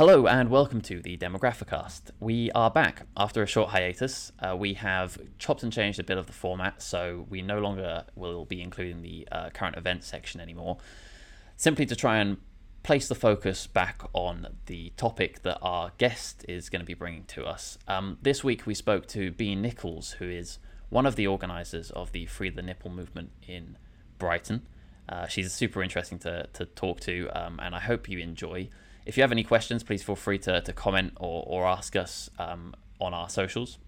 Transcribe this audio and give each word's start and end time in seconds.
Hello 0.00 0.26
and 0.26 0.48
welcome 0.48 0.80
to 0.80 1.02
the 1.02 1.18
Demographicast. 1.18 2.12
We 2.20 2.50
are 2.52 2.70
back 2.70 3.02
after 3.18 3.42
a 3.42 3.46
short 3.46 3.68
hiatus. 3.68 4.32
Uh, 4.38 4.56
we 4.56 4.72
have 4.72 5.18
chopped 5.38 5.62
and 5.62 5.70
changed 5.70 6.00
a 6.00 6.02
bit 6.02 6.16
of 6.16 6.26
the 6.26 6.32
format, 6.32 6.80
so 6.80 7.26
we 7.28 7.42
no 7.42 7.58
longer 7.58 8.06
will 8.14 8.46
be 8.46 8.62
including 8.62 9.02
the 9.02 9.28
uh, 9.30 9.50
current 9.50 9.76
events 9.76 10.06
section 10.06 10.40
anymore. 10.40 10.78
Simply 11.58 11.84
to 11.84 11.94
try 11.94 12.16
and 12.16 12.38
place 12.82 13.08
the 13.08 13.14
focus 13.14 13.66
back 13.66 14.00
on 14.14 14.46
the 14.64 14.94
topic 14.96 15.42
that 15.42 15.58
our 15.60 15.92
guest 15.98 16.46
is 16.48 16.70
going 16.70 16.80
to 16.80 16.86
be 16.86 16.94
bringing 16.94 17.24
to 17.24 17.44
us. 17.44 17.76
Um, 17.86 18.16
this 18.22 18.42
week 18.42 18.64
we 18.64 18.72
spoke 18.72 19.06
to 19.08 19.30
Bee 19.30 19.54
Nicholls, 19.54 20.12
who 20.12 20.30
is 20.30 20.58
one 20.88 21.04
of 21.04 21.16
the 21.16 21.26
organisers 21.26 21.90
of 21.90 22.12
the 22.12 22.24
Free 22.24 22.48
the 22.48 22.62
Nipple 22.62 22.90
movement 22.90 23.32
in 23.46 23.76
Brighton. 24.16 24.62
Uh, 25.06 25.26
she's 25.26 25.52
super 25.52 25.82
interesting 25.82 26.18
to, 26.20 26.48
to 26.54 26.64
talk 26.64 27.00
to, 27.00 27.28
um, 27.34 27.60
and 27.62 27.74
I 27.74 27.80
hope 27.80 28.08
you 28.08 28.18
enjoy. 28.18 28.70
If 29.06 29.16
you 29.16 29.22
have 29.22 29.32
any 29.32 29.44
questions, 29.44 29.82
please 29.82 30.02
feel 30.02 30.16
free 30.16 30.38
to, 30.40 30.60
to 30.60 30.72
comment 30.72 31.14
or, 31.18 31.44
or 31.46 31.66
ask 31.66 31.96
us 31.96 32.30
um, 32.38 32.74
on 33.00 33.14
our 33.14 33.28
socials. 33.28 33.78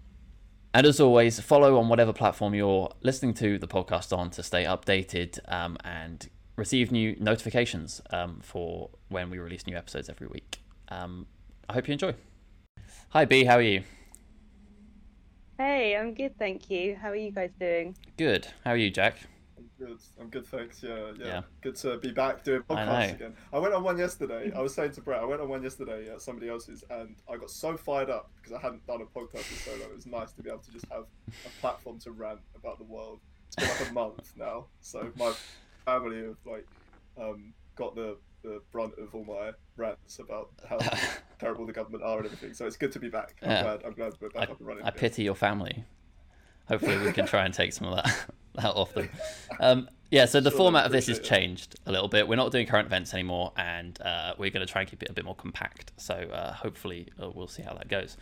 And 0.73 0.87
as 0.87 0.99
always, 0.99 1.39
follow 1.39 1.77
on 1.77 1.87
whatever 1.87 2.13
platform 2.13 2.55
you're 2.55 2.91
listening 3.03 3.35
to 3.35 3.59
the 3.59 3.67
podcast 3.67 4.15
on 4.17 4.31
to 4.31 4.41
stay 4.41 4.63
updated 4.63 5.39
um, 5.47 5.77
and 5.83 6.27
receive 6.55 6.91
new 6.91 7.15
notifications 7.19 8.01
um, 8.09 8.39
for 8.41 8.89
when 9.09 9.29
we 9.29 9.37
release 9.37 9.67
new 9.67 9.77
episodes 9.77 10.09
every 10.09 10.27
week. 10.27 10.59
Um, 10.89 11.27
I 11.69 11.73
hope 11.73 11.87
you 11.87 11.93
enjoy. 11.93 12.15
Hi, 13.09 13.25
Bee. 13.25 13.43
How 13.43 13.57
are 13.57 13.61
you? 13.61 13.83
Hey, 15.57 15.95
I'm 15.95 16.15
good, 16.15 16.37
thank 16.39 16.71
you. 16.71 16.95
How 16.99 17.09
are 17.09 17.15
you 17.15 17.31
guys 17.31 17.51
doing? 17.59 17.95
Good. 18.17 18.47
How 18.65 18.71
are 18.71 18.77
you, 18.77 18.89
Jack? 18.89 19.17
I'm 19.79 19.85
good. 19.87 19.97
I'm 20.19 20.29
good, 20.29 20.45
thanks. 20.47 20.83
Yeah, 20.83 21.11
yeah. 21.17 21.25
Yeah. 21.25 21.41
Good 21.61 21.75
to 21.77 21.97
be 21.97 22.11
back 22.11 22.43
doing 22.43 22.63
I 22.69 22.73
podcasts 22.75 23.15
again. 23.15 23.33
I 23.51 23.59
went 23.59 23.73
on 23.73 23.83
one 23.83 23.97
yesterday. 23.97 24.51
I 24.55 24.61
was 24.61 24.73
saying 24.73 24.91
to 24.93 25.01
Brett, 25.01 25.21
I 25.21 25.25
went 25.25 25.41
on 25.41 25.49
one 25.49 25.63
yesterday 25.63 26.09
at 26.11 26.21
somebody 26.21 26.49
else's, 26.49 26.83
and 26.89 27.15
I 27.31 27.37
got 27.37 27.49
so 27.49 27.77
fired 27.77 28.09
up 28.09 28.31
because 28.37 28.53
I 28.53 28.61
hadn't 28.61 28.85
done 28.87 29.01
a 29.01 29.05
podcast 29.05 29.51
in 29.51 29.57
so 29.57 29.71
long. 29.71 29.89
It 29.91 29.95
was 29.95 30.05
nice 30.05 30.31
to 30.33 30.43
be 30.43 30.49
able 30.49 30.59
to 30.59 30.71
just 30.71 30.85
have 30.91 31.05
a 31.45 31.49
platform 31.61 31.99
to 31.99 32.11
rant 32.11 32.39
about 32.55 32.77
the 32.77 32.83
world. 32.85 33.19
It's 33.47 33.55
been 33.55 33.69
like 33.69 33.89
a 33.89 33.93
month 33.93 34.33
now, 34.37 34.65
so 34.81 35.11
my 35.17 35.33
family 35.85 36.23
have 36.23 36.37
like 36.45 36.67
um, 37.19 37.53
got 37.75 37.95
the 37.95 38.17
the 38.43 38.61
brunt 38.73 38.93
of 38.97 39.15
all 39.15 39.23
my 39.23 39.51
rants 39.77 40.19
about 40.19 40.49
how 40.67 40.77
terrible 41.39 41.65
the 41.65 41.71
government 41.71 42.03
are 42.03 42.17
and 42.17 42.25
everything. 42.25 42.53
So 42.53 42.65
it's 42.65 42.75
good 42.75 42.91
to 42.91 42.99
be 42.99 43.09
back. 43.09 43.35
I'm 43.41 43.49
Yeah. 43.51 43.61
glad. 43.63 43.83
I'm 43.85 43.93
glad 43.93 44.13
we're 44.19 44.29
back 44.29 44.49
I, 44.49 44.51
up 44.51 44.59
and 44.59 44.67
running. 44.67 44.83
I 44.83 44.89
again. 44.89 44.99
pity 44.99 45.23
your 45.23 45.35
family. 45.35 45.85
Hopefully, 46.67 46.97
we 46.97 47.11
can 47.11 47.25
try 47.25 47.45
and 47.45 47.53
take 47.53 47.73
some 47.73 47.87
of 47.87 47.95
that, 47.95 48.25
that 48.55 48.71
off 48.73 48.93
them. 48.93 49.09
Um, 49.59 49.89
yeah, 50.11 50.25
so 50.25 50.39
the 50.39 50.51
Sure, 50.51 50.57
format 50.57 50.85
of 50.85 50.91
this 50.91 51.07
has 51.07 51.19
changed 51.19 51.75
a 51.85 51.91
little 51.91 52.07
bit. 52.07 52.27
We're 52.27 52.35
not 52.35 52.51
doing 52.51 52.67
current 52.67 52.85
events 52.85 53.13
anymore, 53.13 53.51
and 53.57 53.99
uh, 54.01 54.33
we're 54.37 54.51
going 54.51 54.65
to 54.65 54.71
try 54.71 54.81
and 54.81 54.89
keep 54.89 55.01
it 55.01 55.09
a 55.09 55.13
bit 55.13 55.25
more 55.25 55.35
compact. 55.35 55.91
So 55.97 56.13
uh, 56.13 56.53
hopefully, 56.53 57.07
uh, 57.21 57.31
we'll 57.31 57.47
see 57.47 57.63
how 57.63 57.73
that 57.73 57.87
goes. 57.87 58.15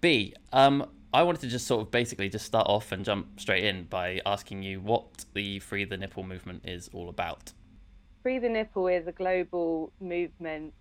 Bee, 0.00 0.34
um, 0.52 0.86
I 1.14 1.22
wanted 1.22 1.40
to 1.42 1.48
just 1.48 1.66
sort 1.66 1.80
of 1.80 1.90
basically 1.90 2.28
just 2.28 2.44
start 2.44 2.66
off 2.68 2.92
and 2.92 3.04
jump 3.04 3.40
straight 3.40 3.64
in 3.64 3.84
by 3.84 4.20
asking 4.26 4.62
you 4.62 4.80
what 4.80 5.24
the 5.32 5.60
Free 5.60 5.84
the 5.84 5.96
Nipple 5.96 6.24
movement 6.24 6.62
is 6.66 6.90
all 6.92 7.08
about. 7.08 7.52
Free 8.22 8.38
the 8.38 8.48
Nipple 8.48 8.88
is 8.88 9.06
a 9.06 9.12
global 9.12 9.92
movement 10.00 10.74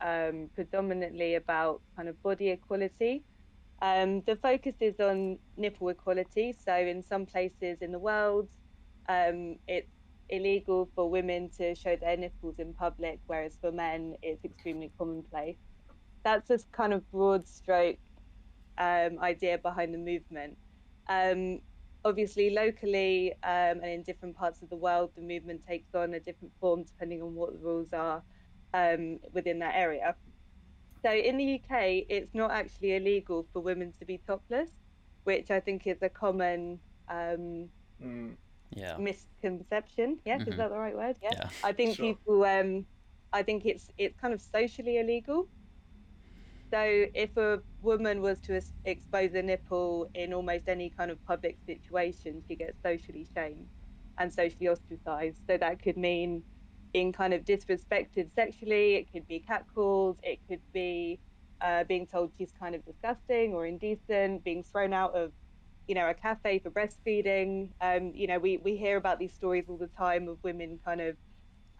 um, 0.00 0.50
predominantly 0.54 1.36
about 1.36 1.82
kind 1.96 2.08
of 2.08 2.20
body 2.22 2.48
equality. 2.48 3.22
Um, 3.84 4.22
the 4.26 4.36
focus 4.36 4.76
is 4.80 4.98
on 4.98 5.38
nipple 5.58 5.90
equality. 5.90 6.54
So, 6.64 6.74
in 6.74 7.02
some 7.02 7.26
places 7.26 7.82
in 7.82 7.92
the 7.92 7.98
world, 7.98 8.48
um, 9.10 9.56
it's 9.68 9.92
illegal 10.30 10.88
for 10.94 11.10
women 11.10 11.50
to 11.58 11.74
show 11.74 11.94
their 11.94 12.16
nipples 12.16 12.54
in 12.58 12.72
public, 12.72 13.20
whereas 13.26 13.58
for 13.60 13.70
men, 13.70 14.14
it's 14.22 14.42
extremely 14.42 14.90
commonplace. 14.96 15.58
That's 16.24 16.48
a 16.48 16.58
kind 16.72 16.94
of 16.94 17.10
broad 17.10 17.46
stroke 17.46 17.98
um, 18.78 19.18
idea 19.20 19.58
behind 19.58 19.92
the 19.92 19.98
movement. 19.98 20.56
Um, 21.10 21.60
obviously, 22.06 22.48
locally 22.48 23.32
um, 23.42 23.80
and 23.82 23.90
in 23.90 24.02
different 24.02 24.34
parts 24.34 24.62
of 24.62 24.70
the 24.70 24.76
world, 24.76 25.10
the 25.14 25.20
movement 25.20 25.60
takes 25.68 25.94
on 25.94 26.14
a 26.14 26.20
different 26.20 26.54
form 26.58 26.84
depending 26.84 27.20
on 27.20 27.34
what 27.34 27.52
the 27.52 27.58
rules 27.58 27.92
are 27.92 28.22
um, 28.72 29.18
within 29.34 29.58
that 29.58 29.74
area. 29.74 30.14
So 31.04 31.12
in 31.12 31.36
the 31.38 31.44
UK, 31.44 32.06
it's 32.08 32.34
not 32.34 32.50
actually 32.50 32.94
illegal 32.96 33.44
for 33.52 33.60
women 33.60 33.92
to 33.94 34.04
be 34.06 34.18
topless, 34.18 34.70
which 35.24 35.50
I 35.50 35.60
think 35.60 35.86
is 35.86 36.02
a 36.02 36.08
common 36.10 36.82
um, 37.08 37.72
Mm, 38.00 38.38
Yeah. 38.70 39.00
misconception. 39.00 40.20
Yes, 40.24 40.42
Mhm. 40.42 40.46
is 40.46 40.56
that 40.56 40.68
the 40.70 40.78
right 40.78 40.96
word? 40.96 41.18
Yeah. 41.22 41.36
Yeah. 41.36 41.50
I 41.62 41.72
think 41.72 41.98
Sure. 41.98 42.00
people, 42.00 42.44
um, 42.44 42.86
I 43.32 43.42
think 43.42 43.64
it's 43.66 43.90
it's 43.96 44.16
kind 44.16 44.34
of 44.34 44.40
socially 44.42 44.98
illegal. 44.98 45.50
So 46.72 47.06
if 47.14 47.36
a 47.36 47.62
woman 47.80 48.20
was 48.20 48.40
to 48.42 48.60
expose 48.84 49.34
a 49.34 49.42
nipple 49.42 50.08
in 50.14 50.32
almost 50.32 50.68
any 50.68 50.90
kind 50.90 51.10
of 51.10 51.22
public 51.24 51.60
situation, 51.60 52.42
she 52.46 52.56
gets 52.56 52.80
socially 52.82 53.24
shamed 53.24 53.70
and 54.18 54.32
socially 54.32 54.68
ostracized. 54.68 55.42
So 55.46 55.56
that 55.58 55.80
could 55.82 55.96
mean 55.96 56.44
being 56.94 57.12
kind 57.12 57.34
of 57.34 57.44
disrespected 57.44 58.32
sexually. 58.34 58.94
It 58.94 59.12
could 59.12 59.26
be 59.26 59.44
catcalled. 59.46 60.16
It 60.22 60.38
could 60.48 60.62
be 60.72 61.20
uh, 61.60 61.84
being 61.84 62.06
told 62.06 62.32
she's 62.38 62.52
kind 62.58 62.74
of 62.74 62.84
disgusting 62.86 63.52
or 63.52 63.66
indecent, 63.66 64.44
being 64.44 64.62
thrown 64.62 64.94
out 64.94 65.14
of, 65.14 65.32
you 65.88 65.94
know, 65.96 66.08
a 66.08 66.14
cafe 66.14 66.60
for 66.60 66.70
breastfeeding. 66.70 67.70
Um, 67.82 68.12
you 68.14 68.28
know, 68.28 68.38
we, 68.38 68.58
we 68.58 68.76
hear 68.76 68.96
about 68.96 69.18
these 69.18 69.34
stories 69.34 69.64
all 69.68 69.76
the 69.76 69.88
time 69.88 70.28
of 70.28 70.38
women 70.44 70.78
kind 70.84 71.00
of, 71.02 71.16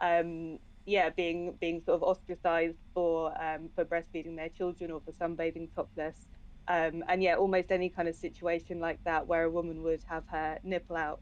um, 0.01 0.59
yeah, 0.85 1.11
being 1.11 1.57
being 1.61 1.81
sort 1.81 1.97
of 1.97 2.03
ostracized 2.03 2.79
for 2.93 3.33
um, 3.43 3.71
for 3.75 3.85
breastfeeding 3.87 4.37
their 4.37 4.51
children 4.51 4.91
or 4.91 5.01
for 5.01 5.13
sunbathing 5.13 5.69
topless. 5.75 6.17
Um, 6.69 7.05
and 7.09 7.23
yeah, 7.23 7.37
almost 7.37 7.71
any 7.71 7.89
kind 7.91 8.09
of 8.09 8.17
situation 8.17 8.81
like 8.81 8.99
that 9.05 9.27
where 9.27 9.45
a 9.45 9.51
woman 9.51 9.83
would 9.83 10.03
have 10.09 10.25
her 10.29 10.59
nipple 10.65 10.97
out, 10.97 11.21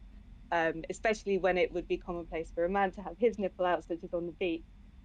um, 0.52 0.84
especially 0.90 1.38
when 1.38 1.56
it 1.56 1.72
would 1.72 1.88
be 1.88 1.96
commonplace 1.96 2.52
for 2.54 2.64
a 2.64 2.68
man 2.68 2.92
to 2.92 3.02
have 3.02 3.16
his 3.18 3.38
nipple 3.38 3.64
out, 3.64 3.84
such 3.84 4.04
as 4.04 4.12
on 4.12 4.26
the 4.26 4.32
beach. 4.32 4.64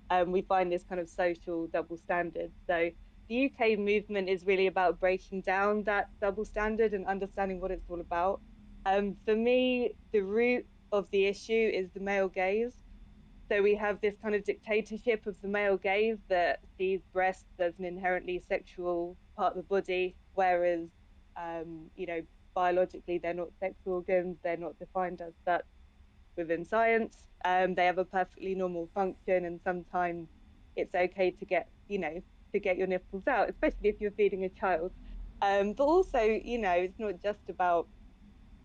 Um, 0.10 0.32
we 0.32 0.42
find 0.42 0.72
this 0.72 0.84
kind 0.84 1.02
of 1.02 1.10
social 1.10 1.68
double 1.68 1.98
standard. 1.98 2.52
So 2.68 2.92
the 3.30 3.46
UK 3.46 3.80
movement 3.80 4.30
is 4.30 4.46
really 4.46 4.68
about 4.68 5.00
breaking 5.00 5.42
down 5.42 5.84
that 5.84 6.10
double 6.22 6.46
standard 6.46 6.94
and 6.94 7.06
understanding 7.08 7.62
what 7.62 7.72
it's 7.72 7.90
all 7.90 8.02
about. 8.02 8.42
Um, 8.86 9.16
for 9.26 9.36
me, 9.36 9.92
the 10.12 10.22
root 10.22 10.66
of 10.92 11.08
the 11.12 11.26
issue 11.26 11.72
is 11.74 11.90
the 11.94 12.00
male 12.02 12.30
gaze. 12.30 12.74
So 13.50 13.62
we 13.62 13.76
have 13.76 14.02
this 14.02 14.16
kind 14.22 14.36
of 14.36 14.44
dictatorship 14.44 15.26
of 15.26 15.40
the 15.42 15.48
male 15.48 15.78
gaze 15.78 16.18
that 16.28 16.60
sees 16.78 17.00
breasts 17.14 17.60
as 17.60 17.74
an 17.80 17.86
inherently 17.86 18.44
sexual 18.50 19.18
part 19.38 19.56
of 19.56 19.58
the 19.58 19.64
body, 19.64 20.16
whereas, 20.34 20.90
um, 21.38 21.90
you 21.96 22.08
know, 22.08 22.22
biologically 22.58 23.20
they're 23.20 23.36
not 23.44 23.54
sex 23.62 23.76
organs, 23.86 24.40
they're 24.44 24.58
not 24.68 24.80
defined 24.80 25.22
as 25.22 25.36
such 25.48 25.66
within 26.38 26.66
science. 26.66 27.16
Um, 27.46 27.76
they 27.76 27.86
have 27.86 28.00
a 28.00 28.06
perfectly 28.06 28.56
normal 28.56 28.90
function, 28.96 29.46
and 29.46 29.62
sometimes 29.64 30.30
it's 30.76 30.96
okay 30.96 31.32
to 31.32 31.46
get, 31.46 31.70
you 31.88 32.00
know, 32.00 32.24
to 32.54 32.60
get 32.60 32.78
your 32.78 32.88
nipples 32.88 33.28
out, 33.28 33.50
especially 33.50 33.90
if 33.90 34.02
you're 34.02 34.12
feeding 34.22 34.44
a 34.44 34.50
child. 34.50 34.92
Um, 35.42 35.74
but 35.74 35.84
also, 35.86 36.22
you 36.22 36.58
know, 36.58 36.72
it's 36.72 37.00
not 37.00 37.22
just 37.22 37.44
about 37.50 37.90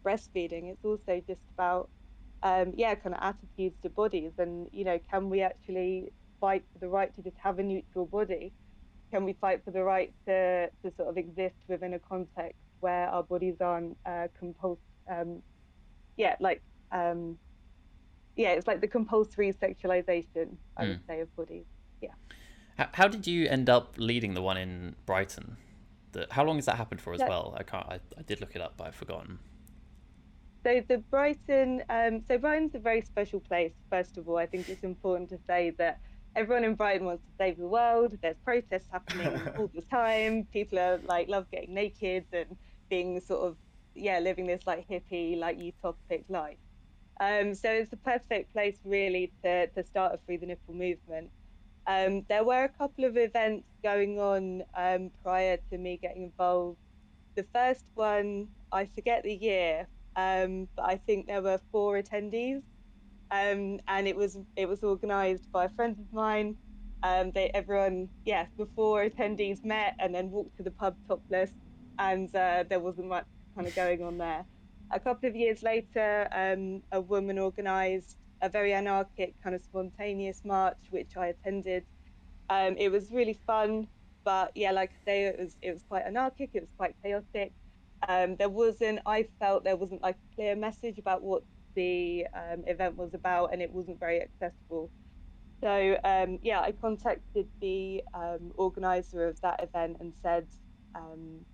breastfeeding; 0.06 0.72
it's 0.72 0.84
also 0.84 1.22
just 1.28 1.42
about, 1.58 1.90
um, 2.42 2.72
yeah, 2.76 2.94
kind 2.94 3.14
of 3.14 3.22
attitudes 3.22 3.76
to 3.82 3.90
bodies, 3.90 4.32
and 4.38 4.68
you 4.72 4.84
know, 4.84 4.98
can 5.10 5.30
we 5.30 5.42
actually 5.42 6.14
fight 6.40 6.64
for 6.72 6.78
the 6.80 6.88
right 6.88 7.14
to 7.16 7.22
just 7.22 7.36
have 7.42 7.58
a 7.58 7.62
neutral 7.62 8.06
body? 8.06 8.54
Can 9.12 9.24
we 9.24 9.34
fight 9.34 9.64
for 9.64 9.72
the 9.72 9.84
right 9.84 10.14
to 10.28 10.68
to 10.84 10.92
sort 10.96 11.10
of 11.10 11.18
exist 11.18 11.58
within 11.68 11.94
a 11.94 12.00
context 12.00 12.61
where 12.82 13.08
our 13.08 13.22
bodies 13.22 13.56
aren't 13.60 13.96
uh, 14.04 14.28
compulsory? 14.38 14.82
Um, 15.10 15.42
yeah, 16.16 16.36
like 16.40 16.62
um, 16.90 17.38
yeah, 18.36 18.50
it's 18.50 18.66
like 18.66 18.80
the 18.80 18.88
compulsory 18.88 19.52
sexualization, 19.52 20.56
I 20.76 20.84
would 20.86 21.00
say, 21.06 21.20
of 21.20 21.34
bodies. 21.36 21.64
Yeah. 22.00 22.10
How, 22.76 22.88
how 22.92 23.08
did 23.08 23.26
you 23.26 23.46
end 23.48 23.68
up 23.70 23.94
leading 23.96 24.34
the 24.34 24.42
one 24.42 24.56
in 24.56 24.96
Brighton? 25.06 25.56
The, 26.12 26.26
how 26.30 26.44
long 26.44 26.56
has 26.56 26.66
that 26.66 26.76
happened 26.76 27.00
for 27.00 27.14
as 27.14 27.20
Yeah. 27.20 27.28
well? 27.28 27.54
I 27.56 27.62
can't. 27.62 27.86
I, 27.86 28.00
I 28.18 28.22
did 28.22 28.40
look 28.40 28.54
it 28.54 28.60
up, 28.62 28.74
but 28.76 28.88
I've 28.88 28.94
forgotten. 28.94 29.38
So 30.64 30.82
the 30.86 30.98
Brighton, 30.98 31.82
um, 31.88 32.22
so 32.28 32.38
Brighton's 32.38 32.74
a 32.74 32.78
very 32.78 33.02
special 33.02 33.40
place. 33.40 33.72
First 33.90 34.16
of 34.16 34.28
all, 34.28 34.38
I 34.38 34.46
think 34.46 34.68
it's 34.68 34.84
important 34.84 35.28
to 35.30 35.38
say 35.46 35.70
that 35.78 35.98
everyone 36.36 36.64
in 36.64 36.74
Brighton 36.74 37.04
wants 37.06 37.24
to 37.24 37.30
save 37.36 37.58
the 37.58 37.66
world. 37.66 38.16
There's 38.22 38.36
protests 38.44 38.88
happening 38.90 39.40
all 39.58 39.70
the 39.74 39.82
time. 39.82 40.46
People 40.52 40.78
are 40.78 40.98
like 41.04 41.28
love 41.28 41.46
getting 41.50 41.74
naked 41.74 42.26
and 42.32 42.56
being 42.92 43.20
sort 43.20 43.42
of 43.48 43.56
yeah 43.94 44.18
living 44.20 44.46
this 44.46 44.62
like 44.66 44.86
hippie 44.86 45.38
like 45.38 45.58
utopic 45.58 46.24
life. 46.28 46.58
Um, 47.20 47.54
so 47.54 47.70
it's 47.70 47.90
the 47.90 47.96
perfect 48.12 48.52
place 48.52 48.78
really 48.84 49.32
to 49.44 49.68
to 49.68 49.82
start 49.84 50.14
a 50.14 50.18
free 50.26 50.36
the 50.36 50.46
nipple 50.46 50.74
movement. 50.74 51.30
Um, 51.86 52.24
there 52.28 52.44
were 52.44 52.64
a 52.64 52.76
couple 52.80 53.04
of 53.06 53.16
events 53.16 53.68
going 53.82 54.18
on 54.20 54.62
um, 54.76 55.10
prior 55.24 55.58
to 55.70 55.78
me 55.78 55.98
getting 56.02 56.24
involved. 56.24 56.78
The 57.36 57.46
first 57.54 57.86
one, 57.94 58.48
I 58.72 58.86
forget 58.94 59.24
the 59.24 59.34
year, 59.34 59.88
um, 60.16 60.68
but 60.76 60.84
I 60.94 60.96
think 61.06 61.26
there 61.26 61.42
were 61.42 61.60
four 61.72 62.00
attendees, 62.02 62.62
um, 63.30 63.80
and 63.88 64.06
it 64.06 64.16
was 64.16 64.38
it 64.56 64.68
was 64.68 64.82
organised 64.84 65.48
by 65.52 65.64
a 65.66 65.70
friend 65.76 65.96
of 65.98 66.12
mine. 66.12 66.56
Um, 67.02 67.32
they 67.34 67.50
everyone, 67.54 68.10
yeah, 68.26 68.46
before 68.58 69.04
attendees 69.08 69.64
met 69.64 69.94
and 69.98 70.14
then 70.14 70.30
walked 70.30 70.56
to 70.58 70.62
the 70.64 70.72
pub 70.82 70.96
topless, 71.08 71.52
and 71.98 72.34
uh, 72.34 72.64
there 72.68 72.80
wasn't 72.80 73.08
much 73.08 73.26
kind 73.54 73.66
of 73.66 73.74
going 73.74 74.02
on 74.02 74.18
there. 74.18 74.44
A 74.90 75.00
couple 75.00 75.28
of 75.28 75.36
years 75.36 75.62
later, 75.62 76.28
um, 76.32 76.82
a 76.92 77.00
woman 77.00 77.38
organised 77.38 78.16
a 78.42 78.48
very 78.48 78.74
anarchic, 78.74 79.34
kind 79.42 79.54
of 79.54 79.62
spontaneous 79.62 80.42
march, 80.44 80.76
which 80.90 81.16
I 81.16 81.28
attended. 81.28 81.84
Um, 82.50 82.76
it 82.76 82.90
was 82.90 83.10
really 83.12 83.38
fun, 83.46 83.86
but 84.24 84.50
yeah, 84.54 84.72
like 84.72 84.90
I 84.90 85.04
say, 85.04 85.24
it 85.26 85.38
was 85.38 85.56
it 85.62 85.72
was 85.72 85.82
quite 85.88 86.04
anarchic. 86.04 86.50
It 86.52 86.60
was 86.60 86.70
quite 86.76 86.94
chaotic. 87.02 87.52
Um, 88.08 88.36
there 88.36 88.48
wasn't. 88.48 88.98
I 89.06 89.28
felt 89.38 89.64
there 89.64 89.76
wasn't 89.76 90.02
like 90.02 90.16
a 90.16 90.34
clear 90.34 90.56
message 90.56 90.98
about 90.98 91.22
what 91.22 91.44
the 91.74 92.26
um, 92.34 92.64
event 92.66 92.96
was 92.96 93.14
about, 93.14 93.52
and 93.52 93.62
it 93.62 93.70
wasn't 93.70 94.00
very 94.00 94.20
accessible. 94.20 94.90
So 95.62 95.96
um, 96.02 96.40
yeah, 96.42 96.60
I 96.60 96.72
contacted 96.72 97.46
the 97.60 98.02
um, 98.12 98.50
organizer 98.56 99.28
of 99.28 99.40
that 99.42 99.62
event 99.62 99.98
and 100.00 100.12
said, 100.20 100.48
um, 100.96 101.46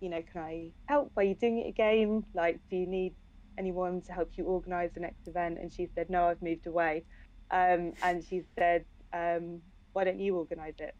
you 0.00 0.08
know, 0.08 0.22
can 0.32 0.42
I 0.42 0.72
help? 0.86 1.12
Are 1.16 1.22
you 1.22 1.34
doing 1.34 1.60
it 1.60 1.68
again? 1.68 2.24
Like, 2.34 2.60
do 2.70 2.76
you 2.76 2.86
need 2.86 3.14
anyone 3.58 4.02
to 4.02 4.12
help 4.12 4.30
you 4.36 4.44
organize 4.44 4.90
the 4.94 5.00
next 5.00 5.26
event? 5.26 5.58
And 5.60 5.72
she 5.72 5.88
said, 5.94 6.10
no, 6.10 6.26
I've 6.26 6.42
moved 6.42 6.66
away. 6.66 7.04
Um, 7.50 7.92
and 8.02 8.24
she 8.28 8.42
said, 8.58 8.84
um, 9.12 9.60
why 9.92 10.04
don't 10.04 10.20
you 10.20 10.36
organize 10.36 10.74
it? 10.78 10.94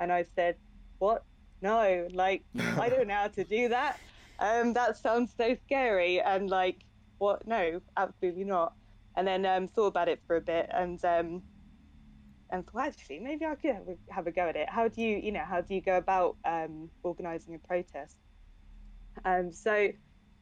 And 0.00 0.12
I 0.12 0.24
said, 0.34 0.56
what? 0.98 1.24
No, 1.60 2.08
like, 2.12 2.42
I 2.58 2.88
don't 2.88 3.08
know 3.08 3.14
how 3.14 3.28
to 3.28 3.44
do 3.44 3.68
that. 3.68 3.98
Um, 4.38 4.72
that 4.72 4.96
sounds 4.96 5.32
so 5.36 5.56
scary. 5.64 6.20
And 6.20 6.50
like, 6.50 6.78
what? 7.18 7.46
No, 7.46 7.80
absolutely 7.96 8.44
not. 8.44 8.72
And 9.16 9.28
then 9.28 9.44
um, 9.44 9.68
thought 9.68 9.88
about 9.88 10.08
it 10.08 10.20
for 10.26 10.36
a 10.36 10.40
bit 10.40 10.68
and 10.72 11.04
um, 11.04 11.42
and 12.52 12.66
thought 12.66 12.88
actually 12.88 13.18
maybe 13.18 13.44
I 13.46 13.54
could 13.54 13.74
have 13.74 13.88
a, 13.88 14.12
have 14.12 14.26
a 14.26 14.30
go 14.30 14.48
at 14.48 14.56
it. 14.56 14.68
How 14.68 14.86
do 14.86 15.02
you, 15.02 15.16
you 15.16 15.32
know, 15.32 15.44
how 15.44 15.62
do 15.62 15.74
you 15.74 15.80
go 15.80 15.96
about 15.96 16.36
um, 16.44 16.90
organizing 17.02 17.54
a 17.54 17.58
protest? 17.58 18.16
Um, 19.24 19.50
so 19.52 19.88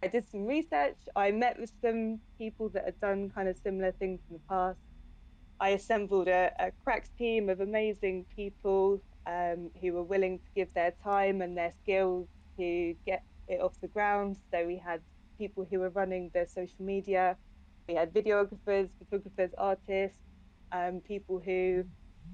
I 0.03 0.07
did 0.09 0.29
some 0.29 0.45
research. 0.45 0.97
I 1.15 1.31
met 1.31 1.59
with 1.59 1.73
some 1.81 2.21
people 2.37 2.69
that 2.71 2.85
had 2.85 3.01
done 3.01 3.31
kind 3.31 3.49
of 3.49 3.57
similar 3.57 3.93
things 3.93 4.21
in 4.29 4.35
the 4.35 4.43
past. 4.49 4.79
I 5.61 5.71
assembled 5.71 6.29
a, 6.29 6.51
a 6.59 6.73
crack 6.83 7.09
team 7.17 7.49
of 7.49 7.61
amazing 7.61 8.27
people 8.35 9.01
um, 9.27 9.71
who 9.81 9.93
were 9.93 10.03
willing 10.03 10.39
to 10.39 10.45
give 10.55 10.73
their 10.75 10.93
time 11.05 11.43
and 11.43 11.57
their 11.57 11.73
skills 11.83 12.27
to 12.59 12.95
get 13.07 13.23
it 13.47 13.61
off 13.61 13.75
the 13.81 13.89
ground. 13.89 14.37
So 14.51 14.67
we 14.67 14.79
had 14.79 15.01
people 15.39 15.67
who 15.71 15.81
were 15.81 15.91
running 15.91 16.31
the 16.35 16.47
social 16.47 16.83
media, 16.85 17.37
we 17.89 17.95
had 17.95 18.13
videographers, 18.13 18.89
photographers, 18.99 19.51
artists, 19.59 20.17
um, 20.73 21.01
people 21.01 21.41
who 21.45 21.85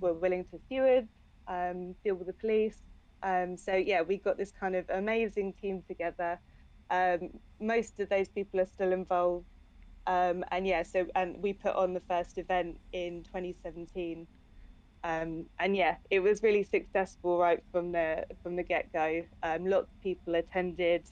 were 0.01 0.15
willing 0.15 0.45
to 0.47 0.59
steward, 0.59 1.09
um, 1.49 1.95
deal 2.05 2.17
with 2.17 2.27
the 2.29 2.35
police. 2.35 2.83
Um, 3.23 3.57
so 3.57 3.75
yeah, 3.75 4.03
we 4.03 4.19
got 4.19 4.39
this 4.39 4.53
kind 4.53 4.77
of 4.77 4.87
amazing 4.91 5.55
team 5.55 5.83
together. 5.89 6.41
Um, 6.91 7.31
most 7.61 7.99
of 8.01 8.09
those 8.09 8.29
people 8.29 8.61
are 8.61 8.67
still 8.67 8.93
involved, 8.93 9.47
um, 10.07 10.45
and 10.53 10.67
yeah, 10.67 10.83
so 10.85 11.07
and 11.17 11.43
we 11.43 11.53
put 11.55 11.75
on 11.75 11.95
the 11.95 12.03
first 12.09 12.39
event 12.39 12.79
in 12.93 13.25
2017, 13.25 14.29
um, 15.03 15.47
and 15.59 15.77
yeah, 15.77 15.97
it 16.11 16.21
was 16.21 16.43
really 16.43 16.65
successful 16.65 17.39
right 17.39 17.61
from 17.73 17.93
the 17.93 18.27
from 18.43 18.57
the 18.57 18.63
get 18.65 18.93
go. 18.93 19.25
Um, 19.43 19.67
lots 19.67 19.93
of 19.93 20.01
people 20.03 20.37
attended, 20.37 21.07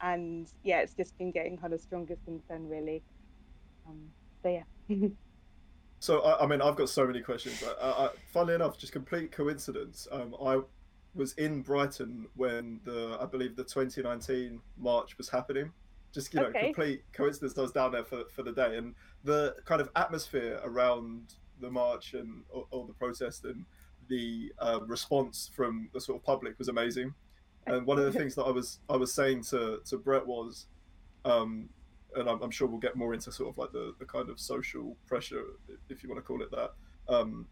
and 0.00 0.48
yeah, 0.62 0.80
it's 0.80 0.94
just 0.94 1.16
been 1.18 1.32
getting 1.32 1.58
kind 1.58 1.74
of 1.74 1.80
stronger 1.80 2.16
since 2.24 2.44
then, 2.48 2.68
really. 2.68 3.04
So 4.42 4.48
yeah. 4.88 5.08
So 6.06 6.20
I, 6.20 6.44
I, 6.44 6.46
mean, 6.46 6.62
I've 6.62 6.76
got 6.76 6.88
so 6.88 7.04
many 7.04 7.20
questions. 7.20 7.64
I, 7.82 7.84
I, 7.84 8.10
funnily 8.32 8.54
enough, 8.54 8.78
just 8.78 8.92
complete 8.92 9.32
coincidence. 9.32 10.06
Um, 10.12 10.36
I 10.40 10.60
was 11.16 11.32
in 11.32 11.62
Brighton 11.62 12.28
when 12.36 12.78
the 12.84 13.18
I 13.20 13.26
believe 13.26 13.56
the 13.56 13.64
2019 13.64 14.60
March 14.78 15.18
was 15.18 15.28
happening. 15.28 15.72
Just 16.12 16.32
you 16.32 16.38
know, 16.38 16.46
okay. 16.46 16.66
complete 16.66 17.02
coincidence. 17.12 17.58
I 17.58 17.62
was 17.62 17.72
down 17.72 17.90
there 17.90 18.04
for 18.04 18.22
for 18.32 18.44
the 18.44 18.52
day, 18.52 18.76
and 18.76 18.94
the 19.24 19.56
kind 19.64 19.80
of 19.80 19.90
atmosphere 19.96 20.60
around 20.62 21.34
the 21.60 21.72
march 21.72 22.14
and 22.14 22.44
all, 22.70 22.84
the 22.84 22.94
protest 22.94 23.44
and 23.44 23.64
the 24.06 24.52
uh, 24.60 24.78
response 24.86 25.50
from 25.56 25.88
the 25.92 26.00
sort 26.00 26.18
of 26.18 26.24
public 26.24 26.56
was 26.56 26.68
amazing. 26.68 27.14
And 27.66 27.84
one 27.84 27.98
of 27.98 28.04
the 28.04 28.16
things 28.16 28.36
that 28.36 28.44
I 28.44 28.52
was 28.52 28.78
I 28.88 28.94
was 28.94 29.12
saying 29.12 29.42
to 29.50 29.80
to 29.84 29.98
Brett 29.98 30.24
was, 30.24 30.66
um, 31.24 31.68
and 32.16 32.28
I'm, 32.28 32.42
I'm, 32.42 32.50
sure 32.50 32.66
we'll 32.66 32.80
get 32.80 32.96
more 32.96 33.14
into 33.14 33.30
sort 33.30 33.50
of 33.50 33.58
like 33.58 33.72
the, 33.72 33.94
the 33.98 34.04
kind 34.04 34.28
of 34.28 34.40
social 34.40 34.96
pressure, 35.06 35.42
if 35.88 36.02
you 36.02 36.08
want 36.08 36.18
to 36.18 36.26
call 36.26 36.42
it 36.42 36.50
that, 36.50 36.72
um, 37.08 37.46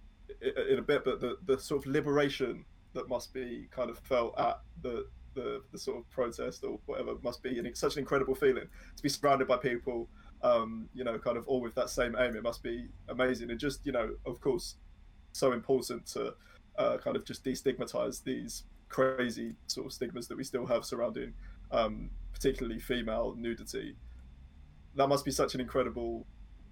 in 0.70 0.78
a 0.78 0.82
bit. 0.82 1.05
But 1.05 1.20
the, 1.20 1.37
the 1.46 1.58
sort 1.58 1.84
of 1.84 1.93
liberation 1.93 2.64
that 2.94 3.08
must 3.08 3.32
be 3.32 3.69
kind 3.70 3.90
of 3.90 3.99
felt 3.99 4.38
at 4.38 4.61
the, 4.82 5.06
the, 5.34 5.62
the 5.72 5.78
sort 5.78 5.99
of 5.99 6.08
protest 6.11 6.64
or 6.64 6.78
whatever 6.87 7.14
must 7.22 7.43
be 7.43 7.58
an, 7.58 7.75
such 7.75 7.94
an 7.94 8.00
incredible 8.00 8.34
feeling 8.34 8.66
to 8.96 9.02
be 9.02 9.08
surrounded 9.08 9.49
by 9.49 9.56
people, 9.56 10.08
um, 10.43 10.88
you 10.94 11.05
know, 11.05 11.19
kind 11.19 11.37
of 11.37 11.46
all 11.46 11.61
with 11.61 11.75
that 11.75 11.90
same 11.90 12.16
aim. 12.19 12.37
It 12.37 12.43
must 12.43 12.62
be 12.62 12.88
amazing. 13.08 13.50
And 13.50 13.58
just, 13.58 13.84
you 13.84 13.93
know, 13.93 14.11
of 14.26 14.40
course, 14.40 14.76
so 15.32 15.52
important 15.52 16.06
to 16.06 16.34
uh, 16.78 16.99
kind 16.99 17.16
of 17.16 17.25
just 17.25 17.44
destigmatize 17.44 18.22
these 18.22 18.64
crazy 18.88 19.56
sort 19.66 19.87
of 19.87 19.93
stigmas 19.93 20.28
that 20.28 20.37
we 20.37 20.44
still 20.44 20.66
have 20.66 20.84
surrounding 20.84 21.32
um, 21.72 22.11
particularly 22.32 22.78
female 22.78 23.34
nudity 23.37 23.96
that 24.96 25.08
must 25.08 25.25
be 25.25 25.31
such 25.31 25.55
an 25.55 25.61
incredible, 25.61 26.26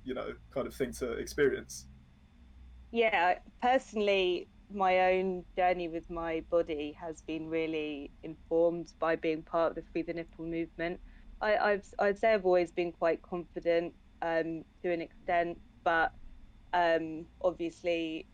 you 0.05 0.15
know, 0.15 0.33
kind 0.51 0.67
of 0.67 0.75
thing 0.75 0.93
to 0.93 1.13
experience. 1.13 1.87
Yeah, 2.91 3.39
personally, 3.61 4.49
my 4.73 5.13
own 5.13 5.45
journey 5.57 5.89
with 5.89 6.09
my 6.11 6.43
body 6.51 6.97
has 7.01 7.21
been 7.23 7.49
really 7.49 8.11
informed 8.23 8.93
by 8.99 9.17
being 9.17 9.43
part 9.43 9.71
of 9.71 9.75
the 9.77 9.83
Free 9.93 10.03
the 10.03 10.15
Nipple 10.15 10.45
movement. 10.47 11.01
I, 11.41 11.57
I've, 11.57 11.87
I'd 11.99 12.19
say 12.19 12.33
I've 12.33 12.47
always 12.47 12.71
been 12.71 12.93
quite 12.93 13.21
confident 13.23 13.95
um, 14.23 14.65
to 14.83 14.93
an 14.93 15.01
extent, 15.01 15.59
but 15.85 16.13
um, 16.73 17.27
obviously, 17.43 18.27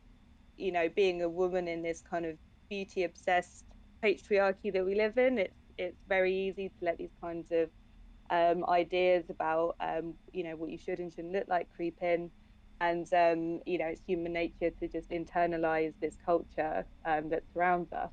you 0.57 0.73
know, 0.73 0.89
being 0.89 1.23
a 1.23 1.29
woman 1.29 1.69
in 1.69 1.83
this 1.83 2.03
kind 2.03 2.27
of 2.27 2.37
beauty 2.69 3.05
obsessed 3.05 3.65
patriarchy 4.03 4.73
that 4.73 4.85
we 4.85 4.95
live 4.95 5.19
in, 5.19 5.39
it's 5.39 5.55
it's 5.79 6.03
very 6.09 6.35
easy 6.35 6.69
to 6.69 6.85
let 6.85 6.99
these 6.99 7.15
kinds 7.21 7.53
of 7.53 7.71
um, 8.31 8.65
ideas 8.69 9.25
about 9.31 9.77
um, 9.81 10.15
you 10.33 10.45
know 10.45 10.57
what 10.57 10.71
you 10.71 10.79
should 10.79 10.99
and 11.01 11.13
shouldn't 11.13 11.35
look 11.35 11.49
like 11.49 11.69
creep 11.75 11.99
in 12.03 12.31
and 12.81 13.07
um, 13.15 13.61
you 13.67 13.79
know 13.79 13.87
it's 13.87 14.03
human 14.07 14.33
nature 14.33 14.71
to 14.71 14.89
just 14.89 15.11
internalize 15.11 15.95
this 16.01 16.17
culture 16.25 16.87
um, 17.05 17.31
that 17.31 17.45
surrounds 17.53 17.93
us. 17.93 18.11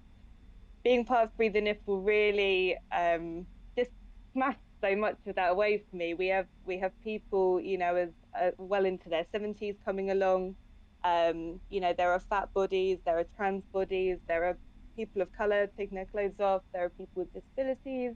Being 0.84 1.06
part 1.06 1.26
of 1.26 1.36
free 1.36 1.50
the 1.50 1.62
nipple 1.62 2.02
really 2.02 2.78
um, 2.96 3.48
just 3.78 3.92
smashed 4.34 4.60
so 4.84 4.96
much 4.96 5.18
of 5.28 5.36
that 5.36 5.52
away 5.52 5.80
for 5.90 5.96
me. 5.96 6.14
We 6.14 6.28
have 6.28 6.48
we 6.66 6.80
have 6.80 6.94
people 7.04 7.60
you 7.60 7.78
know 7.78 7.96
as 7.96 8.10
uh, 8.40 8.52
well 8.58 8.86
into 8.86 9.10
their 9.10 9.26
70s 9.32 9.76
coming 9.84 10.12
along. 10.12 10.56
Um, 11.04 11.62
you 11.70 11.82
know 11.82 11.94
there 11.98 12.12
are 12.12 12.20
fat 12.20 12.50
bodies 12.54 13.00
there 13.06 13.20
are 13.20 13.26
trans 13.36 13.64
bodies 13.72 14.18
there 14.28 14.44
are 14.46 14.58
people 14.96 15.22
of 15.22 15.32
color 15.32 15.68
taking 15.78 15.96
their 15.96 16.06
clothes 16.08 16.40
off 16.40 16.64
there 16.74 16.84
are 16.86 16.90
people 16.90 17.22
with 17.24 17.32
disabilities 17.34 18.16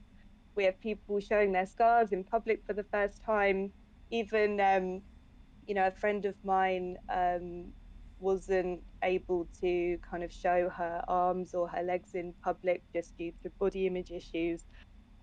we 0.56 0.64
have 0.64 0.80
people 0.80 1.20
showing 1.20 1.52
their 1.52 1.66
scars 1.66 2.12
in 2.12 2.24
public 2.24 2.62
for 2.66 2.72
the 2.72 2.84
first 2.84 3.22
time. 3.24 3.72
Even, 4.10 4.60
um, 4.60 5.02
you 5.66 5.74
know, 5.74 5.86
a 5.86 5.92
friend 5.92 6.24
of 6.24 6.34
mine 6.44 6.96
um, 7.08 7.66
wasn't 8.18 8.82
able 9.02 9.46
to 9.60 9.98
kind 10.08 10.22
of 10.22 10.32
show 10.32 10.68
her 10.68 11.02
arms 11.08 11.54
or 11.54 11.68
her 11.68 11.82
legs 11.82 12.14
in 12.14 12.34
public 12.44 12.82
just 12.94 13.16
due 13.16 13.32
to 13.42 13.50
body 13.58 13.86
image 13.86 14.10
issues. 14.10 14.64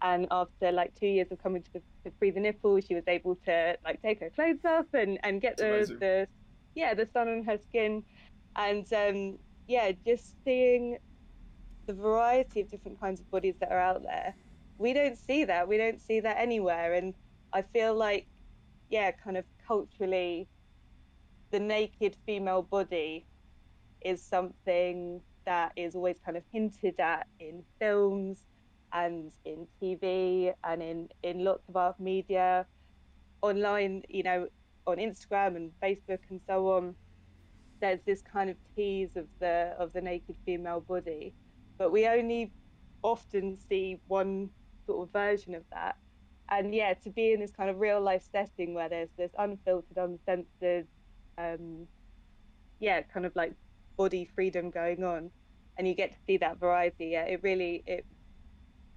And 0.01 0.27
after 0.31 0.71
like 0.71 0.93
two 0.95 1.07
years 1.07 1.31
of 1.31 1.41
coming 1.41 1.63
to, 1.63 1.73
the, 1.73 1.81
to 2.05 2.15
free 2.19 2.31
the 2.31 2.39
nipple, 2.39 2.79
she 2.81 2.95
was 2.95 3.03
able 3.07 3.35
to 3.45 3.77
like 3.83 4.01
take 4.01 4.19
her 4.21 4.29
clothes 4.29 4.63
off 4.65 4.85
and, 4.93 5.19
and 5.23 5.41
get 5.41 5.57
the, 5.57 5.63
the 5.99 6.27
yeah 6.75 6.93
the 6.93 7.07
sun 7.11 7.27
on 7.27 7.43
her 7.43 7.57
skin, 7.57 8.03
and 8.55 8.85
um, 8.93 9.39
yeah, 9.67 9.91
just 10.05 10.35
seeing 10.43 10.97
the 11.87 11.93
variety 11.93 12.61
of 12.61 12.69
different 12.69 12.99
kinds 12.99 13.19
of 13.19 13.29
bodies 13.31 13.55
that 13.59 13.71
are 13.71 13.79
out 13.79 14.03
there 14.03 14.35
we 14.77 14.93
don't 14.93 15.17
see 15.17 15.43
that. 15.45 15.67
We 15.67 15.77
don't 15.77 16.01
see 16.01 16.19
that 16.19 16.37
anywhere. 16.37 16.93
And 16.93 17.13
I 17.53 17.61
feel 17.61 17.95
like, 17.95 18.27
yeah, 18.89 19.11
kind 19.11 19.37
of 19.37 19.45
culturally, 19.67 20.47
the 21.51 21.59
naked 21.59 22.15
female 22.25 22.61
body 22.61 23.25
is 24.01 24.21
something 24.21 25.21
that 25.45 25.71
is 25.75 25.95
always 25.95 26.17
kind 26.23 26.37
of 26.37 26.43
hinted 26.51 26.99
at 26.99 27.27
in 27.39 27.63
films 27.79 28.43
and 28.93 29.31
in 29.45 29.67
TV 29.81 30.53
and 30.63 30.81
in, 30.81 31.09
in 31.23 31.43
lots 31.43 31.67
of 31.69 31.75
our 31.75 31.95
media, 31.99 32.65
online, 33.41 34.03
you 34.09 34.23
know, 34.23 34.47
on 34.85 34.97
Instagram 34.97 35.55
and 35.55 35.71
Facebook 35.81 36.19
and 36.29 36.39
so 36.47 36.69
on. 36.71 36.95
There's 37.79 37.99
this 38.05 38.21
kind 38.21 38.49
of 38.49 38.57
tease 38.75 39.15
of 39.15 39.27
the 39.39 39.75
of 39.77 39.93
the 39.93 40.01
naked 40.01 40.35
female 40.45 40.81
body, 40.81 41.33
but 41.77 41.91
we 41.91 42.07
only 42.07 42.51
often 43.03 43.57
see 43.69 43.99
one 44.07 44.49
sort 44.87 45.07
of 45.07 45.13
version 45.13 45.53
of 45.53 45.63
that. 45.71 45.97
And 46.49 46.73
yeah, 46.73 46.93
to 47.03 47.09
be 47.09 47.33
in 47.33 47.39
this 47.41 47.51
kind 47.51 47.69
of 47.69 47.79
real 47.79 48.01
life 48.01 48.23
setting 48.31 48.73
where 48.73 48.89
there's 48.89 49.09
this 49.17 49.31
unfiltered, 49.37 49.97
uncensored, 49.97 50.87
um, 51.37 51.87
yeah, 52.79 53.01
kind 53.01 53.25
of 53.25 53.35
like 53.35 53.53
body 53.97 54.29
freedom 54.33 54.69
going 54.71 55.03
on, 55.03 55.29
and 55.77 55.87
you 55.87 55.93
get 55.93 56.11
to 56.13 56.17
see 56.25 56.37
that 56.37 56.59
variety. 56.59 57.07
Yeah, 57.07 57.23
it 57.25 57.41
really 57.43 57.83
it 57.85 58.05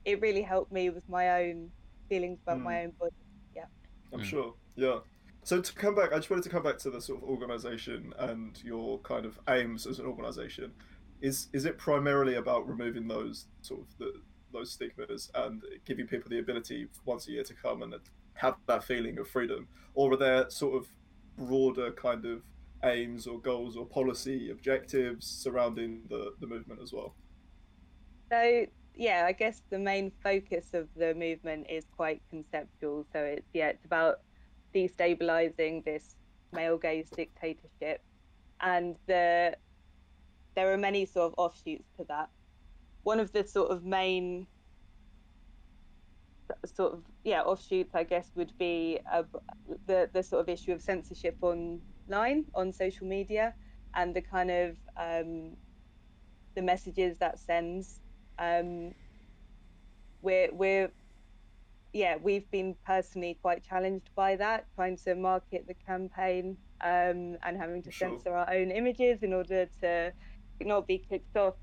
it 0.05 0.21
really 0.21 0.43
helped 0.43 0.73
me 0.73 0.89
with 0.91 1.07
my 1.09 1.43
own 1.43 1.71
feelings 2.09 2.39
about 2.43 2.59
Mm. 2.59 2.63
my 2.63 2.85
own 2.85 2.93
body. 2.99 3.13
Yeah, 3.55 3.67
I'm 4.13 4.21
Mm. 4.21 4.25
sure. 4.25 4.55
Yeah. 4.77 5.01
So 5.43 5.61
to 5.61 5.73
come 5.75 5.95
back, 5.95 6.13
I 6.13 6.17
just 6.17 6.31
wanted 6.31 6.45
to 6.45 6.51
come 6.51 6.63
back 6.63 6.79
to 6.79 6.91
the 6.91 7.01
sort 7.01 7.23
of 7.23 7.29
organisation 7.29 8.13
and 8.19 8.63
your 8.63 9.01
kind 9.01 9.25
of 9.27 9.41
aims 9.49 9.87
as 9.87 9.99
an 9.99 10.07
organisation. 10.07 10.73
Is 11.21 11.49
is 11.53 11.65
it 11.65 11.79
primarily 11.79 12.37
about 12.37 12.69
removing 12.69 13.09
those 13.09 13.47
sort 13.61 13.81
of 13.81 13.99
the, 13.99 14.23
those 14.53 14.73
stigmas 14.73 15.31
and 15.35 15.63
giving 15.85 16.07
people 16.07 16.29
the 16.31 16.39
ability 16.39 16.89
once 17.05 17.29
a 17.29 17.33
year 17.33 17.45
to 17.45 17.55
come 17.55 17.83
and 17.83 17.95
have 18.35 18.57
that 18.67 18.85
feeling 18.85 19.19
of 19.19 19.29
freedom, 19.29 19.69
or 19.95 20.13
are 20.13 20.17
there 20.17 20.51
sort 20.51 20.77
of 20.77 20.89
broader 21.37 21.91
kind 21.93 22.25
of 22.27 22.43
aims 22.85 23.27
or 23.27 23.39
goals 23.39 23.77
or 23.77 23.85
policy 23.85 24.51
objectives 24.51 25.27
surrounding 25.27 26.03
the 26.09 26.33
the 26.41 26.47
movement 26.47 26.81
as 26.83 26.93
well? 26.93 27.15
So 28.31 28.67
yeah, 28.95 29.25
I 29.27 29.33
guess 29.33 29.63
the 29.71 29.79
main 29.79 30.13
focus 30.23 30.75
of 30.75 30.89
the 30.97 31.15
movement 31.15 31.67
is 31.71 31.85
quite 31.97 32.23
conceptual. 32.31 33.07
So 33.13 33.21
it's 33.21 33.49
yeah, 33.53 33.69
it's 33.69 33.85
about 33.85 34.21
destabilizing 34.75 35.85
this 35.85 36.17
male 36.53 36.79
gaze 36.79 37.11
dictatorship, 37.11 38.03
and 38.61 38.97
the 39.07 39.57
there 40.55 40.73
are 40.73 40.79
many 40.79 41.07
sort 41.07 41.33
of 41.33 41.35
offshoots 41.39 41.89
to 41.99 42.05
that. 42.09 42.29
One 43.05 43.21
of 43.21 43.33
the 43.33 43.45
sort 43.47 43.71
of 43.71 43.85
main 43.85 44.49
sort 46.67 46.93
of 46.95 47.05
yeah 47.25 47.43
offshoots, 47.43 47.95
I 47.95 48.05
guess, 48.05 48.31
would 48.37 48.53
be 48.59 49.01
uh, 49.11 49.25
the 49.87 50.11
the 50.13 50.23
sort 50.23 50.43
of 50.43 50.49
issue 50.49 50.73
of 50.73 50.83
censorship 50.83 51.37
online 51.43 52.45
on 52.55 52.73
social 52.73 53.07
media, 53.07 53.55
and 53.95 54.15
the 54.15 54.23
kind 54.23 54.51
of 54.51 54.79
um, 54.97 55.57
the 56.57 56.63
messages 56.63 57.19
that 57.19 57.39
sends 57.41 58.01
um, 58.39 58.93
we're 60.23 60.53
we're 60.53 60.93
yeah 61.93 62.17
we've 62.23 62.51
been 62.51 62.77
personally 62.87 63.39
quite 63.43 63.65
challenged 63.65 64.11
by 64.17 64.37
that 64.37 64.67
trying 64.75 64.97
to 64.97 65.15
market 65.15 65.67
the 65.67 65.75
campaign 65.87 66.59
um, 66.83 67.37
and 67.43 67.57
having 67.59 67.83
to 67.83 67.91
Sure. 67.91 68.11
censor 68.11 68.35
our 68.35 68.53
own 68.53 68.71
images 68.71 69.23
in 69.23 69.33
order 69.33 69.69
to 69.81 70.13
not 70.63 70.87
be 70.87 70.99
kicked 70.99 71.37
off 71.37 71.55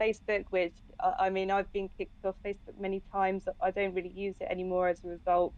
facebook 0.00 0.44
which 0.50 0.76
I 1.00 1.14
I 1.26 1.30
mean 1.30 1.50
i've 1.50 1.72
been 1.72 1.88
kicked 1.98 2.24
off 2.24 2.36
facebook 2.46 2.78
many 2.78 3.02
times 3.12 3.48
i 3.62 3.70
don't 3.70 3.94
really 3.94 4.12
use 4.12 4.36
it 4.40 4.48
anymore 4.50 4.88
as 4.88 5.02
a 5.04 5.08
result 5.08 5.54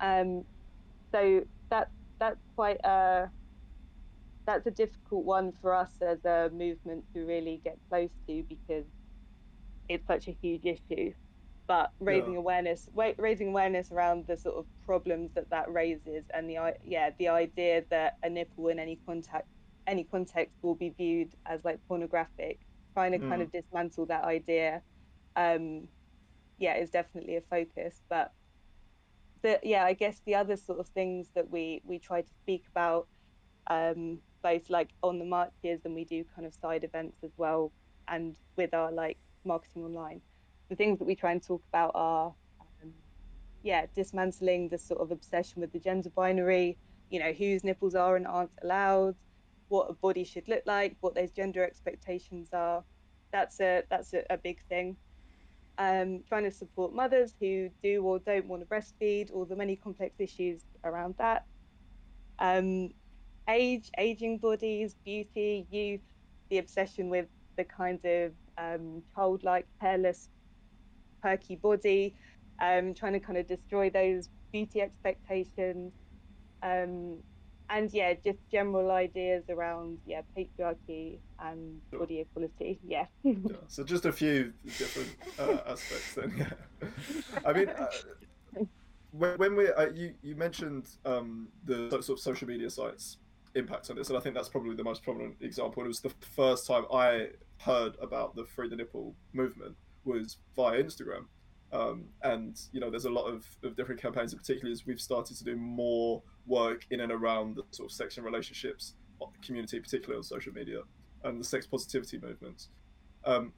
um, 0.00 0.44
so 1.12 1.44
that 1.70 1.90
that's 2.20 2.42
quite 2.56 2.80
a 2.84 3.32
that's 4.46 4.66
a 4.66 4.70
difficult 4.70 5.24
one 5.24 5.52
for 5.52 5.74
us 5.74 5.94
as 6.02 6.24
a 6.24 6.50
movement 6.52 7.06
to 7.14 7.24
really 7.26 7.60
get 7.64 7.78
close 7.88 8.10
to 8.28 8.44
because 8.48 8.86
it's 9.88 10.06
such 10.06 10.28
a 10.28 10.32
huge 10.32 10.64
issue. 10.64 11.14
But 11.66 11.92
raising 11.98 12.34
Yeah. 12.34 12.38
awareness, 12.40 12.88
raising 13.18 13.48
awareness 13.48 13.90
around 13.90 14.26
the 14.26 14.36
sort 14.36 14.56
of 14.56 14.66
problems 14.82 15.32
that 15.34 15.50
that 15.50 15.72
raises, 15.72 16.26
and 16.34 16.48
the 16.50 16.76
yeah, 16.82 17.10
the 17.18 17.28
idea 17.28 17.86
that 17.90 18.18
a 18.22 18.28
nipple 18.28 18.68
in 18.68 18.78
any 18.78 18.96
contact, 18.96 19.48
any 19.86 20.04
context 20.04 20.58
will 20.62 20.74
be 20.74 20.90
viewed 20.90 21.34
as 21.46 21.64
like 21.64 21.80
pornographic, 21.88 22.60
trying 22.94 23.12
to 23.12 23.20
kind 23.20 23.42
Mm. 23.42 23.42
of 23.42 23.52
dismantle 23.52 24.06
that 24.08 24.24
idea, 24.24 24.84
um, 25.36 25.88
yeah, 26.58 26.76
is 26.76 26.90
definitely 26.90 27.36
a 27.36 27.42
focus. 27.42 28.02
But 28.10 28.32
the 29.42 29.60
yeah, 29.62 29.84
I 29.84 29.94
guess 29.94 30.22
the 30.26 30.34
other 30.36 30.56
sort 30.56 30.80
of 30.80 30.88
things 30.88 31.30
that 31.34 31.50
we 31.50 31.82
we 31.84 31.98
try 31.98 32.22
to 32.22 32.34
speak 32.34 32.66
about 32.68 33.08
um, 33.68 34.22
both 34.42 34.70
like 34.70 34.94
on 35.02 35.18
the 35.18 35.24
marches 35.26 35.84
and 35.84 35.94
we 35.94 36.04
do 36.04 36.24
kind 36.24 36.46
of 36.46 36.54
side 36.54 36.84
events 36.84 37.18
as 37.24 37.32
well 37.36 37.74
and 38.08 38.36
with 38.56 38.74
our 38.74 38.92
like 38.92 39.18
marketing 39.44 39.84
online 39.84 40.22
the 40.70 40.76
things 40.76 40.98
that 40.98 41.06
we 41.06 41.16
try 41.16 41.32
and 41.32 41.42
talk 41.42 41.64
about 41.72 41.92
are 41.94 42.36
um, 42.82 42.94
yeah 43.62 43.86
dismantling 43.94 44.68
the 44.68 44.78
sort 44.78 45.00
of 45.00 45.10
obsession 45.12 45.62
with 45.62 45.72
the 45.72 45.80
gender 45.80 46.10
binary 46.10 46.78
you 47.10 47.20
know 47.20 47.32
whose 47.32 47.64
nipples 47.64 47.94
are 47.94 48.16
and 48.16 48.26
aren't 48.26 48.52
allowed 48.62 49.16
what 49.68 49.90
a 49.90 49.94
body 49.94 50.24
should 50.24 50.48
look 50.48 50.62
like 50.66 50.96
what 51.00 51.14
those 51.14 51.30
gender 51.30 51.64
expectations 51.64 52.48
are. 52.52 52.84
That's 53.32 53.60
a 53.60 53.82
that's 53.90 54.12
a, 54.14 54.22
a 54.30 54.36
big 54.36 54.60
thing. 54.68 54.96
Um, 55.76 56.22
trying 56.28 56.44
to 56.44 56.52
support 56.52 56.94
mothers 56.94 57.34
who 57.40 57.68
do 57.82 58.02
or 58.04 58.20
don't 58.20 58.46
want 58.46 58.62
to 58.62 58.66
breastfeed 58.66 59.32
all 59.32 59.44
the 59.44 59.56
many 59.56 59.74
complex 59.74 60.14
issues 60.20 60.62
around 60.84 61.16
that. 61.18 61.44
Um, 62.38 62.90
age, 63.48 63.90
aging 63.98 64.38
bodies, 64.38 64.94
beauty, 65.04 65.66
youth, 65.70 66.00
the 66.50 66.58
obsession 66.58 67.10
with 67.10 67.26
the 67.56 67.64
kind 67.64 68.04
of 68.04 68.32
um, 68.56 69.02
childlike, 69.14 69.66
hairless, 69.78 70.28
perky 71.22 71.56
body, 71.56 72.14
um, 72.60 72.94
trying 72.94 73.14
to 73.14 73.20
kind 73.20 73.38
of 73.38 73.46
destroy 73.48 73.90
those 73.90 74.28
beauty 74.52 74.80
expectations. 74.80 75.92
Um, 76.62 77.18
and 77.70 77.92
yeah, 77.92 78.14
just 78.24 78.38
general 78.50 78.90
ideas 78.90 79.44
around 79.48 79.98
yeah 80.06 80.22
patriarchy 80.36 81.18
and 81.40 81.80
Sure. 81.90 82.00
body 82.00 82.20
equality. 82.20 82.78
Yeah. 82.86 83.06
Yeah, 83.22 83.34
so 83.68 83.84
just 83.84 84.06
a 84.06 84.12
few 84.12 84.52
different 84.78 85.10
uh, 85.38 85.58
aspects 85.72 86.14
then. 86.14 86.34
Yeah. 86.36 86.88
I 87.44 87.52
mean, 87.52 87.68
uh, 87.68 87.86
when, 89.12 89.38
when 89.38 89.56
we 89.56 89.68
uh, 89.72 89.88
you 89.90 90.14
you 90.22 90.34
mentioned 90.34 90.88
um, 91.04 91.48
the 91.64 91.88
sort 91.90 92.10
of 92.10 92.20
social 92.20 92.48
media 92.48 92.68
sites 92.70 93.18
impact 93.54 93.88
on 93.90 93.96
this, 93.96 94.08
and 94.08 94.18
I 94.18 94.20
think 94.20 94.34
that's 94.34 94.48
probably 94.48 94.74
the 94.74 94.84
most 94.84 95.02
prominent 95.02 95.36
example. 95.40 95.84
It 95.84 95.88
was 95.88 96.00
the 96.00 96.12
first 96.34 96.66
time 96.66 96.84
I 96.92 97.28
heard 97.58 97.96
about 98.00 98.34
the 98.34 98.44
free 98.44 98.68
the 98.68 98.76
nipple 98.76 99.14
movement 99.32 99.76
was 100.04 100.38
via 100.56 100.82
Instagram. 100.82 101.26
Um, 101.72 102.04
and 102.22 102.60
you 102.72 102.80
know, 102.80 102.90
there's 102.90 103.04
a 103.06 103.10
lot 103.10 103.26
of, 103.26 103.46
of 103.62 103.74
different 103.76 104.00
campaigns, 104.00 104.32
and 104.32 104.40
particularly 104.40 104.72
as 104.72 104.86
we've 104.86 105.00
started 105.00 105.36
to 105.38 105.44
do 105.44 105.56
more 105.56 106.22
work 106.46 106.86
in 106.90 107.00
and 107.00 107.12
around 107.12 107.56
the 107.56 107.62
sort 107.70 107.90
of 107.90 107.92
sex 107.92 108.16
and 108.16 108.26
relationships 108.26 108.94
community, 109.42 109.80
particularly 109.80 110.18
on 110.18 110.22
social 110.22 110.52
media, 110.52 110.80
and 111.24 111.40
the 111.40 111.44
sex 111.44 111.66
positivity 111.66 112.18
movements. 112.18 112.68
Um, 113.24 113.52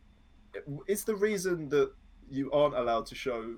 is 0.87 1.05
the 1.05 1.17
reason 1.17 1.69
that 1.71 1.93
you 2.31 2.51
aren't 2.53 2.77
allowed 2.77 3.07
to 3.07 3.15
show 3.15 3.57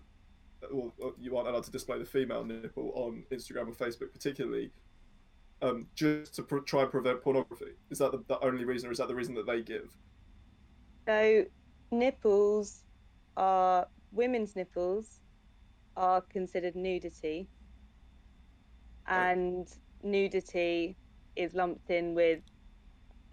or, 0.73 0.92
or 0.99 1.12
you 1.18 1.37
aren't 1.37 1.49
allowed 1.49 1.64
to 1.64 1.70
display 1.70 1.99
the 1.99 2.04
female 2.04 2.44
nipple 2.44 2.92
on 2.94 3.25
Instagram 3.30 3.68
or 3.68 3.73
Facebook, 3.73 4.12
particularly, 4.12 4.70
um, 5.62 5.87
just 5.94 6.35
to 6.35 6.42
pr- 6.42 6.58
try 6.58 6.82
and 6.82 6.90
prevent 6.90 7.23
pornography? 7.23 7.73
Is 7.90 7.99
that 7.99 8.12
the, 8.12 8.25
the 8.26 8.44
only 8.44 8.64
reason, 8.64 8.88
or 8.88 8.92
is 8.92 8.99
that 8.99 9.08
the 9.08 9.14
reason 9.14 9.35
that 9.35 9.47
they 9.47 9.62
give? 9.62 9.97
So 11.06 11.44
nipples 11.90 12.85
are 13.37 13.87
women's 14.12 14.56
nipples 14.56 15.20
are 15.97 16.20
considered 16.20 16.76
nudity, 16.76 17.49
and 19.08 19.68
nudity 20.02 20.98
is 21.36 21.54
lumped 21.54 21.90
in 21.90 22.14
with 22.14 22.42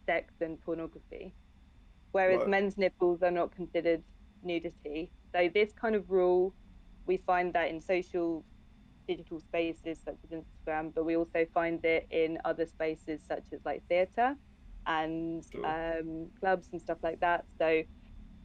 sex 0.07 0.35
and 0.41 0.61
pornography, 0.61 1.35
whereas 2.11 2.41
Right. 2.41 2.49
men's 2.49 2.77
nipples 2.77 3.21
are 3.23 3.31
not 3.31 3.51
considered 3.51 4.03
nudity. 4.43 5.11
So 5.35 5.49
this 5.53 5.73
kind 5.73 5.95
of 5.95 6.09
rule, 6.11 6.55
we 7.05 7.17
find 7.17 7.53
that 7.53 7.69
in 7.69 7.81
social 7.81 8.45
digital 9.07 9.39
spaces 9.39 9.99
such 10.03 10.17
as 10.23 10.31
Instagram, 10.31 10.93
but 10.95 11.05
we 11.05 11.15
also 11.17 11.45
find 11.53 11.83
it 11.85 12.07
in 12.11 12.39
other 12.45 12.65
spaces 12.65 13.21
such 13.27 13.45
as 13.53 13.61
like 13.65 13.83
theatre 13.89 14.35
and 14.87 15.43
Sure. 15.51 15.65
um, 15.65 16.31
clubs 16.39 16.69
and 16.71 16.81
stuff 16.81 16.99
like 17.03 17.19
that. 17.21 17.45
So 17.59 17.83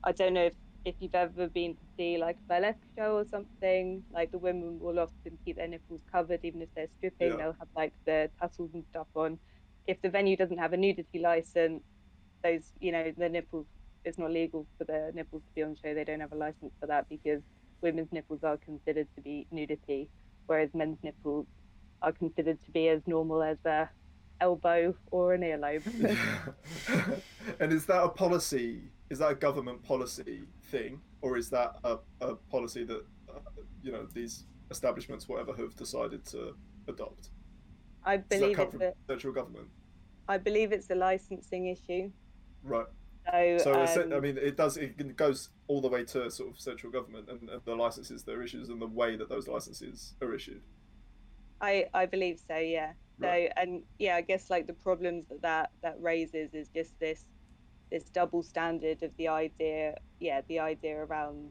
I 0.04 0.12
don't 0.12 0.34
know 0.34 0.46
if, 0.46 0.54
if 0.84 0.94
you've 1.00 1.14
ever 1.14 1.48
been 1.48 1.74
to 1.74 1.80
see 1.96 2.16
like 2.18 2.36
a 2.36 2.48
burlesque 2.54 2.78
show 2.96 3.16
or 3.16 3.24
something, 3.24 4.02
like 4.12 4.30
the 4.30 4.38
women 4.38 4.78
will 4.80 4.98
often 4.98 5.38
keep 5.44 5.56
their 5.56 5.68
nipples 5.68 6.00
covered 6.10 6.40
even 6.42 6.62
if 6.62 6.68
they're 6.74 6.88
stripping, 6.98 7.28
Yeah. 7.32 7.36
they'll 7.36 7.56
have 7.58 7.68
like 7.76 7.92
the 8.06 8.30
tassels 8.40 8.70
and 8.74 8.84
stuff 8.90 9.06
on. 9.14 9.38
If 9.86 10.00
the 10.02 10.08
venue 10.08 10.36
doesn't 10.36 10.58
have 10.58 10.72
a 10.72 10.76
nudity 10.76 11.18
license, 11.18 11.82
those, 12.42 12.72
you 12.80 12.92
know, 12.92 13.12
the 13.16 13.28
nipples, 13.28 13.66
it's 14.04 14.16
not 14.18 14.30
legal 14.30 14.66
for 14.78 14.84
the 14.84 15.10
nipples 15.14 15.42
to 15.42 15.54
be 15.54 15.62
on 15.62 15.76
show. 15.76 15.92
They 15.92 16.04
don't 16.04 16.20
have 16.20 16.32
a 16.32 16.36
license 16.36 16.72
for 16.80 16.86
that 16.86 17.08
because 17.08 17.42
women's 17.82 18.10
nipples 18.12 18.42
are 18.42 18.56
considered 18.56 19.08
to 19.16 19.20
be 19.22 19.46
nudity, 19.50 20.08
whereas 20.46 20.70
men's 20.72 20.98
nipples 21.02 21.46
are 22.02 22.12
considered 22.12 22.58
to 22.64 22.70
be 22.70 22.88
as 22.88 23.02
normal 23.06 23.42
as 23.42 23.58
a 23.66 23.90
elbow 24.40 24.94
or 25.10 25.34
an 25.34 25.42
earlobe. 25.42 25.82
and 27.60 27.72
is 27.72 27.84
that 27.86 28.02
a 28.02 28.08
policy? 28.08 28.80
Is 29.10 29.18
that 29.18 29.32
a 29.32 29.34
government 29.34 29.82
policy 29.82 30.44
thing, 30.70 31.00
or 31.20 31.36
is 31.36 31.50
that 31.50 31.74
a, 31.82 31.98
a 32.20 32.36
policy 32.36 32.84
that 32.84 33.04
uh, 33.28 33.40
you 33.82 33.90
know 33.90 34.06
these 34.14 34.46
establishments, 34.70 35.28
whatever, 35.28 35.52
have 35.54 35.74
decided 35.74 36.24
to 36.26 36.54
adopt? 36.86 37.30
I 38.04 38.18
believe 38.18 38.58
it's 38.58 38.72
from 38.72 38.82
a, 38.82 38.92
central 39.08 39.32
government? 39.32 39.68
I 40.28 40.38
believe 40.38 40.72
it's 40.72 40.88
a 40.90 40.94
licensing 40.94 41.66
issue. 41.66 42.10
Right. 42.62 42.86
So, 43.26 43.58
So 43.86 44.02
um, 44.02 44.12
I 44.12 44.20
mean, 44.20 44.38
it 44.38 44.56
does. 44.56 44.76
It 44.76 45.16
goes 45.16 45.50
all 45.66 45.80
the 45.80 45.88
way 45.88 46.04
to 46.04 46.30
sort 46.30 46.50
of 46.50 46.60
central 46.60 46.92
government 46.92 47.28
and, 47.28 47.48
and 47.50 47.60
the 47.64 47.74
licenses 47.74 48.22
that 48.22 48.32
are 48.32 48.42
issued 48.42 48.68
and 48.68 48.80
the 48.80 48.86
way 48.86 49.16
that 49.16 49.28
those 49.28 49.48
licenses 49.48 50.14
are 50.22 50.32
issued. 50.34 50.62
I 51.60 51.86
I 51.92 52.06
believe 52.06 52.40
so. 52.46 52.56
Yeah. 52.56 52.92
So 53.20 53.26
Right. 53.26 53.52
and 53.56 53.82
yeah, 53.98 54.16
I 54.16 54.22
guess 54.22 54.50
like 54.50 54.66
the 54.66 54.72
problems 54.72 55.26
that 55.28 55.42
that, 55.42 55.70
that 55.82 56.00
raises 56.00 56.54
is 56.54 56.68
just 56.68 56.98
this 57.00 57.24
this 57.90 58.04
double 58.04 58.42
standard 58.42 59.02
of 59.02 59.10
the 59.16 59.28
idea, 59.28 59.96
yeah, 60.20 60.40
the 60.48 60.58
idea 60.60 60.96
around 61.04 61.50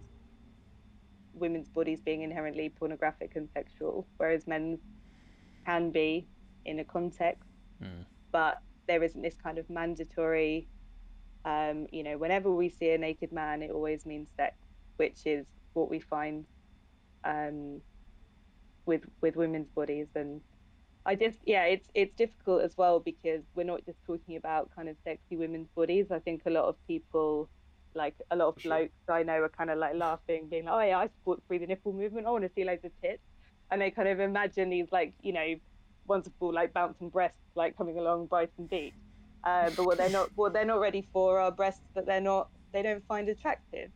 women's 1.34 1.69
bodies 1.69 2.01
being 2.01 2.22
inherently 2.22 2.69
pornographic 2.69 3.36
and 3.36 3.50
sexual, 3.53 4.08
whereas 4.17 4.48
men's 4.48 4.79
can 5.65 5.91
be 5.91 6.27
in 6.65 6.79
a 6.79 6.84
context, 6.84 7.50
Mm. 7.81 8.05
but 8.31 8.62
there 8.88 9.03
isn't 9.03 9.22
this 9.22 9.36
kind 9.36 9.58
of 9.58 9.69
mandatory. 9.69 10.67
Um, 11.46 11.88
you 11.91 12.03
know, 12.03 12.17
whenever 12.17 12.51
we 12.51 12.69
see 12.69 12.89
a 12.91 12.98
naked 12.98 13.31
man, 13.31 13.62
it 13.62 13.72
always 13.72 14.05
means 14.05 14.27
sex, 14.36 14.55
which 14.98 15.25
is 15.25 15.46
what 15.74 15.89
we 15.89 16.00
find 16.00 16.46
um, 17.24 17.81
with 18.86 19.03
with 19.22 19.36
women's 19.36 19.69
bodies 19.69 20.08
and 20.15 20.41
I 21.10 21.16
just 21.16 21.38
yeah 21.46 21.63
it's 21.63 21.88
it's 21.96 22.16
difficult 22.16 22.62
as 22.62 22.78
well 22.78 23.00
because 23.00 23.42
we're 23.56 23.63
not 23.63 23.84
just 23.84 23.98
talking 24.06 24.36
about 24.36 24.70
kind 24.75 24.88
of 24.88 24.96
sexy 25.04 25.36
women's 25.38 25.68
bodies. 25.75 26.12
I 26.12 26.20
think 26.20 26.44
a 26.46 26.51
lot 26.51 26.66
of 26.66 26.75
people 26.88 27.50
like 27.96 28.13
a 28.30 28.36
lot 28.36 28.50
of 28.50 28.56
For 28.56 28.62
sure. 28.62 28.70
blokes 28.70 28.94
I 29.10 29.24
know 29.24 29.42
are 29.42 29.50
kind 29.50 29.72
of 29.72 29.80
like 29.80 29.96
laughing 29.96 30.48
being 30.50 30.66
like 30.66 30.75
oh 30.75 30.88
yeah 30.88 31.00
I 31.00 31.08
support 31.08 31.42
free 31.48 31.58
the 31.58 31.66
nipple 31.66 31.94
movement. 31.94 32.28
I 32.28 32.30
want 32.30 32.44
to 32.44 32.51
see 32.56 32.63
loads 32.63 32.86
of 32.86 32.92
tits. 33.01 33.24
And 33.72 33.82
they 33.82 33.89
kind 33.92 34.08
of 34.08 34.20
imagine 34.20 34.70
these 34.70 34.88
like 34.92 35.13
you 35.24 35.34
know 35.34 35.56
wonderful 36.06 36.54
like 36.54 36.74
bouncing 36.74 37.10
breasts 37.10 37.38
like 37.56 37.75
coming 37.75 37.98
along 37.98 38.28
Brighton 38.28 38.68
Beach 38.68 38.94
uh, 39.44 39.70
but 39.75 39.86
what 39.86 39.98
they're 39.98 40.10
not 40.10 40.30
what 40.36 40.54
they're 40.54 40.66
not 40.66 40.80
ready 40.80 41.08
for 41.12 41.39
are 41.39 41.51
breasts 41.51 41.82
that 41.96 42.06
they're 42.06 42.22
not 42.22 42.50
they 42.72 42.84
don't 42.84 43.04
find 43.08 43.28
attractive. 43.30 43.89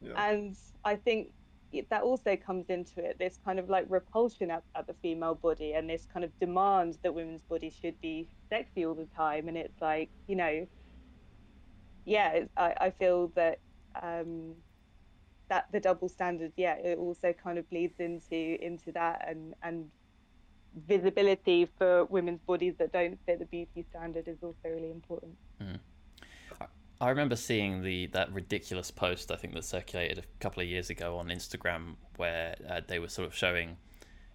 Yeah. 0.00 0.30
and 0.30 0.56
I 0.84 0.96
think 0.96 1.28
that 1.90 2.02
also 2.02 2.36
comes 2.36 2.66
into 2.68 3.04
it 3.04 3.16
this 3.18 3.38
kind 3.44 3.58
of 3.58 3.68
like 3.68 3.86
repulsion 3.88 4.50
at, 4.50 4.62
at 4.74 4.86
the 4.86 4.94
female 5.02 5.34
body 5.34 5.74
and 5.74 5.88
this 5.88 6.06
kind 6.12 6.24
of 6.24 6.32
demand 6.40 6.96
that 7.02 7.14
women's 7.14 7.42
bodies 7.42 7.74
should 7.80 8.00
be 8.00 8.28
sexy 8.48 8.86
all 8.86 8.94
the 8.94 9.08
time. 9.16 9.48
And 9.48 9.56
it's 9.56 9.80
like 9.80 10.10
you 10.26 10.36
know 10.36 10.66
yeah 12.04 12.40
I, 12.56 12.74
I 12.80 12.90
feel 12.90 13.32
that 13.36 13.58
um 14.02 14.54
that 15.48 15.66
the 15.72 15.80
double 15.80 16.08
standard 16.08 16.52
yeah 16.56 16.76
it 16.76 16.98
also 16.98 17.32
kind 17.32 17.58
of 17.58 17.68
bleeds 17.70 17.94
into 17.98 18.64
into 18.64 18.92
that 18.92 19.26
and 19.28 19.54
and 19.62 19.86
visibility 20.74 21.68
for 21.78 22.04
women's 22.06 22.40
bodies 22.46 22.74
that 22.78 22.92
don't 22.92 23.18
fit 23.26 23.38
the 23.38 23.46
beauty 23.46 23.86
standard 23.90 24.28
is 24.28 24.38
also 24.42 24.58
really 24.64 24.90
important 24.90 25.34
I 27.00 27.10
remember 27.10 27.36
seeing 27.36 27.82
the 27.82 28.06
that 28.08 28.32
ridiculous 28.32 28.90
post 28.90 29.30
I 29.30 29.36
think 29.36 29.52
that 29.54 29.64
circulated 29.64 30.18
a 30.18 30.22
couple 30.40 30.62
of 30.62 30.68
years 30.68 30.88
ago 30.90 31.18
on 31.18 31.28
Instagram 31.28 31.96
where 32.16 32.56
uh, 32.68 32.80
they 32.86 32.98
were 32.98 33.08
sort 33.08 33.28
of 33.28 33.34
showing 33.34 33.76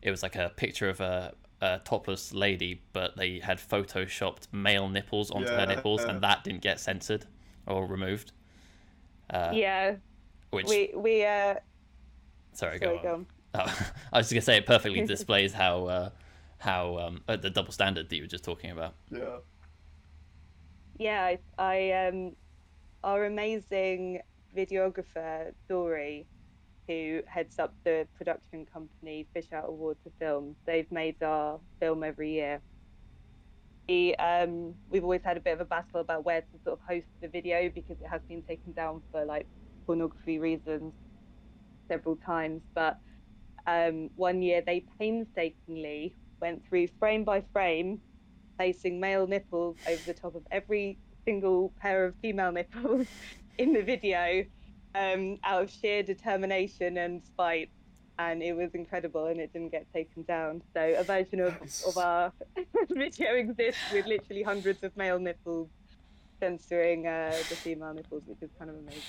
it 0.02 0.12
was 0.12 0.22
like 0.24 0.36
a 0.36 0.50
picture 0.56 0.90
of 0.90 1.00
a, 1.02 1.34
a 1.62 1.80
topless 1.84 2.34
lady, 2.34 2.82
but 2.94 3.18
they 3.18 3.40
had 3.40 3.58
photoshopped 3.58 4.52
male 4.52 4.90
nipples 4.90 5.32
onto 5.32 5.54
her 5.56 5.60
Yeah. 5.62 5.66
nipples, 5.66 6.06
and 6.06 6.22
that 6.24 6.44
didn't 6.44 6.62
get 6.62 6.80
censored 6.80 7.26
or 7.68 7.86
removed. 7.86 8.32
Uh, 9.30 9.52
yeah 9.56 9.96
which 10.52 10.68
we 10.68 10.92
we 10.96 11.24
uh 11.26 11.56
sorry, 12.54 12.80
sorry 12.80 12.80
go 12.80 12.98
on. 12.98 13.04
go 13.04 13.14
on 13.16 13.26
Oh, 13.54 13.92
I 14.14 14.18
was 14.20 14.30
just 14.30 14.34
gonna 14.34 14.42
say 14.42 14.58
it 14.58 14.66
perfectly 14.66 15.02
displays 15.06 15.54
how 15.54 15.86
uh, 15.86 16.10
how 16.60 16.98
um, 17.00 17.22
the 17.28 17.50
double 17.50 17.72
standard 17.74 18.10
that 18.10 18.16
you 18.16 18.24
were 18.24 18.28
just 18.28 18.44
talking 18.46 18.72
about. 18.72 18.96
Yeah. 19.12 19.40
yeah, 20.98 21.24
I, 21.24 21.40
I 21.58 22.08
um, 22.08 22.36
our 23.04 23.26
amazing 23.26 24.22
videographer 24.56 25.54
Dory, 25.68 26.28
who 26.88 27.22
heads 27.26 27.58
up 27.60 27.74
the 27.84 28.08
production 28.18 28.66
company 28.66 29.28
Fish 29.34 29.48
Out 29.54 29.66
of 29.66 29.74
Water 29.76 30.12
Films. 30.20 30.56
They've 30.66 30.92
made 30.92 31.22
our 31.24 31.60
film 31.80 32.04
every 32.04 32.34
year. 32.34 32.62
Um, 34.20 34.74
we've 34.90 35.04
always 35.04 35.22
had 35.24 35.36
a 35.36 35.42
bit 35.42 35.54
of 35.54 35.60
a 35.60 35.66
battle 35.66 36.00
about 36.00 36.24
where 36.24 36.42
to 36.42 36.64
sort 36.64 36.80
of 36.80 36.86
host 36.88 37.08
the 37.22 37.28
video 37.28 37.70
because 37.74 37.98
it 38.00 38.08
has 38.10 38.22
been 38.30 38.42
taken 38.44 38.72
down 38.72 39.02
for 39.12 39.26
like 39.26 39.48
pornography 39.86 40.40
reasons 40.40 40.94
several 41.90 42.16
times. 42.16 42.62
But 42.74 43.00
um, 43.68 44.10
one 44.16 44.42
year 44.42 44.62
they 44.66 44.86
painstakingly 44.98 46.16
went 46.40 46.66
through 46.68 46.88
frame 47.00 47.24
by 47.24 47.44
frame 47.52 48.00
placing 48.58 49.00
male 49.00 49.28
nipples 49.28 49.76
over 49.88 50.02
the 50.06 50.14
top 50.14 50.36
of 50.36 50.44
every 50.52 50.98
single 51.26 51.74
pair 51.80 52.06
of 52.06 52.16
female 52.22 52.52
nipples 52.60 53.08
in 53.58 53.74
the 53.74 53.82
video 53.82 54.46
um, 54.96 55.38
out 55.44 55.64
of 55.64 55.72
sheer 55.72 56.04
determination 56.04 56.98
and 56.98 57.24
spite. 57.24 57.70
And 58.20 58.44
it 58.44 58.54
was 58.54 58.76
incredible 58.76 59.28
and 59.28 59.40
it 59.40 59.52
didn't 59.52 59.72
get 59.72 59.92
taken 59.94 60.24
down. 60.24 60.62
So 60.76 60.96
a 60.98 61.04
version 61.04 61.40
of, 61.40 61.56
of 61.88 61.98
our 61.98 62.32
video 62.90 63.34
exists 63.34 63.82
with 63.92 64.06
literally 64.06 64.44
hundreds 64.44 64.84
of 64.84 64.96
male 64.96 65.18
nipples 65.18 65.70
censoring 66.40 67.08
uh, 67.08 67.32
the 67.50 67.56
female 67.56 67.94
nipples, 67.94 68.24
which 68.26 68.42
is 68.42 68.50
kind 68.60 68.70
of 68.70 68.78
amazing. 68.78 69.02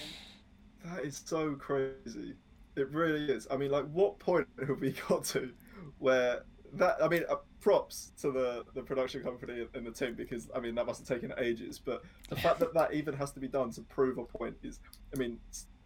That 0.84 1.04
is 1.04 1.22
so 1.24 1.54
crazy. 1.54 2.34
It 2.76 2.90
really 2.90 3.24
is. 3.30 3.46
I 3.50 3.56
mean, 3.56 3.70
like, 3.70 3.86
what 3.90 4.18
point 4.18 4.46
have 4.66 4.80
we 4.80 4.92
got 5.08 5.24
to 5.26 5.50
where 5.98 6.44
that? 6.72 7.02
I 7.02 7.08
mean, 7.08 7.24
uh, 7.28 7.36
props 7.60 8.12
to 8.20 8.30
the 8.30 8.64
the 8.74 8.82
production 8.82 9.22
company 9.22 9.66
and 9.74 9.86
the 9.86 9.90
team 9.90 10.14
because 10.14 10.50
I 10.54 10.60
mean 10.60 10.74
that 10.74 10.86
must 10.86 11.06
have 11.06 11.20
taken 11.20 11.36
ages. 11.38 11.78
But 11.78 12.02
the 12.28 12.36
fact 12.36 12.60
that 12.60 12.74
that 12.74 12.94
even 12.94 13.14
has 13.14 13.32
to 13.32 13.40
be 13.40 13.48
done 13.48 13.70
to 13.72 13.82
prove 13.82 14.18
a 14.18 14.24
point 14.24 14.56
is, 14.62 14.80
I 15.14 15.18
mean, 15.18 15.38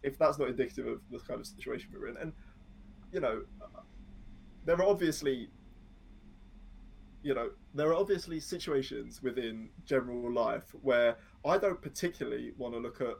if 0.03 0.17
that's 0.17 0.39
not 0.39 0.49
indicative 0.49 0.87
of 0.87 1.01
the 1.11 1.19
kind 1.19 1.39
of 1.39 1.47
situation 1.47 1.89
we're 1.93 2.07
in, 2.07 2.17
and 2.17 2.33
you 3.11 3.19
know, 3.19 3.43
uh, 3.61 3.81
there 4.65 4.75
are 4.77 4.87
obviously. 4.87 5.49
You 7.23 7.33
know, 7.33 7.49
there 7.73 7.89
are 7.89 7.95
obviously 7.95 8.39
situations 8.39 9.21
within 9.21 9.69
general 9.85 10.31
life 10.31 10.73
where 10.81 11.17
I 11.43 11.57
don't 11.57 11.81
particularly 11.81 12.53
want 12.57 12.73
to 12.75 12.79
look 12.79 13.01
at 13.01 13.15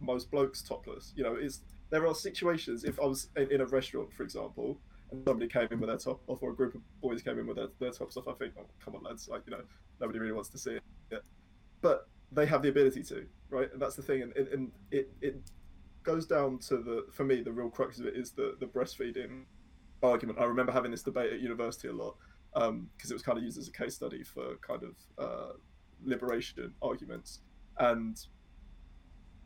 most 0.00 0.30
blokes 0.30 0.60
topless. 0.62 1.12
You 1.14 1.22
know, 1.22 1.36
is 1.36 1.60
there 1.90 2.06
are 2.06 2.14
situations 2.14 2.82
if 2.82 2.98
I 2.98 3.04
was 3.04 3.28
in, 3.36 3.52
in 3.52 3.60
a 3.60 3.66
restaurant, 3.66 4.12
for 4.12 4.24
example, 4.24 4.80
somebody 5.26 5.48
came 5.48 5.68
in 5.70 5.80
with 5.80 5.88
their 5.88 5.98
top. 5.98 6.20
Off, 6.26 6.42
or 6.42 6.50
a 6.50 6.54
group 6.54 6.74
of 6.74 6.80
boys 7.00 7.22
came 7.22 7.38
in 7.38 7.46
with 7.46 7.56
their, 7.56 7.68
their 7.78 7.90
tops 7.90 8.16
off, 8.16 8.28
I 8.28 8.32
think, 8.32 8.54
oh, 8.58 8.66
come 8.84 8.96
on, 8.96 9.02
lads, 9.02 9.28
like 9.28 9.42
you 9.46 9.52
know, 9.52 9.62
nobody 10.00 10.18
really 10.18 10.32
wants 10.32 10.48
to 10.50 10.58
see 10.58 10.78
it, 11.10 11.24
but 11.80 12.08
they 12.32 12.46
have 12.46 12.62
the 12.62 12.68
ability 12.68 13.02
to, 13.04 13.26
right? 13.50 13.72
And 13.72 13.80
that's 13.80 13.96
the 13.96 14.02
thing, 14.02 14.22
and, 14.22 14.32
and, 14.36 14.72
it 14.90 15.10
it 15.20 15.36
goes 16.02 16.26
down 16.26 16.58
to 16.58 16.76
the 16.76 17.06
for 17.12 17.24
me 17.24 17.40
the 17.40 17.52
real 17.52 17.70
crux 17.70 17.98
of 17.98 18.06
it 18.06 18.14
is 18.14 18.32
the 18.32 18.56
the 18.60 18.66
breastfeeding 18.66 19.44
argument. 20.02 20.38
I 20.38 20.44
remember 20.44 20.72
having 20.72 20.90
this 20.90 21.02
debate 21.02 21.32
at 21.32 21.40
university 21.40 21.88
a 21.88 21.92
lot 21.92 22.16
because 22.52 23.10
it 23.10 23.14
was 23.14 23.22
kind 23.22 23.38
of 23.38 23.44
used 23.44 23.58
as 23.58 23.68
a 23.68 23.72
case 23.72 23.94
study 23.94 24.22
for 24.22 24.56
kind 24.66 24.82
of 24.82 24.94
uh, 25.18 25.52
liberation 26.04 26.72
arguments. 26.82 27.40
And 27.78 28.18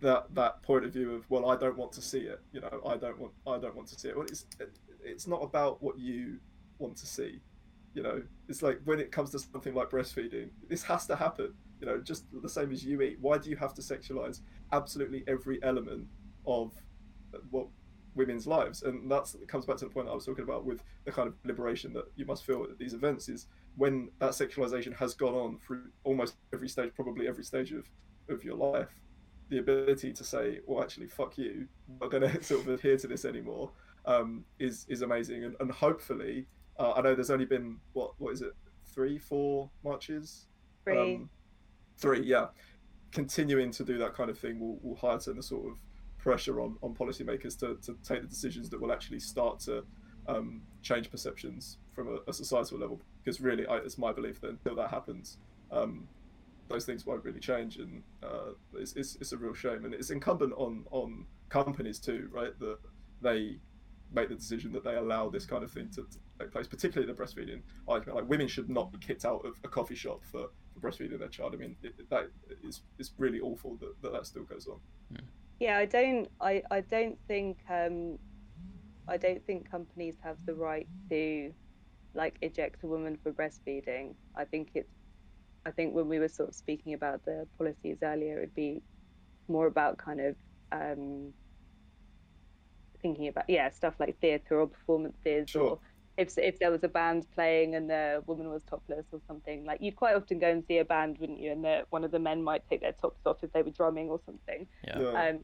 that 0.00 0.32
that 0.34 0.62
point 0.62 0.84
of 0.84 0.92
view 0.92 1.14
of 1.14 1.28
well 1.28 1.50
I 1.50 1.56
don't 1.56 1.76
want 1.76 1.90
to 1.92 2.00
see 2.00 2.20
it 2.20 2.40
you 2.52 2.60
know 2.60 2.80
I 2.86 2.96
don't 2.96 3.18
want 3.18 3.32
I 3.46 3.58
don't 3.58 3.74
want 3.74 3.88
to 3.88 3.98
see 3.98 4.08
it. 4.08 4.16
Well 4.16 4.26
it's 4.26 4.46
it's 5.02 5.26
not 5.26 5.42
about 5.42 5.82
what 5.82 5.98
you 5.98 6.38
want 6.78 6.96
to 6.96 7.06
see 7.06 7.40
you 7.94 8.02
know? 8.02 8.22
It's 8.48 8.62
like 8.62 8.80
when 8.84 9.00
it 9.00 9.10
comes 9.10 9.30
to 9.30 9.38
something 9.38 9.74
like 9.74 9.90
breastfeeding 9.90 10.50
this 10.68 10.82
has 10.84 11.06
to 11.06 11.16
happen 11.16 11.54
you 11.80 11.86
know 11.86 11.98
just 12.00 12.24
the 12.42 12.48
same 12.48 12.72
as 12.72 12.84
you 12.84 13.00
eat. 13.02 13.18
Why 13.20 13.38
do 13.38 13.50
you 13.50 13.56
have 13.56 13.74
to 13.74 13.82
sexualize 13.82 14.40
absolutely 14.72 15.24
every 15.26 15.62
element 15.62 16.06
of 16.46 16.72
what 17.50 17.68
women's 18.14 18.46
lives? 18.46 18.82
And 18.82 19.10
that's 19.10 19.34
it 19.34 19.48
comes 19.48 19.64
back 19.64 19.76
to 19.78 19.84
the 19.84 19.90
point 19.90 20.08
I 20.08 20.14
was 20.14 20.26
talking 20.26 20.44
about 20.44 20.64
with 20.64 20.82
the 21.04 21.12
kind 21.12 21.28
of 21.28 21.34
liberation 21.44 21.92
that 21.94 22.10
you 22.16 22.26
must 22.26 22.44
feel 22.44 22.64
at 22.64 22.78
these 22.78 22.94
events 22.94 23.28
is 23.28 23.46
when 23.76 24.10
that 24.18 24.30
sexualization 24.30 24.94
has 24.96 25.14
gone 25.14 25.34
on 25.34 25.58
through 25.58 25.84
almost 26.04 26.36
every 26.52 26.68
stage 26.68 26.92
probably 26.94 27.28
every 27.28 27.44
stage 27.44 27.72
of 27.72 27.88
of 28.28 28.44
your 28.44 28.56
life 28.56 28.88
the 29.48 29.58
ability 29.58 30.12
to 30.12 30.24
say 30.24 30.60
well 30.66 30.82
actually 30.82 31.06
fuck 31.06 31.38
you. 31.38 31.68
I'm 31.88 31.98
not 32.00 32.10
going 32.10 32.22
to 32.32 32.42
sort 32.42 32.62
of 32.62 32.68
adhere 32.68 32.96
to 32.98 33.06
this 33.06 33.24
anymore 33.24 33.70
um, 34.08 34.44
is 34.58 34.86
is 34.88 35.02
amazing 35.02 35.44
and, 35.44 35.54
and 35.60 35.70
hopefully 35.70 36.46
uh, 36.78 36.92
I 36.92 37.02
know 37.02 37.14
there's 37.14 37.30
only 37.30 37.44
been 37.44 37.78
what 37.92 38.12
what 38.18 38.32
is 38.32 38.42
it 38.42 38.52
three 38.86 39.18
four 39.18 39.70
marches 39.84 40.46
Free. 40.84 41.16
um, 41.16 41.30
three 41.98 42.22
yeah 42.24 42.46
continuing 43.12 43.70
to 43.72 43.84
do 43.84 43.98
that 43.98 44.14
kind 44.14 44.30
of 44.30 44.38
thing 44.38 44.58
will, 44.60 44.78
will 44.82 44.96
heighten 44.96 45.36
the 45.36 45.42
sort 45.42 45.66
of 45.66 45.78
pressure 46.18 46.60
on, 46.60 46.76
on 46.82 46.94
policymakers 46.94 47.58
to, 47.58 47.76
to 47.76 47.96
take 48.02 48.20
the 48.20 48.28
decisions 48.28 48.68
that 48.70 48.80
will 48.80 48.92
actually 48.92 49.20
start 49.20 49.60
to 49.60 49.84
um, 50.26 50.62
change 50.82 51.10
perceptions 51.10 51.78
from 51.94 52.08
a, 52.08 52.30
a 52.30 52.32
societal 52.32 52.78
level. 52.78 53.00
Because 53.22 53.40
really, 53.40 53.66
I, 53.66 53.76
it's 53.76 53.98
my 53.98 54.12
belief 54.12 54.40
that 54.42 54.50
until 54.50 54.74
that 54.76 54.90
happens, 54.90 55.38
um, 55.70 56.06
those 56.68 56.84
things 56.84 57.06
won't 57.06 57.24
really 57.24 57.40
change, 57.40 57.78
and 57.78 58.02
uh, 58.22 58.52
it's, 58.74 58.94
it's, 58.94 59.16
it's 59.16 59.32
a 59.32 59.38
real 59.38 59.54
shame. 59.54 59.84
And 59.86 59.94
it's 59.94 60.10
incumbent 60.10 60.52
on 60.56 60.84
on 60.90 61.24
companies 61.48 61.98
too, 61.98 62.28
right? 62.30 62.58
That 62.58 62.78
they 63.22 63.58
make 64.12 64.28
the 64.28 64.34
decision 64.34 64.72
that 64.72 64.84
they 64.84 64.94
allow 64.94 65.28
this 65.28 65.44
kind 65.44 65.62
of 65.62 65.70
thing 65.70 65.88
to, 65.90 66.02
to 66.02 66.18
take 66.38 66.50
place, 66.50 66.66
particularly 66.66 67.12
the 67.12 67.20
breastfeeding 67.20 67.60
argument. 67.86 68.16
Like 68.16 68.28
women 68.28 68.48
should 68.48 68.70
not 68.70 68.92
be 68.92 68.98
kicked 68.98 69.24
out 69.24 69.44
of 69.44 69.54
a 69.64 69.68
coffee 69.68 69.94
shop 69.94 70.22
for, 70.24 70.48
for 70.72 70.80
breastfeeding 70.80 71.18
their 71.18 71.28
child. 71.28 71.54
I 71.54 71.58
mean, 71.58 71.76
it, 71.82 72.08
that 72.10 72.30
is 72.62 72.82
is 72.98 73.12
really 73.18 73.40
awful 73.40 73.76
that, 73.76 74.00
that 74.02 74.12
that 74.12 74.26
still 74.26 74.44
goes 74.44 74.66
on. 74.66 74.78
Yeah, 75.60 75.78
I 75.78 75.86
don't. 75.86 76.28
I, 76.40 76.62
I 76.70 76.80
don't 76.80 77.18
think. 77.26 77.58
Um, 77.68 78.18
I 79.08 79.16
don't 79.16 79.44
think 79.46 79.70
companies 79.70 80.16
have 80.22 80.36
the 80.44 80.54
right 80.54 80.86
to, 81.08 81.50
like 82.14 82.36
eject 82.42 82.84
a 82.84 82.86
woman 82.86 83.18
for 83.22 83.32
breastfeeding. 83.32 84.14
I 84.36 84.44
think 84.44 84.68
it's 84.74 84.92
I 85.68 85.70
think 85.70 85.94
when 85.94 86.08
we 86.08 86.18
were 86.18 86.28
sort 86.28 86.48
of 86.48 86.54
speaking 86.54 86.94
about 86.94 87.24
the 87.24 87.46
policies 87.58 87.98
earlier, 88.02 88.38
it'd 88.38 88.54
be 88.54 88.82
more 89.48 89.66
about 89.66 89.98
kind 89.98 90.20
of 90.20 90.36
um, 90.72 91.32
thinking 93.02 93.28
about 93.28 93.44
yeah 93.48 93.70
stuff 93.70 93.94
like 93.98 94.18
theatre 94.20 94.60
or 94.60 94.66
performances 94.66 95.48
Sure. 95.50 95.62
or 95.70 95.78
if 96.16 96.36
if 96.38 96.58
there 96.58 96.70
was 96.70 96.82
a 96.82 96.88
band 96.88 97.26
playing 97.34 97.74
and 97.76 97.88
the 97.88 98.22
woman 98.26 98.48
was 98.50 98.62
topless 98.64 99.06
or 99.12 99.20
something 99.26 99.64
like 99.64 99.80
you'd 99.80 99.96
quite 99.96 100.14
often 100.16 100.38
go 100.38 100.48
and 100.50 100.64
see 100.66 100.78
a 100.78 100.84
band 100.84 101.16
wouldn't 101.18 101.38
you 101.40 101.52
and 101.52 101.64
the, 101.64 101.84
one 101.90 102.02
of 102.04 102.10
the 102.10 102.18
men 102.18 102.42
might 102.42 102.62
take 102.68 102.80
their 102.80 102.92
tops 102.92 103.20
off 103.26 103.36
if 103.42 103.52
they 103.52 103.62
were 103.62 103.70
drumming 103.70 104.08
or 104.10 104.20
something 104.26 104.66
Yeah. 104.86 104.98
Yeah. 105.00 105.28
um 105.28 105.38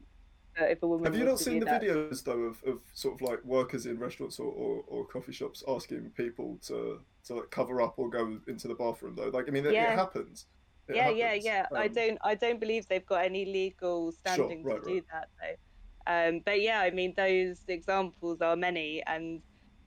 but 0.57 0.71
if 0.71 0.81
a 0.83 0.87
woman 0.87 1.05
Have 1.05 1.17
you 1.19 1.25
not 1.25 1.39
seen 1.39 1.59
the 1.59 1.65
that- 1.65 1.81
videos 1.81 2.23
though 2.23 2.39
of, 2.43 2.63
of 2.65 2.79
sort 2.93 3.15
of 3.15 3.21
like 3.21 3.43
workers 3.43 3.85
in 3.85 3.99
restaurants 3.99 4.39
or, 4.39 4.51
or, 4.51 4.83
or 4.87 5.05
coffee 5.05 5.33
shops 5.33 5.63
asking 5.67 6.11
people 6.15 6.57
to 6.67 6.99
to 7.25 7.35
like 7.35 7.49
cover 7.51 7.81
up 7.81 7.95
or 7.97 8.09
go 8.09 8.39
into 8.47 8.67
the 8.67 8.75
bathroom 8.75 9.15
though? 9.15 9.29
Like 9.29 9.47
I 9.49 9.51
mean, 9.51 9.65
it, 9.65 9.73
Yeah. 9.73 9.91
it 9.93 9.97
happens. 9.97 10.45
It 10.87 10.95
yeah 10.97 11.09
yeah 11.09 11.25
happens. 11.29 11.45
yeah 11.45 11.65
i 11.73 11.85
Um, 11.87 11.93
don't 11.93 12.17
i 12.23 12.35
don't 12.35 12.59
believe 12.59 12.87
they've 12.87 13.05
got 13.07 13.25
any 13.25 13.43
legal 13.45 14.11
standing 14.11 14.63
right, 14.63 14.83
to 14.83 14.87
do 14.87 14.93
right. 14.95 15.03
that 15.11 15.29
though 15.41 15.55
um 16.07 16.41
but 16.45 16.61
yeah 16.61 16.79
i 16.79 16.91
mean 16.91 17.13
those 17.17 17.61
examples 17.67 18.41
are 18.41 18.55
many 18.55 19.01
and 19.05 19.41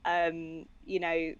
um 0.04 0.64
you 0.84 1.00
know 1.00 1.32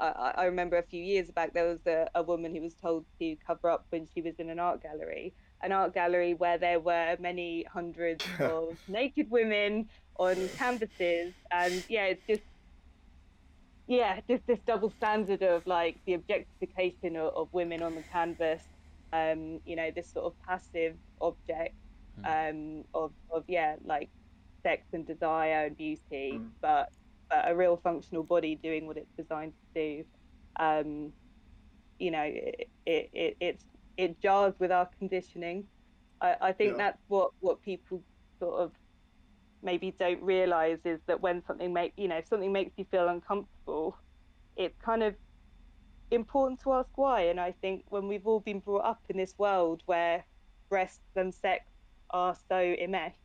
I, 0.00 0.32
I 0.38 0.44
remember 0.46 0.78
a 0.78 0.82
few 0.82 1.02
years 1.02 1.30
back 1.30 1.54
there 1.54 1.68
was 1.68 1.86
a, 1.86 2.08
a 2.14 2.22
woman 2.22 2.54
who 2.54 2.62
was 2.62 2.74
told 2.74 3.06
to 3.20 3.36
cover 3.46 3.70
up 3.70 3.86
when 3.90 4.08
she 4.12 4.22
was 4.22 4.34
in 4.38 4.50
an 4.50 4.58
art 4.58 4.82
gallery 4.82 5.34
an 5.62 5.72
art 5.72 5.94
gallery 5.94 6.34
where 6.34 6.58
there 6.58 6.80
were 6.80 7.16
many 7.20 7.64
hundreds 7.72 8.24
of 8.40 8.78
naked 8.88 9.28
women 9.30 9.88
on 10.18 10.50
canvases 10.58 11.34
and 11.50 11.84
yeah 11.88 12.04
it's 12.06 12.24
just 12.28 12.42
yeah 13.86 14.20
just 14.28 14.46
this 14.46 14.60
double 14.66 14.90
standard 14.90 15.42
of 15.42 15.62
like 15.66 16.00
the 16.06 16.14
objectification 16.14 17.16
of, 17.16 17.32
of 17.34 17.48
women 17.52 17.82
on 17.82 17.94
the 17.94 18.02
canvas 18.02 18.62
um 19.12 19.60
you 19.64 19.76
know 19.76 19.90
this 19.94 20.12
sort 20.12 20.26
of 20.26 20.34
passive 20.46 20.96
object 21.20 21.74
um 22.24 22.84
of 22.94 23.12
of 23.34 23.44
yeah 23.48 23.76
like 23.84 24.10
sex 24.62 24.86
and 24.92 25.06
desire 25.06 25.66
and 25.66 25.76
beauty 25.76 26.32
Mm. 26.34 26.50
but 26.60 26.88
but 27.30 27.50
a 27.50 27.54
real 27.56 27.76
functional 27.76 28.22
body 28.24 28.56
doing 28.62 28.86
what 28.86 28.96
it's 28.96 29.12
designed 29.16 29.54
to 29.54 29.66
do 29.74 30.04
um 30.60 31.12
you 31.98 32.10
know 32.10 32.22
it 32.24 32.68
it, 32.86 33.10
it 33.12 33.36
it's 33.40 33.64
it 33.96 34.20
jars 34.20 34.54
with 34.58 34.70
our 34.72 34.88
conditioning 34.98 35.64
i 36.20 36.36
i 36.40 36.52
think 36.52 36.72
Yeah. 36.72 36.76
that's 36.78 37.02
what 37.08 37.30
what 37.40 37.62
people 37.62 38.02
sort 38.38 38.60
of 38.60 38.72
maybe 39.62 39.94
don't 39.98 40.22
realize 40.22 40.78
is 40.84 41.00
that 41.06 41.20
when 41.20 41.42
something 41.46 41.72
make 41.72 41.92
you 41.96 42.08
know 42.08 42.16
if 42.18 42.26
something 42.26 42.52
makes 42.52 42.72
you 42.76 42.84
feel 42.90 43.08
uncomfortable 43.08 43.96
it's 44.56 44.76
kind 44.84 45.02
of 45.02 45.14
important 46.10 46.60
to 46.62 46.72
ask 46.72 46.90
why 46.96 47.22
and 47.22 47.40
i 47.40 47.52
think 47.62 47.84
when 47.88 48.06
we've 48.08 48.26
all 48.26 48.40
been 48.40 48.60
brought 48.60 48.84
up 48.84 49.00
in 49.08 49.16
this 49.16 49.34
world 49.38 49.82
where 49.86 50.24
breasts 50.68 51.00
and 51.16 51.32
sex 51.34 51.64
are 52.10 52.36
so 52.48 52.58
enmeshed 52.58 53.21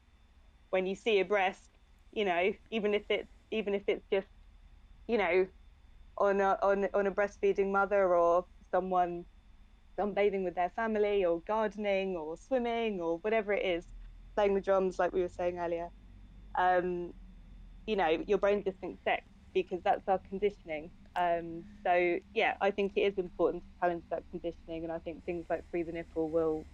when 0.70 0.86
you 0.86 0.96
see 0.96 1.20
a 1.20 1.26
breast 1.26 1.80
you 2.12 2.26
know 2.26 2.54
even 2.72 2.94
if 2.94 3.06
it's 3.10 3.32
even 3.52 3.76
if 3.76 3.84
it's 3.88 4.06
just 4.12 4.30
you 5.08 5.18
know 5.18 5.48
on 6.18 6.42
a 6.42 6.58
on, 6.62 6.88
on 6.94 7.08
a 7.08 7.12
breastfeeding 7.12 7.72
mother 7.72 8.16
or 8.16 8.46
someone 8.72 9.26
sunbathing 10.00 10.44
with 10.44 10.56
their 10.56 10.70
family 10.76 11.26
or 11.26 11.42
gardening 11.48 12.16
or 12.16 12.38
swimming 12.38 13.00
or 13.02 13.18
whatever 13.20 13.54
it 13.54 13.66
is 13.66 13.96
playing 14.36 14.56
the 14.56 14.62
drums 14.62 15.00
like 15.00 15.14
we 15.14 15.22
were 15.22 15.30
saying 15.30 15.58
earlier 15.60 15.90
um, 16.58 17.14
you 17.86 17.96
know 17.96 18.24
your 18.28 18.38
brain 18.38 18.64
just 18.64 18.80
thinks 18.80 19.04
sex 19.04 19.24
because 19.54 19.82
that's 19.84 20.08
our 20.08 20.20
conditioning 20.28 20.92
um, 21.16 21.66
so 21.86 22.18
yeah 22.34 22.54
i 22.62 22.72
think 22.72 22.94
it 22.96 23.02
is 23.02 23.18
important 23.18 23.64
to 23.64 23.70
challenge 23.82 24.04
that 24.12 24.24
conditioning 24.30 24.84
and 24.84 24.92
i 24.92 25.00
think 25.00 25.24
things 25.26 25.46
like 25.50 25.64
free 25.72 25.84
the 25.84 25.92
nipple 25.92 26.30
will 26.30 26.66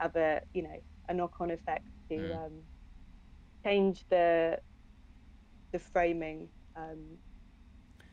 have 0.00 0.14
a 0.16 0.40
you 0.54 0.62
know 0.62 0.76
a 1.08 1.14
knock-on 1.14 1.50
effect 1.50 1.84
to 2.10 2.16
Mm. 2.16 2.34
um, 2.34 2.62
change 3.64 4.04
the 4.10 4.58
the 5.72 5.78
framing 5.78 6.48
um, 6.76 7.18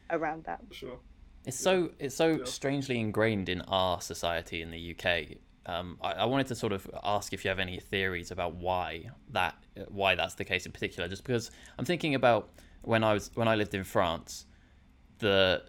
around 0.10 0.46
that 0.46 0.62
Sure. 0.72 1.00
It's 1.46 1.58
so 1.58 1.92
it's 2.00 2.16
so 2.16 2.38
Yeah. 2.38 2.44
strangely 2.46 3.00
ingrained 3.00 3.50
in 3.50 3.62
our 3.62 4.02
society 4.02 4.62
in 4.62 4.72
the 4.72 4.96
UK. 4.96 5.38
Um, 5.66 5.98
I, 6.02 6.12
I 6.14 6.26
wanted 6.26 6.48
to 6.48 6.56
sort 6.56 6.74
of 6.74 6.90
ask 7.04 7.34
if 7.34 7.44
you 7.44 7.50
have 7.50 7.60
any 7.60 7.80
theories 7.80 8.32
about 8.32 8.56
why 8.56 9.10
that 9.30 9.56
why 9.90 10.16
that's 10.16 10.36
the 10.36 10.46
case 10.46 10.66
in 10.66 10.72
particular. 10.72 11.08
Just 11.08 11.24
because 11.24 11.52
I'm 11.78 11.86
thinking 11.86 12.16
about 12.16 12.50
when 12.82 13.04
I 13.04 13.14
was 13.14 13.32
when 13.36 13.48
I 13.48 13.56
lived 13.56 13.74
in 13.74 13.84
France, 13.84 14.46
the 15.20 15.64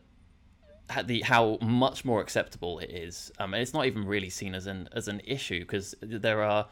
the 1.05 1.21
how 1.23 1.59
much 1.63 2.05
more 2.05 2.21
acceptable 2.21 2.79
it 2.81 2.91
is. 2.91 3.31
Um, 3.39 3.55
and 3.55 3.63
it's 3.63 3.73
not 3.75 3.87
even 3.87 4.05
really 4.05 4.31
seen 4.31 4.55
as 4.55 4.67
an 4.67 4.89
as 4.93 5.09
an 5.09 5.21
issue 5.25 5.61
because 5.61 5.95
there 6.03 6.43
are 6.43 6.67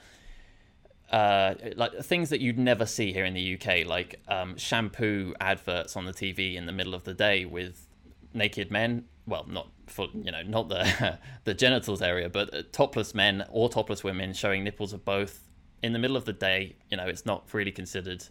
uh, 1.10 1.54
like 1.76 1.98
things 2.02 2.30
that 2.30 2.40
you'd 2.40 2.58
never 2.58 2.84
see 2.84 3.12
here 3.12 3.24
in 3.24 3.34
the 3.34 3.54
UK, 3.54 3.86
like 3.86 4.20
um, 4.28 4.56
shampoo 4.56 5.34
adverts 5.40 5.96
on 5.96 6.04
the 6.04 6.12
TV 6.12 6.54
in 6.54 6.66
the 6.66 6.72
middle 6.72 6.94
of 6.94 7.04
the 7.04 7.14
day 7.14 7.44
with 7.44 7.86
naked 8.34 8.70
men. 8.70 9.04
Well, 9.26 9.46
not 9.48 9.68
for 9.86 10.08
you 10.14 10.30
know, 10.30 10.42
not 10.42 10.68
the 10.68 11.18
the 11.44 11.54
genitals 11.54 12.02
area, 12.02 12.28
but 12.28 12.52
uh, 12.54 12.62
topless 12.72 13.14
men 13.14 13.44
or 13.50 13.68
topless 13.68 14.04
women 14.04 14.32
showing 14.34 14.64
nipples 14.64 14.92
of 14.92 15.04
both 15.04 15.48
in 15.82 15.92
the 15.92 15.98
middle 15.98 16.16
of 16.16 16.24
the 16.26 16.32
day. 16.32 16.76
You 16.90 16.98
know, 16.98 17.06
it's 17.06 17.24
not 17.24 17.52
really 17.54 17.72
considered 17.72 18.24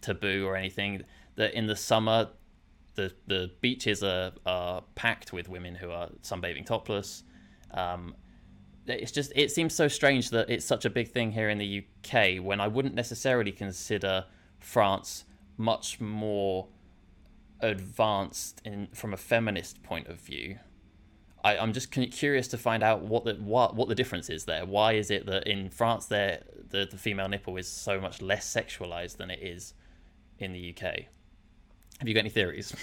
taboo 0.00 0.46
or 0.46 0.56
anything. 0.56 1.02
That 1.36 1.52
in 1.54 1.66
the 1.66 1.76
summer, 1.76 2.30
the 2.94 3.12
the 3.26 3.50
beaches 3.60 4.02
are 4.02 4.32
are 4.46 4.82
packed 4.94 5.32
with 5.32 5.48
women 5.48 5.74
who 5.74 5.90
are 5.90 6.08
sunbathing 6.22 6.64
topless. 6.64 7.22
Um, 7.72 8.14
it's 8.86 9.12
just 9.12 9.32
it 9.34 9.50
seems 9.50 9.74
so 9.74 9.88
strange 9.88 10.30
that 10.30 10.50
it's 10.50 10.64
such 10.64 10.84
a 10.84 10.90
big 10.90 11.10
thing 11.10 11.32
here 11.32 11.48
in 11.48 11.58
the 11.58 11.84
UK 11.84 12.42
when 12.42 12.60
I 12.60 12.68
wouldn't 12.68 12.94
necessarily 12.94 13.52
consider 13.52 14.26
France 14.60 15.24
much 15.56 16.00
more 16.00 16.68
advanced 17.60 18.60
in 18.64 18.88
from 18.92 19.14
a 19.14 19.16
feminist 19.16 19.82
point 19.82 20.08
of 20.08 20.20
view. 20.20 20.58
I, 21.42 21.58
I'm 21.58 21.72
just 21.72 21.90
curious 21.90 22.48
to 22.48 22.58
find 22.58 22.82
out 22.82 23.02
what 23.02 23.24
the 23.24 23.34
what 23.34 23.74
what 23.74 23.88
the 23.88 23.94
difference 23.94 24.30
is 24.30 24.44
there. 24.44 24.64
Why 24.64 24.92
is 24.92 25.10
it 25.10 25.26
that 25.26 25.46
in 25.46 25.70
France 25.70 26.06
there 26.06 26.42
the, 26.70 26.86
the 26.90 26.96
female 26.96 27.28
nipple 27.28 27.56
is 27.56 27.68
so 27.68 28.00
much 28.00 28.20
less 28.22 28.52
sexualized 28.52 29.16
than 29.16 29.30
it 29.30 29.42
is 29.42 29.74
in 30.38 30.52
the 30.52 30.74
UK? 30.74 31.04
Have 31.98 32.08
you 32.08 32.14
got 32.14 32.20
any 32.20 32.30
theories? 32.30 32.74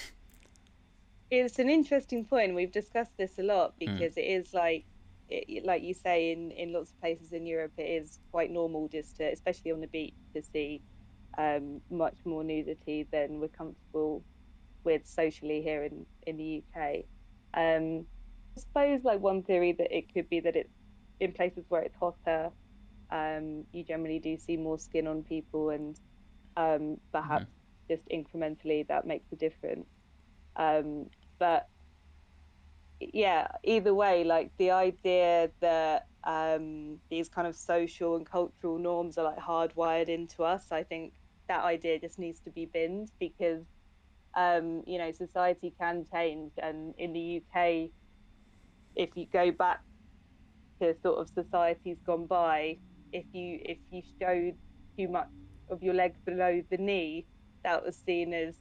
it's 1.30 1.58
an 1.58 1.70
interesting 1.70 2.24
point. 2.24 2.54
We've 2.54 2.72
discussed 2.72 3.16
this 3.16 3.38
a 3.38 3.42
lot 3.42 3.74
hmm. 3.80 3.92
because 3.92 4.16
it 4.16 4.22
is 4.22 4.52
like, 4.54 4.84
it, 5.48 5.64
like 5.66 5.82
you 5.82 5.94
say, 5.94 6.32
in 6.32 6.50
in 6.52 6.72
lots 6.72 6.92
of 6.92 7.00
places 7.00 7.32
in 7.32 7.46
Europe, 7.46 7.72
it 7.78 7.82
is 8.02 8.18
quite 8.32 8.50
normal 8.50 8.88
just 8.88 9.16
to, 9.18 9.24
especially 9.32 9.72
on 9.72 9.80
the 9.80 9.88
beach, 9.88 10.16
to 10.36 10.42
see 10.42 10.82
um, 11.38 11.80
much 11.90 12.16
more 12.24 12.44
nudity 12.44 13.08
than 13.12 13.40
we're 13.40 13.48
comfortable 13.48 14.24
with 14.84 15.02
socially 15.06 15.62
here 15.62 15.84
in 15.84 16.06
in 16.26 16.36
the 16.36 16.64
UK. 16.64 17.06
Um, 17.56 18.06
I 18.56 18.60
suppose 18.60 19.02
like 19.04 19.20
one 19.20 19.42
theory 19.42 19.72
that 19.78 19.96
it 19.96 20.06
could 20.12 20.28
be 20.28 20.40
that 20.40 20.56
it's 20.56 20.74
in 21.20 21.32
places 21.32 21.66
where 21.68 21.82
it's 21.82 21.96
hotter, 22.00 22.50
um, 23.10 23.64
you 23.72 23.84
generally 23.84 24.20
do 24.20 24.36
see 24.38 24.56
more 24.56 24.78
skin 24.78 25.06
on 25.06 25.24
people, 25.24 25.70
and 25.70 25.96
um, 26.56 26.98
perhaps 27.12 27.46
just 27.90 28.02
incrementally 28.12 28.86
that 28.88 29.06
makes 29.06 29.26
a 29.32 29.36
difference. 29.36 29.88
Um, 30.56 31.08
but 31.38 31.66
yeah, 33.12 33.48
either 33.64 33.94
way, 33.94 34.24
like 34.24 34.50
the 34.58 34.70
idea 34.70 35.50
that 35.60 36.06
um, 36.24 36.98
these 37.10 37.28
kind 37.28 37.46
of 37.46 37.56
social 37.56 38.16
and 38.16 38.28
cultural 38.28 38.78
norms 38.78 39.18
are 39.18 39.24
like 39.24 39.38
hardwired 39.38 40.08
into 40.08 40.42
us, 40.42 40.66
I 40.70 40.82
think 40.84 41.12
that 41.48 41.64
idea 41.64 41.98
just 41.98 42.18
needs 42.18 42.40
to 42.40 42.50
be 42.50 42.66
binned 42.72 43.10
because 43.18 43.64
um, 44.36 44.82
you 44.86 44.98
know 44.98 45.12
society 45.12 45.74
can 45.80 46.06
change, 46.12 46.52
and 46.62 46.94
in 46.98 47.12
the 47.12 47.42
UK, 47.42 47.90
if 48.94 49.10
you 49.14 49.26
go 49.32 49.50
back 49.50 49.80
to 50.80 50.94
sort 51.02 51.18
of 51.18 51.28
societies 51.28 51.98
gone 52.06 52.26
by, 52.26 52.78
if 53.12 53.24
you 53.32 53.58
if 53.64 53.78
you 53.90 54.02
showed 54.20 54.54
too 54.98 55.08
much 55.08 55.28
of 55.70 55.82
your 55.82 55.94
leg 55.94 56.14
below 56.26 56.62
the 56.70 56.78
knee, 56.78 57.26
that 57.64 57.84
was 57.84 57.96
seen 58.06 58.32
as 58.34 58.54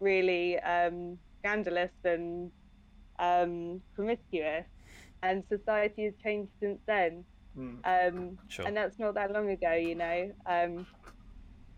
really 0.00 0.58
um, 0.60 1.18
scandalous 1.40 1.92
and 2.04 2.50
um, 3.18 3.82
promiscuous. 3.94 4.66
And 5.22 5.42
society 5.50 6.04
has 6.04 6.14
changed 6.22 6.50
since 6.60 6.80
then. 6.86 7.24
Mm. 7.56 7.80
Um, 7.84 8.38
Sure. 8.48 8.66
and 8.66 8.76
that's 8.76 8.98
not 8.98 9.14
that 9.14 9.30
long 9.32 9.50
ago, 9.50 9.72
you 9.72 9.94
know. 9.94 10.32
Um, 10.44 10.86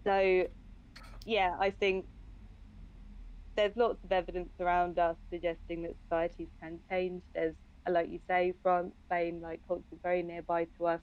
so, 0.04 0.46
yeah, 1.24 1.54
I 1.60 1.70
think 1.70 2.06
there's 3.56 3.76
lots 3.76 4.02
of 4.04 4.12
evidence 4.12 4.50
around 4.60 4.98
us 4.98 5.16
suggesting 5.32 5.82
that 5.82 5.94
societies 6.04 6.48
can 6.60 6.80
change. 6.90 7.22
There's, 7.34 7.54
uh, 7.88 7.92
like 7.92 8.10
you 8.10 8.20
say, 8.28 8.52
France, 8.62 8.94
Spain, 9.06 9.40
like 9.40 9.60
cultures 9.66 9.98
very 10.02 10.22
nearby 10.22 10.66
to 10.78 10.86
us 10.86 11.00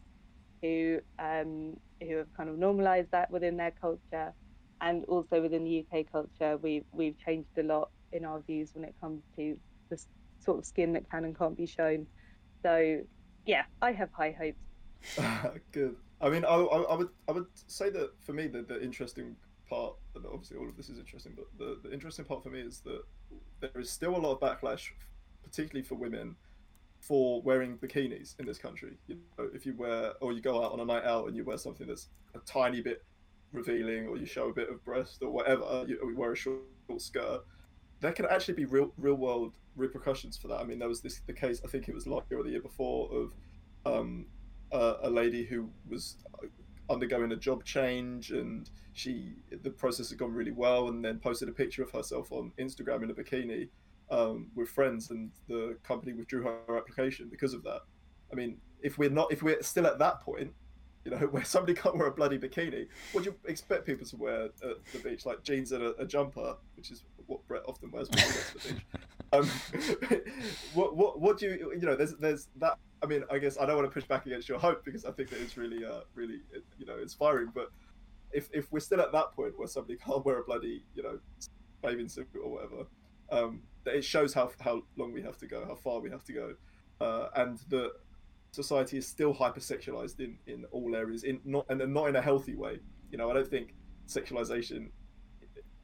who 0.62 1.00
um, 1.19 1.76
who 2.02 2.17
have 2.17 2.34
kind 2.36 2.50
of 2.50 2.58
normalised 2.58 3.10
that 3.12 3.30
within 3.32 3.58
their 3.58 3.74
culture, 3.80 4.34
and 4.82 5.06
also 5.06 5.41
within 5.41 5.63
the 5.63 5.86
UK 5.86 6.06
culture, 6.12 6.58
we've 6.58 6.86
we've 6.91 7.17
changed 7.17 7.50
a 7.58 7.63
lot 7.63 7.89
in 8.12 8.26
our 8.26 8.41
views 8.48 8.72
when 8.74 8.86
it 8.86 8.96
comes 9.02 9.22
to 9.36 9.58
the 9.89 9.98
sort 10.43 10.60
of 10.60 10.65
skin 10.65 10.93
that 10.93 11.10
can 11.10 11.25
and 11.25 11.38
can't 11.38 11.58
be 11.58 11.65
shown. 11.65 12.06
So 12.62 13.01
yeah, 13.45 13.63
I 13.82 13.91
have 13.91 14.10
high 14.12 14.36
hopes. 14.38 15.60
Good. 15.71 15.95
I 16.21 16.29
mean, 16.29 16.45
I, 16.45 16.56
I, 16.56 16.82
I, 16.84 16.95
would 16.95 17.10
I 17.27 17.32
would 17.34 17.47
say 17.67 17.89
that 17.89 18.12
for 18.21 18.34
me 18.34 18.47
the, 18.47 18.62
the 18.62 18.82
interesting 18.82 19.36
part, 19.69 19.95
and 20.15 20.25
obviously 20.25 20.58
all 20.58 20.67
of 20.67 20.77
this 20.77 20.89
is 20.89 20.97
interesting, 20.97 21.34
but 21.36 21.45
the, 21.58 21.79
the 21.84 21.93
interesting 21.93 22.25
part 22.25 22.43
for 22.43 22.49
me 22.49 22.62
is 22.62 22.79
that 22.79 23.01
there 23.60 23.82
is 23.82 23.89
still 23.89 24.15
a 24.15 24.17
lot 24.17 24.32
of 24.34 24.39
backlash, 24.39 24.91
particularly 25.43 25.84
for 25.84 25.95
women, 25.95 26.36
for 26.99 27.41
wearing 27.41 27.77
bikinis 27.77 28.39
in 28.39 28.45
this 28.45 28.58
country. 28.58 28.97
You 29.08 29.17
know, 29.38 29.49
if 29.53 29.65
you 29.65 29.75
wear 29.75 30.13
or 30.21 30.32
you 30.32 30.41
go 30.41 30.63
out 30.63 30.71
on 30.71 30.79
a 30.79 30.86
night 30.86 31.03
out 31.03 31.27
and 31.27 31.36
you 31.36 31.43
wear 31.43 31.58
something 31.58 31.88
that's 31.88 32.08
a 32.36 32.39
tiny 32.39 32.82
bit 32.82 33.03
revealing, 33.51 34.08
or 34.08 34.17
you 34.17 34.25
show 34.25 34.49
a 34.49 34.53
bit 34.53 34.69
of 34.69 34.84
breast 34.86 35.21
or 35.21 35.29
whatever, 35.29 35.84
you, 35.88 35.99
you 36.01 36.15
wear 36.15 36.32
a 36.32 36.36
short, 36.36 36.62
short 36.88 37.01
skirt, 37.01 37.41
there 37.99 38.13
can 38.13 38.25
actually 38.25 38.53
be 38.53 38.65
real 38.65 38.91
real 38.97 39.15
world 39.15 39.53
repercussions 39.75 40.38
for 40.38 40.47
that. 40.49 40.59
I 40.59 40.63
mean, 40.63 40.79
there 40.79 40.88
was 40.88 41.01
this 41.01 41.21
the 41.25 41.33
case 41.33 41.62
I 41.63 41.67
think 41.67 41.88
it 41.88 41.95
was 41.95 42.07
last 42.07 42.29
year 42.29 42.39
or 42.39 42.43
the 42.43 42.51
year 42.51 42.62
before 42.62 43.09
of 43.12 43.33
um, 43.86 44.25
a, 44.71 45.09
lady 45.09 45.43
who 45.43 45.69
was 45.89 46.17
undergoing 46.89 47.31
a 47.31 47.36
job 47.36 47.63
change 47.63 48.31
and 48.31 48.69
she 48.93 49.33
the 49.62 49.69
process 49.69 50.09
had 50.09 50.17
gone 50.17 50.33
really 50.33 50.51
well 50.51 50.89
and 50.89 51.03
then 51.03 51.19
posted 51.19 51.47
a 51.47 51.51
picture 51.51 51.83
of 51.83 51.91
herself 51.91 52.31
on 52.31 52.51
Instagram 52.59 53.03
in 53.03 53.09
a 53.09 53.13
bikini 53.13 53.69
um, 54.09 54.47
with 54.55 54.69
friends 54.69 55.12
and 55.12 55.31
the 55.47 55.77
company 55.83 56.13
withdrew 56.13 56.43
her 56.43 56.77
application 56.77 57.27
because 57.29 57.53
of 57.53 57.63
that. 57.63 57.81
I 58.31 58.36
mean, 58.36 58.57
if 58.81 58.97
we're 58.97 59.09
not 59.09 59.31
if 59.31 59.43
we're 59.43 59.62
still 59.62 59.88
at 59.88 59.99
that 59.99 60.21
point, 60.21 60.51
you 61.05 61.12
know, 61.12 61.17
where 61.31 61.43
somebody 61.43 61.73
can't 61.73 61.97
wear 61.97 62.07
a 62.07 62.12
bloody 62.12 62.38
bikini, 62.38 62.88
what 63.12 63.23
do 63.23 63.31
you 63.31 63.36
expect 63.49 63.86
people 63.86 64.05
to 64.07 64.17
wear 64.17 64.45
at 64.45 64.57
the 64.59 64.99
beach? 65.03 65.25
Like 65.25 65.43
jeans 65.43 65.71
and 65.71 65.83
a, 65.83 65.95
a 65.95 66.05
jumper, 66.05 66.55
which 66.75 66.91
is 66.91 67.03
what 67.27 67.45
Brett 67.47 67.63
often 67.67 67.91
wears 67.91 68.09
when 68.09 68.19
he 68.19 68.25
goes 68.25 68.51
to 68.51 68.67
the 68.67 68.73
beach. 68.73 68.83
Um, 69.34 69.48
what 70.76 70.96
what 70.96 71.19
what 71.19 71.39
do 71.39 71.48
you 71.48 71.72
you 71.74 71.86
know? 71.88 71.96
There's 71.96 72.13
there's 72.15 72.48
that. 72.58 72.78
I 73.02 73.08
mean, 73.08 73.24
I 73.32 73.39
guess 73.39 73.58
I 73.58 73.65
don't 73.65 73.76
want 73.76 73.89
to 73.89 73.93
push 73.93 74.08
back 74.08 74.26
against 74.28 74.48
your 74.48 74.60
hope 74.60 74.86
because 74.86 75.06
I 75.06 75.12
think 75.12 75.30
that 75.32 75.41
it's 75.41 75.58
really 75.58 75.84
uh 75.84 76.02
really 76.13 76.41
you 76.78 76.86
know 76.86 77.00
inspiring. 77.00 77.52
But 77.54 77.72
if 78.32 78.50
if 78.54 78.72
we're 78.72 78.80
still 78.80 79.02
at 79.02 79.12
that 79.12 79.32
point 79.34 79.58
where 79.58 79.67
somebody 79.67 79.98
can't 80.06 80.24
wear 80.24 80.39
a 80.39 80.43
bloody 80.43 80.84
you 80.96 81.02
know 81.04 81.19
bathing 81.82 82.08
suit 82.08 82.28
or 82.41 82.50
whatever, 82.50 82.86
um, 83.32 83.63
it 83.88 84.04
shows 84.04 84.34
how 84.34 84.52
how 84.60 84.84
long 84.98 85.12
we 85.12 85.24
have 85.24 85.38
to 85.39 85.48
go, 85.48 85.65
how 85.65 85.76
far 85.76 86.00
we 86.00 86.12
have 86.12 86.24
to 86.26 86.34
go, 86.34 86.54
uh, 87.02 87.30
and 87.36 87.60
the 87.69 87.91
society 88.52 88.98
is 88.98 89.08
still 89.08 89.34
hypersexualized 89.34 90.19
in 90.19 90.38
in 90.46 90.65
all 90.72 90.96
areas, 90.96 91.24
in 91.24 91.41
not 91.43 91.65
and 91.69 91.80
not 91.91 92.08
in 92.08 92.15
a 92.15 92.22
healthy 92.22 92.56
way. 92.56 92.80
You 93.10 93.17
know, 93.17 93.32
I 93.32 93.34
don't 93.34 93.48
think 93.48 93.74
sexualization 94.08 94.89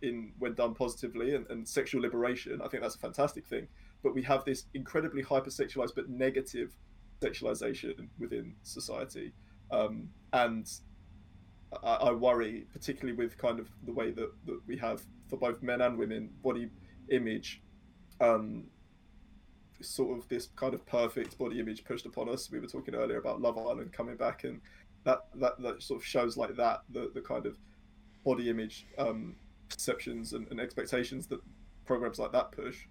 in 0.01 0.31
when 0.39 0.53
done 0.53 0.73
positively 0.73 1.35
and, 1.35 1.45
and 1.49 1.67
sexual 1.67 2.01
liberation, 2.01 2.61
I 2.63 2.67
think 2.67 2.83
that's 2.83 2.95
a 2.95 2.99
fantastic 2.99 3.45
thing. 3.45 3.67
But 4.03 4.15
we 4.15 4.23
have 4.23 4.45
this 4.45 4.65
incredibly 4.73 5.23
hypersexualized 5.23 5.95
but 5.95 6.09
negative 6.09 6.75
sexualization 7.21 8.07
within 8.17 8.55
society, 8.63 9.33
um, 9.71 10.09
and 10.31 10.69
I, 11.83 11.93
I, 11.95 12.11
worry, 12.11 12.65
particularly 12.71 13.17
with 13.17 13.37
kind 13.37 13.59
of 13.59 13.69
the 13.85 13.93
way 13.93 14.11
that, 14.11 14.31
that 14.45 14.59
we 14.67 14.77
have 14.77 15.03
for 15.29 15.37
both 15.37 15.61
men 15.61 15.81
and 15.81 15.97
women 15.97 16.29
body 16.41 16.69
image, 17.09 17.61
um, 18.21 18.65
sort 19.81 20.17
of 20.17 20.27
this 20.29 20.47
kind 20.55 20.73
of 20.73 20.85
perfect 20.85 21.37
body 21.37 21.59
image 21.59 21.83
pushed 21.83 22.05
upon 22.05 22.29
us. 22.29 22.49
We 22.51 22.59
were 22.59 22.67
talking 22.67 22.95
earlier 22.95 23.17
about 23.17 23.41
Love 23.41 23.57
Island 23.57 23.93
coming 23.93 24.15
back, 24.15 24.43
and 24.43 24.61
that 25.03 25.25
that, 25.35 25.61
that 25.61 25.83
sort 25.83 26.01
of 26.01 26.05
shows 26.05 26.37
like 26.37 26.55
that 26.55 26.81
the 26.89 27.11
the 27.13 27.21
kind 27.21 27.45
of 27.45 27.57
body 28.25 28.49
image 28.49 28.85
um, 28.97 29.35
perceptions 29.69 30.33
and, 30.33 30.47
and 30.49 30.59
expectations 30.59 31.27
that 31.27 31.39
programs 31.85 32.19
like 32.19 32.31
that 32.31 32.51
push, 32.51 32.87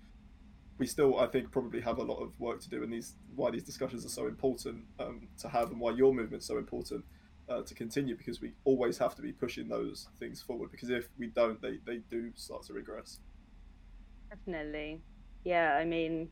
we 0.79 0.87
still, 0.87 1.19
I 1.19 1.27
think, 1.27 1.51
probably 1.51 1.81
have 1.81 1.99
a 1.99 2.03
lot 2.03 2.23
of 2.23 2.39
work 2.39 2.61
to 2.61 2.69
do. 2.69 2.83
And 2.83 2.93
these 2.93 3.17
why 3.35 3.51
these 3.51 3.65
discussions 3.65 4.05
are 4.07 4.09
so 4.09 4.27
important 4.27 4.85
um, 4.99 5.29
to 5.39 5.49
have, 5.49 5.71
and 5.71 5.81
why 5.81 5.93
your 5.93 6.15
movement's 6.15 6.47
so 6.47 6.59
important 6.59 7.05
uh, 7.49 7.63
to 7.63 7.75
continue, 7.75 8.17
because 8.17 8.41
we 8.41 8.53
always 8.65 8.99
have 8.99 9.15
to 9.17 9.23
be 9.23 9.33
pushing 9.33 9.69
those 9.69 10.09
things 10.19 10.41
forward. 10.41 10.71
Because 10.71 10.91
if 10.91 11.09
we 11.19 11.29
don't, 11.29 11.61
they 11.61 11.79
they 11.85 11.99
do 12.11 12.33
start 12.37 12.63
to 12.65 12.73
regress. 12.73 13.19
Definitely, 14.31 15.01
yeah. 15.45 15.75
I 15.75 15.85
mean, 15.85 16.29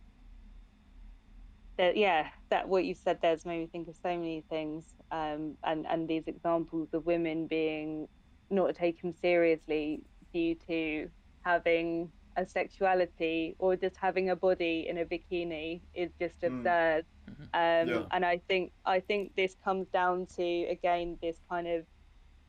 that 1.78 1.96
yeah, 1.96 2.28
that 2.50 2.68
what 2.68 2.84
you 2.84 2.94
said 2.94 3.18
there's 3.20 3.44
made 3.44 3.60
me 3.60 3.66
think 3.66 3.88
of 3.88 3.96
so 3.96 4.10
many 4.10 4.44
things, 4.48 4.84
um, 5.10 5.56
and 5.64 5.86
and 5.86 6.06
these 6.06 6.24
examples 6.26 6.88
of 6.92 7.04
women 7.04 7.46
being 7.46 8.06
not 8.50 8.74
taken 8.76 9.12
seriously 9.12 10.02
due 10.36 10.54
to 10.68 11.08
having 11.44 12.10
a 12.36 12.44
sexuality 12.44 13.56
or 13.58 13.74
just 13.76 13.96
having 13.96 14.28
a 14.28 14.36
body 14.36 14.86
in 14.88 14.98
a 14.98 15.04
bikini 15.06 15.80
is 15.94 16.10
just 16.20 16.34
hmm. 16.40 16.58
absurd. 16.58 17.06
Mm-hmm. 17.30 17.42
Um, 17.54 17.88
yeah. 17.88 18.06
And 18.10 18.24
I 18.24 18.36
think 18.48 18.72
I 18.84 19.00
think 19.00 19.34
this 19.34 19.56
comes 19.64 19.86
down 19.88 20.26
to 20.36 20.48
again 20.76 21.16
this 21.22 21.38
kind 21.50 21.66
of 21.66 21.84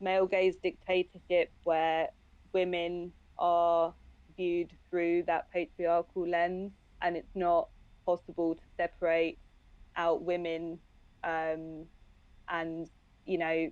male 0.00 0.26
gaze 0.26 0.56
dictatorship 0.62 1.50
where 1.64 2.08
women 2.52 3.12
are 3.38 3.94
viewed 4.36 4.70
through 4.88 5.24
that 5.24 5.50
patriarchal 5.50 6.28
lens, 6.28 6.72
and 7.02 7.16
it's 7.16 7.34
not 7.34 7.68
possible 8.04 8.54
to 8.54 8.62
separate 8.76 9.38
out 9.96 10.22
women 10.22 10.78
um, 11.24 11.84
and 12.48 12.88
you 13.26 13.38
know 13.38 13.70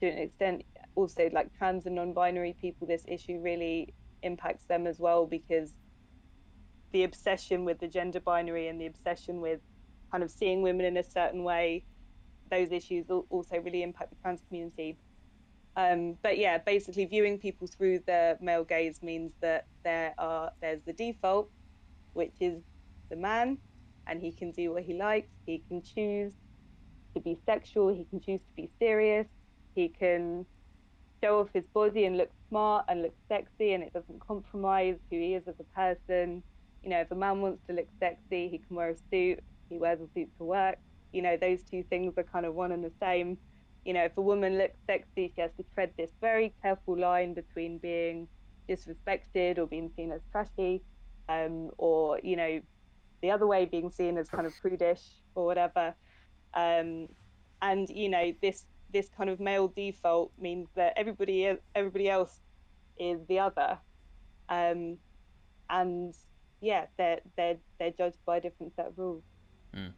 to 0.00 0.06
an 0.08 0.18
extent 0.18 0.64
also 0.96 1.28
like 1.32 1.52
trans 1.56 1.86
and 1.86 1.96
non-binary 1.96 2.56
people 2.60 2.86
this 2.86 3.04
issue 3.08 3.40
really 3.40 3.94
impacts 4.22 4.64
them 4.66 4.86
as 4.86 4.98
well 4.98 5.26
because 5.26 5.72
the 6.92 7.04
obsession 7.04 7.64
with 7.64 7.78
the 7.80 7.88
gender 7.88 8.20
binary 8.20 8.68
and 8.68 8.80
the 8.80 8.86
obsession 8.86 9.40
with 9.40 9.60
kind 10.10 10.22
of 10.22 10.30
seeing 10.30 10.62
women 10.62 10.86
in 10.86 10.96
a 10.96 11.02
certain 11.02 11.42
way 11.42 11.84
those 12.50 12.70
issues 12.72 13.06
also 13.10 13.58
really 13.58 13.82
impact 13.82 14.10
the 14.10 14.16
trans 14.22 14.40
community. 14.48 14.98
Um, 15.76 16.16
but 16.22 16.38
yeah 16.38 16.58
basically 16.58 17.04
viewing 17.04 17.38
people 17.38 17.66
through 17.66 18.00
the 18.06 18.38
male 18.40 18.62
gaze 18.64 19.02
means 19.02 19.32
that 19.42 19.66
there 19.82 20.14
are 20.18 20.52
there's 20.62 20.82
the 20.86 20.92
default 20.92 21.50
which 22.12 22.36
is 22.40 22.62
the 23.10 23.16
man 23.16 23.58
and 24.06 24.20
he 24.20 24.30
can 24.30 24.52
do 24.52 24.72
what 24.72 24.84
he 24.84 24.94
likes 24.94 25.32
he 25.46 25.64
can 25.66 25.82
choose 25.82 26.34
to 27.12 27.20
be 27.20 27.36
sexual 27.44 27.88
he 27.92 28.04
can 28.04 28.20
choose 28.20 28.40
to 28.40 28.54
be 28.56 28.70
serious 28.78 29.26
he 29.74 29.88
can 29.88 30.46
show 31.24 31.40
off 31.40 31.48
his 31.54 31.64
body 31.72 32.04
and 32.04 32.18
look 32.18 32.30
smart 32.48 32.84
and 32.88 33.02
look 33.02 33.14
sexy 33.28 33.72
and 33.72 33.82
it 33.82 33.92
doesn't 33.94 34.20
compromise 34.20 34.96
who 35.10 35.16
he 35.18 35.34
is 35.34 35.42
as 35.46 35.54
a 35.58 35.64
person. 35.74 36.42
You 36.82 36.90
know, 36.90 37.00
if 37.00 37.10
a 37.10 37.14
man 37.14 37.40
wants 37.40 37.62
to 37.66 37.74
look 37.74 37.88
sexy, 37.98 38.48
he 38.48 38.58
can 38.58 38.76
wear 38.76 38.90
a 38.90 38.96
suit, 39.10 39.42
he 39.70 39.78
wears 39.78 40.00
a 40.00 40.08
suit 40.12 40.28
to 40.38 40.44
work. 40.44 40.76
You 41.12 41.22
know, 41.22 41.36
those 41.40 41.62
two 41.62 41.82
things 41.88 42.14
are 42.18 42.24
kind 42.24 42.44
of 42.44 42.54
one 42.54 42.72
and 42.72 42.84
the 42.84 42.92
same. 43.00 43.38
You 43.86 43.94
know, 43.94 44.04
if 44.04 44.12
a 44.18 44.20
woman 44.20 44.58
looks 44.58 44.76
sexy, 44.86 45.32
she 45.34 45.40
has 45.40 45.50
to 45.56 45.64
tread 45.74 45.92
this 45.96 46.10
very 46.20 46.52
careful 46.62 46.98
line 46.98 47.32
between 47.32 47.78
being 47.78 48.28
disrespected 48.68 49.58
or 49.58 49.66
being 49.66 49.90
seen 49.96 50.12
as 50.12 50.20
trashy, 50.30 50.82
um, 51.28 51.70
or, 51.78 52.20
you 52.22 52.36
know, 52.36 52.60
the 53.22 53.30
other 53.30 53.46
way 53.46 53.64
being 53.64 53.90
seen 53.90 54.18
as 54.18 54.28
kind 54.28 54.46
of 54.46 54.52
prudish 54.60 55.02
or 55.34 55.46
whatever. 55.46 55.94
Um, 56.52 57.08
and, 57.62 57.88
you 57.88 58.10
know, 58.10 58.32
this 58.42 58.64
this 58.94 59.10
kind 59.14 59.28
of 59.28 59.40
male 59.40 59.68
default 59.68 60.32
means 60.40 60.68
that 60.76 60.94
everybody 60.96 61.58
everybody 61.74 62.08
else 62.08 62.40
is 62.98 63.18
the 63.28 63.40
other, 63.40 63.76
um, 64.48 64.96
and 65.68 66.14
yeah, 66.60 66.86
they're 66.96 67.20
they're 67.36 67.58
they're 67.78 67.90
judged 67.90 68.24
by 68.24 68.38
a 68.38 68.40
different 68.40 68.74
set 68.74 68.86
of 68.86 68.96
rules. 68.96 69.24
Mm. 69.74 69.92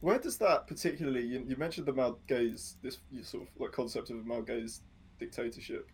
Where 0.00 0.18
does 0.18 0.38
that 0.38 0.66
particularly? 0.66 1.26
You, 1.26 1.44
you, 1.46 1.56
mentioned 1.56 1.86
the 1.86 1.92
male 1.92 2.18
gaze, 2.26 2.76
this 2.82 2.98
sort 3.22 3.44
of 3.44 3.48
like 3.58 3.72
concept 3.72 4.10
of 4.10 4.26
male 4.26 4.42
gaze 4.42 4.80
dictatorship, 5.18 5.90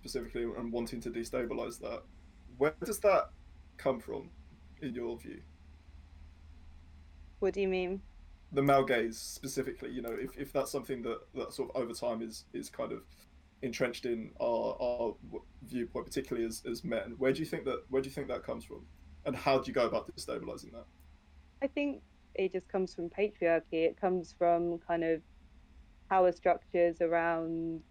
specifically, 0.00 0.42
and 0.42 0.72
wanting 0.72 1.00
to 1.00 1.10
destabilize 1.10 1.78
that. 1.80 2.02
Where 2.58 2.74
does 2.84 2.98
that 3.00 3.30
come 3.76 4.00
from, 4.00 4.30
in 4.82 4.94
your 4.94 5.16
view? 5.16 5.40
What 7.38 7.54
do 7.54 7.60
you 7.60 7.68
mean? 7.68 8.02
The 8.52 8.62
male 8.62 8.84
gaze 8.84 9.18
specifically 9.18 9.90
you 9.90 10.02
know 10.02 10.14
if, 10.18 10.36
if 10.36 10.52
that's 10.52 10.70
something 10.72 11.02
that, 11.02 11.20
that 11.34 11.52
sort 11.52 11.70
of 11.70 11.82
over 11.82 11.92
time 11.92 12.20
is 12.22 12.44
is 12.52 12.68
kind 12.68 12.92
of 12.92 13.02
entrenched 13.62 14.06
in 14.06 14.30
our, 14.40 14.76
our 14.80 15.14
viewpoint 15.62 16.06
particularly 16.06 16.46
as, 16.46 16.62
as 16.68 16.82
men 16.82 17.14
where 17.18 17.32
do 17.32 17.40
you 17.40 17.46
think 17.46 17.64
that 17.64 17.84
where 17.88 18.00
do 18.00 18.08
you 18.08 18.14
think 18.14 18.28
that 18.28 18.44
comes 18.44 18.64
from? 18.64 18.86
And 19.26 19.36
how 19.36 19.58
do 19.58 19.66
you 19.66 19.74
go 19.74 19.86
about 19.86 20.10
destabilizing 20.14 20.72
that? 20.72 20.86
I 21.62 21.66
think 21.66 22.00
it 22.34 22.52
just 22.52 22.68
comes 22.68 22.94
from 22.94 23.10
patriarchy. 23.10 23.64
It 23.72 24.00
comes 24.00 24.34
from 24.36 24.78
kind 24.78 25.04
of 25.04 25.20
power 26.08 26.32
structures 26.32 27.02
around 27.02 27.82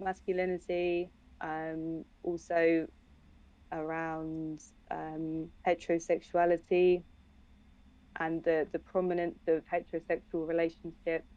masculinity 0.00 1.10
um, 1.42 2.04
also 2.22 2.86
around 3.72 4.62
um, 4.90 5.48
heterosexuality 5.66 7.02
and 8.20 8.44
the, 8.44 8.68
the 8.72 8.80
prominence 8.80 9.40
of 9.48 9.64
heterosexual 9.66 10.48
relationships. 10.48 11.28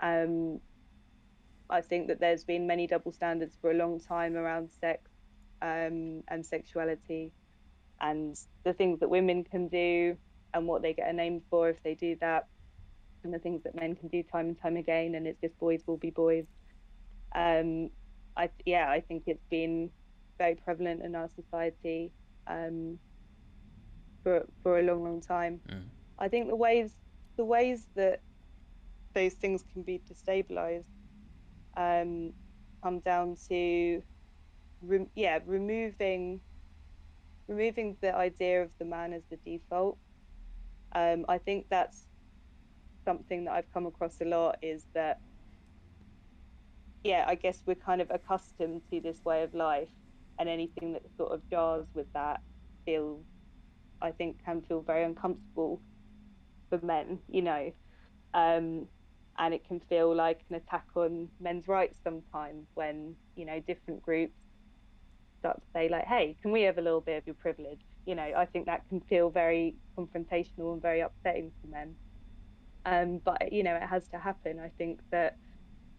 Um, 0.00 0.60
I 1.70 1.82
think 1.82 2.08
that 2.08 2.20
there's 2.20 2.44
been 2.44 2.66
many 2.68 2.86
double 2.88 3.12
standards 3.12 3.56
for 3.60 3.72
a 3.72 3.74
long 3.74 4.00
time 4.00 4.36
around 4.36 4.70
sex 4.80 5.10
um, 5.62 6.22
and 6.28 6.46
sexuality. 6.46 7.32
and 8.00 8.36
the 8.64 8.74
things 8.74 9.00
that 9.00 9.10
women 9.10 9.44
can 9.44 9.68
do 9.68 10.16
and 10.54 10.66
what 10.66 10.82
they 10.82 10.94
get 10.94 11.10
a 11.10 11.12
name 11.12 11.42
for 11.50 11.70
if 11.70 11.82
they 11.84 11.94
do 11.94 12.16
that 12.20 12.46
and 13.24 13.34
the 13.34 13.38
things 13.40 13.62
that 13.64 13.74
men 13.74 13.96
can 13.96 14.08
do 14.08 14.22
time 14.22 14.48
and 14.48 14.60
time 14.60 14.76
again 14.76 15.14
and 15.16 15.26
it's 15.26 15.40
just 15.40 15.58
boys 15.58 15.82
will 15.86 15.98
be 15.98 16.10
boys 16.10 16.46
um 17.34 17.90
i 18.36 18.50
yeah 18.66 18.88
i 18.90 19.00
think 19.00 19.24
it's 19.26 19.44
been 19.50 19.90
very 20.38 20.56
prevalent 20.56 21.02
in 21.02 21.14
our 21.16 21.28
society 21.36 22.12
um 22.48 22.98
for 24.26 24.44
for 24.64 24.80
a 24.80 24.82
long 24.82 25.04
long 25.04 25.20
time 25.20 25.60
Mm. 25.70 25.90
i 26.18 26.28
think 26.28 26.48
the 26.48 26.56
ways 26.56 26.96
the 27.38 27.44
ways 27.44 27.86
that 27.94 28.20
those 29.14 29.34
things 29.34 29.62
can 29.72 29.84
be 29.84 30.02
destabilized 30.10 30.86
um 31.76 32.32
come 32.82 33.00
down 33.00 33.36
to 33.48 34.02
rem- 34.82 35.10
yeah 35.14 35.38
removing 35.46 36.40
removing 37.48 37.96
the 38.02 38.14
idea 38.14 38.62
of 38.62 38.70
the 38.80 38.84
man 38.84 39.12
as 39.12 39.22
the 39.30 39.38
default 39.46 39.98
um, 40.94 41.26
I 41.28 41.38
think 41.38 41.66
that's 41.70 42.06
something 43.06 43.44
that 43.44 43.52
I've 43.52 43.72
come 43.72 43.86
across 43.86 44.20
a 44.20 44.24
lot 44.24 44.56
is 44.62 44.86
that 44.94 45.18
yeah 47.04 47.24
I 47.28 47.36
guess 47.36 47.62
we're 47.66 47.74
kind 47.76 48.00
of 48.00 48.10
accustomed 48.10 48.82
to 48.92 49.00
this 49.00 49.20
way 49.24 49.42
of 49.44 49.54
life 49.54 49.90
and 50.38 50.48
anything 50.48 50.94
that 50.94 51.02
sort 51.16 51.32
of 51.32 51.42
jars 51.50 51.86
with 51.94 52.08
that 52.14 52.40
feels 52.84 53.26
I 54.00 54.10
think 54.12 54.44
can 54.44 54.62
feel 54.62 54.80
very 54.82 55.04
uncomfortable 55.04 55.80
for 56.68 56.78
men 56.82 57.18
you 57.28 57.42
know? 57.42 57.72
Um, 58.34 58.88
and 59.38 59.52
it 59.54 59.66
can 59.66 59.80
feel 59.80 60.14
like 60.14 60.40
an 60.50 60.56
attack 60.56 60.86
on 60.94 61.28
men's 61.40 61.68
rights 61.68 61.98
sometimes 62.02 62.66
when 62.74 63.14
you 63.34 63.44
know 63.44 63.60
different 63.66 64.02
groups 64.02 64.34
start 65.38 65.60
to 65.60 65.66
say 65.74 65.88
like 65.88 66.06
hey 66.06 66.36
can 66.40 66.52
we 66.52 66.62
have 66.62 66.78
a 66.78 66.82
little 66.82 67.00
bit 67.00 67.18
of 67.18 67.26
your 67.26 67.34
privilege? 67.34 67.80
You 68.06 68.14
know 68.14 68.30
i 68.36 68.46
think 68.46 68.66
that 68.66 68.88
can 68.88 69.00
feel 69.00 69.30
very 69.30 69.76
confrontational 69.98 70.72
and 70.72 70.82
very 70.82 71.00
upsetting 71.00 71.52
for 71.60 71.68
men. 71.68 71.96
Um, 72.84 73.20
but 73.24 73.52
you 73.52 73.62
know 73.62 73.74
it 73.74 73.82
has 73.82 74.08
to 74.08 74.18
happen. 74.18 74.60
I 74.60 74.70
think 74.78 75.00
that 75.10 75.36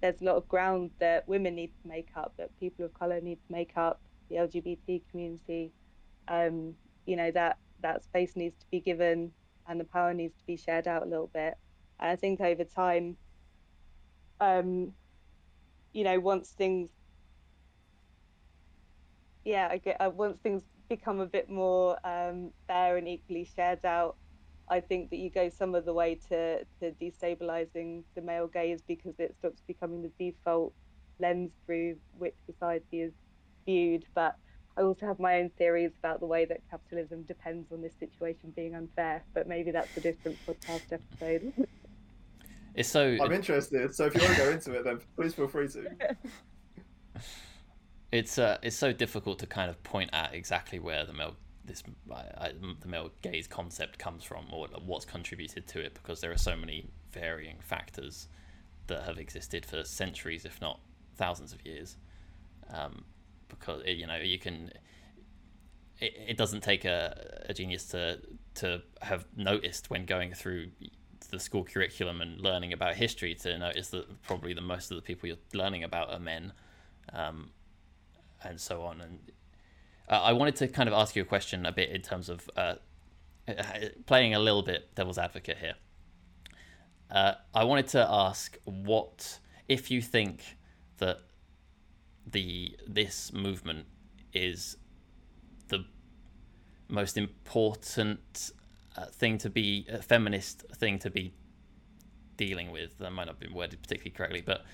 there's 0.01 0.21
a 0.21 0.23
lot 0.23 0.35
of 0.35 0.47
ground 0.47 0.91
that 0.99 1.27
women 1.27 1.55
need 1.55 1.71
to 1.81 1.87
make 1.87 2.09
up 2.15 2.33
that 2.37 2.49
people 2.59 2.85
of 2.85 2.93
color 2.93 3.19
need 3.21 3.39
to 3.47 3.51
make 3.51 3.71
up 3.75 4.01
the 4.29 4.35
lgbt 4.35 5.01
community 5.09 5.71
um, 6.27 6.75
you 7.05 7.15
know 7.15 7.31
that 7.31 7.57
that 7.81 8.03
space 8.03 8.35
needs 8.35 8.57
to 8.57 8.65
be 8.71 8.79
given 8.79 9.31
and 9.67 9.79
the 9.79 9.85
power 9.85 10.13
needs 10.13 10.37
to 10.37 10.45
be 10.45 10.57
shared 10.57 10.87
out 10.87 11.03
a 11.03 11.09
little 11.09 11.29
bit 11.33 11.55
and 11.99 12.09
i 12.09 12.15
think 12.15 12.41
over 12.41 12.63
time 12.63 13.17
um, 14.39 14.93
you 15.93 16.03
know 16.03 16.19
once 16.19 16.51
things 16.51 16.91
yeah, 19.47 19.69
I 19.71 19.77
get 19.77 19.97
uh, 20.01 20.11
once 20.13 20.39
things 20.43 20.63
become 20.89 21.21
a 21.21 21.25
bit 21.25 21.49
more 21.49 21.97
um, 22.05 22.51
fair 22.67 22.97
and 22.97 23.07
equally 23.07 23.45
shared 23.45 23.85
out, 23.85 24.17
I 24.69 24.81
think 24.81 25.09
that 25.11 25.17
you 25.17 25.29
go 25.31 25.47
some 25.49 25.73
of 25.73 25.85
the 25.85 25.93
way 25.93 26.19
to 26.29 26.65
to 26.81 26.91
destabilizing 27.01 28.03
the 28.15 28.21
male 28.21 28.47
gaze 28.47 28.81
because 28.85 29.15
it 29.19 29.35
stops 29.37 29.61
becoming 29.65 30.01
the 30.01 30.11
default 30.19 30.73
lens 31.19 31.53
through 31.65 31.95
which 32.11 32.35
society 32.45 33.01
is 33.01 33.13
viewed. 33.65 34.03
But 34.13 34.35
I 34.77 34.83
also 34.83 35.07
have 35.07 35.19
my 35.19 35.39
own 35.39 35.49
theories 35.57 35.91
about 35.97 36.19
the 36.19 36.27
way 36.27 36.45
that 36.45 36.61
capitalism 36.69 37.23
depends 37.23 37.71
on 37.71 37.81
this 37.81 37.93
situation 37.99 38.53
being 38.55 38.75
unfair. 38.75 39.23
But 39.33 39.47
maybe 39.47 39.71
that's 39.71 39.95
a 39.97 40.01
different 40.01 40.37
podcast 40.45 40.91
episode. 40.91 41.67
It's 42.77 42.89
so 42.89 43.17
I'm 43.19 43.31
interested, 43.31 43.95
so 43.95 44.05
if 44.05 44.13
you 44.13 44.21
want 44.21 44.33
to 44.33 44.37
go 44.37 44.49
into 44.51 44.73
it, 44.73 44.83
then 44.83 44.99
please 45.15 45.33
feel 45.33 45.47
free 45.47 45.67
to. 45.69 45.89
it's 48.11 48.37
uh, 48.37 48.59
it's 48.61 48.75
so 48.75 48.93
difficult 48.93 49.39
to 49.39 49.47
kind 49.47 49.71
of 49.71 49.81
point 49.81 50.11
at 50.13 50.35
exactly 50.35 50.77
where 50.77 51.03
the 51.03 51.11
male 51.11 51.35
this 51.65 51.81
I, 52.11 52.15
I, 52.37 52.51
the 52.79 52.87
male 52.87 53.09
gaze 53.23 53.47
concept 53.47 53.97
comes 53.97 54.23
from 54.23 54.45
or 54.51 54.67
what's 54.85 55.05
contributed 55.05 55.67
to 55.69 55.79
it 55.79 55.95
because 55.95 56.21
there 56.21 56.31
are 56.31 56.37
so 56.37 56.55
many 56.55 56.87
varying 57.11 57.57
factors 57.61 58.27
that 58.85 59.03
have 59.05 59.17
existed 59.17 59.65
for 59.65 59.83
centuries, 59.83 60.45
if 60.45 60.61
not 60.61 60.79
thousands 61.15 61.53
of 61.53 61.65
years. 61.65 61.97
Um, 62.71 63.05
because 63.49 63.83
you 63.85 64.07
know 64.07 64.17
you 64.17 64.39
can. 64.39 64.71
It, 65.99 66.13
it 66.29 66.37
doesn't 66.37 66.61
take 66.61 66.85
a, 66.85 67.45
a 67.49 67.53
genius 67.53 67.85
to 67.85 68.19
to 68.55 68.81
have 69.01 69.25
noticed 69.35 69.89
when 69.89 70.05
going 70.05 70.33
through 70.33 70.69
the 71.31 71.39
school 71.39 71.63
curriculum 71.63 72.21
and 72.21 72.39
learning 72.39 72.71
about 72.71 72.95
history 72.95 73.35
to 73.35 73.57
notice 73.57 73.89
that 73.89 74.21
probably 74.23 74.53
the 74.53 74.61
most 74.61 74.91
of 74.91 74.95
the 74.95 75.01
people 75.01 75.27
you're 75.27 75.37
learning 75.53 75.83
about 75.83 76.09
are 76.11 76.19
men. 76.19 76.53
Um, 77.11 77.51
and 78.43 78.59
so 78.59 78.83
on. 78.83 79.01
And 79.01 79.19
I 80.09 80.33
wanted 80.33 80.55
to 80.57 80.67
kind 80.67 80.87
of 80.87 80.93
ask 80.93 81.15
you 81.15 81.21
a 81.21 81.25
question 81.25 81.65
a 81.65 81.71
bit 81.71 81.89
in 81.89 82.01
terms 82.01 82.29
of 82.29 82.49
uh, 82.55 82.75
playing 84.05 84.33
a 84.33 84.39
little 84.39 84.63
bit 84.63 84.93
devil's 84.95 85.17
advocate 85.17 85.57
here. 85.57 85.75
Uh, 87.09 87.33
I 87.53 87.63
wanted 87.63 87.87
to 87.89 88.05
ask 88.09 88.57
what 88.65 89.39
if 89.67 89.89
you 89.89 90.01
think 90.01 90.57
that 90.97 91.19
the 92.31 92.77
this 92.87 93.31
movement 93.33 93.85
is 94.33 94.77
the 95.69 95.85
most 96.87 97.17
important 97.17 98.51
uh, 98.95 99.05
thing 99.05 99.37
to 99.39 99.49
be 99.49 99.85
a 99.89 100.01
feminist 100.01 100.63
thing 100.75 100.99
to 100.99 101.09
be 101.09 101.33
dealing 102.35 102.71
with. 102.71 102.97
That 102.99 103.11
might 103.11 103.27
not 103.27 103.39
be 103.39 103.47
worded 103.47 103.81
particularly 103.81 104.11
correctly, 104.11 104.41
but 104.45 104.65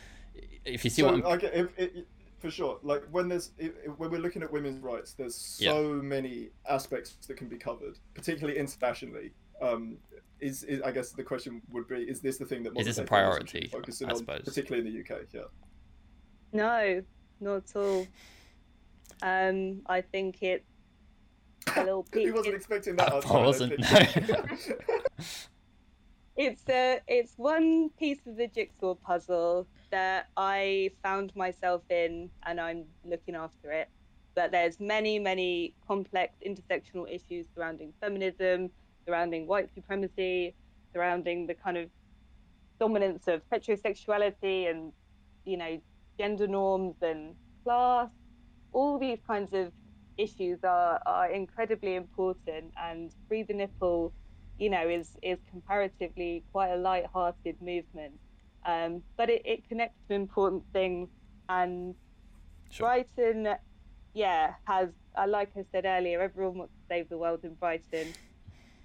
if 0.65 0.83
you 0.83 0.89
see 0.89 1.01
so, 1.01 1.11
what 1.11 1.25
I'm 1.25 1.25
I 1.25 1.37
get, 1.37 1.53
if, 1.53 1.67
if, 1.77 1.91
for 2.39 2.51
sure. 2.51 2.77
Like 2.83 3.03
when 3.11 3.29
there's 3.29 3.51
if, 3.57 3.71
when 3.97 4.11
we're 4.11 4.21
looking 4.21 4.43
at 4.43 4.51
women's 4.51 4.79
rights, 4.79 5.13
there's 5.13 5.35
so 5.35 5.93
many 5.93 6.49
aspects 6.69 7.15
that 7.27 7.37
can 7.37 7.47
be 7.47 7.57
covered, 7.57 7.97
particularly 8.13 8.59
internationally. 8.59 9.31
Um, 9.61 9.97
is, 10.39 10.63
is 10.63 10.81
I 10.81 10.91
guess 10.91 11.11
the 11.11 11.23
question 11.23 11.61
would 11.71 11.87
be: 11.87 12.01
Is 12.01 12.19
this 12.19 12.37
the 12.37 12.45
thing 12.45 12.63
that 12.63 12.77
Is 12.77 12.85
this 12.85 12.97
a 12.97 13.05
modern 13.09 13.45
day 13.45 13.69
feminism 13.69 13.69
priority, 13.69 13.69
Focusing 13.71 14.09
I 14.09 14.11
on, 14.11 14.17
suppose? 14.17 14.41
particularly 14.43 14.87
in 14.87 14.93
the 14.93 15.15
UK. 15.15 15.21
Yeah. 15.31 15.41
no, 16.51 17.01
not 17.43 17.55
at 17.57 17.75
all. 17.75 18.07
Um, 19.21 19.81
I 19.87 20.01
think 20.01 20.41
it 20.41 20.65
a 21.75 21.83
little 21.83 22.05
he 22.13 22.31
wasn't 22.31 22.55
expecting 22.55 22.95
that. 22.97 23.11
I 23.11 23.15
answer, 23.15 23.27
don't 23.27 23.45
wasn't, 23.45 23.85
think. 23.85 24.79
it's 26.35 26.63
a 26.69 26.99
it's 27.07 27.33
one 27.37 27.89
piece 27.99 28.25
of 28.25 28.37
the 28.37 28.47
jigsaw 28.47 28.95
puzzle 28.95 29.67
that 29.91 30.27
I 30.35 30.89
found 31.03 31.35
myself 31.35 31.83
in 31.89 32.29
and 32.45 32.59
I'm 32.59 32.85
looking 33.05 33.35
after 33.35 33.71
it. 33.71 33.89
But 34.35 34.51
there's 34.51 34.79
many, 34.79 35.19
many 35.19 35.75
complex 35.87 36.33
intersectional 36.45 37.07
issues 37.07 37.45
surrounding 37.53 37.93
feminism, 38.01 38.71
surrounding 39.05 39.45
white 39.45 39.69
supremacy, 39.75 40.55
surrounding 40.91 41.45
the 41.45 41.53
kind 41.53 41.77
of 41.77 41.89
dominance 42.79 43.27
of 43.27 43.41
heterosexuality 43.51 44.69
and, 44.69 44.91
you 45.45 45.57
know, 45.57 45.79
gender 46.19 46.47
norms 46.47 46.95
and 47.01 47.35
class. 47.63 48.09
All 48.73 48.99
these 48.99 49.19
kinds 49.27 49.53
of 49.53 49.73
issues 50.17 50.59
are, 50.63 51.01
are 51.05 51.31
incredibly 51.31 51.95
important 51.95 52.73
and 52.81 53.11
free 53.27 53.43
the 53.43 53.53
nipple 53.53 54.13
you 54.57 54.69
know, 54.69 54.87
is 54.87 55.17
is 55.23 55.39
comparatively 55.49 56.45
quite 56.51 56.69
a 56.71 56.77
light-hearted 56.77 57.57
movement, 57.61 58.13
um, 58.65 59.03
but 59.17 59.29
it, 59.29 59.41
it 59.45 59.67
connects 59.67 59.99
to 60.09 60.15
important 60.15 60.63
things. 60.73 61.09
And 61.49 61.95
Sure. 62.71 62.87
Brighton, 62.87 63.55
yeah, 64.13 64.55
has 64.65 64.89
uh, 65.17 65.27
like 65.27 65.51
I 65.57 65.65
said 65.71 65.85
earlier, 65.85 66.21
everyone 66.21 66.57
wants 66.59 66.73
to 66.75 66.95
save 66.95 67.09
the 67.09 67.17
world 67.17 67.41
in 67.43 67.55
Brighton. 67.55 68.15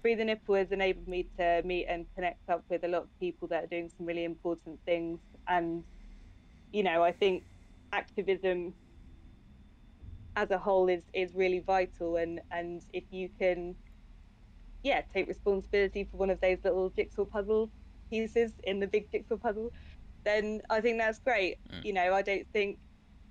Free 0.01 0.15
the 0.15 0.25
Nipple 0.25 0.55
has 0.55 0.71
enabled 0.71 1.07
me 1.07 1.29
to 1.39 1.61
meet 1.65 1.87
and 1.87 2.07
connect 2.15 2.49
up 2.49 2.63
with 2.69 2.83
a 2.83 2.87
lot 2.87 3.03
of 3.03 3.09
people 3.19 3.47
that 3.49 3.65
are 3.65 3.67
doing 3.67 3.89
some 3.97 4.05
really 4.05 4.25
important 4.25 4.79
things. 4.85 5.19
And 5.47 5.83
you 6.71 6.83
know, 6.83 7.03
I 7.03 7.11
think 7.11 7.45
activism 7.91 8.75
as 10.35 10.51
a 10.51 10.57
whole 10.57 10.87
is 10.89 11.03
is 11.13 11.33
really 11.35 11.59
vital. 11.59 12.15
And 12.17 12.41
and 12.51 12.83
if 12.93 13.05
you 13.11 13.29
can 13.39 13.77
yeah, 14.83 15.01
take 15.13 15.27
responsibility 15.27 16.03
for 16.05 16.17
one 16.17 16.29
of 16.29 16.39
those 16.41 16.59
little 16.63 16.89
jigsaw 16.89 17.25
puzzle 17.25 17.71
pieces 18.09 18.53
in 18.63 18.79
the 18.79 18.87
big 18.87 19.09
jigsaw 19.11 19.37
puzzle, 19.37 19.71
then 20.25 20.61
I 20.69 20.81
think 20.81 20.99
that's 20.99 21.19
great. 21.19 21.57
Mm. 21.71 21.85
You 21.85 21.93
know, 21.93 22.13
I 22.13 22.21
don't 22.21 22.47
think 22.53 22.79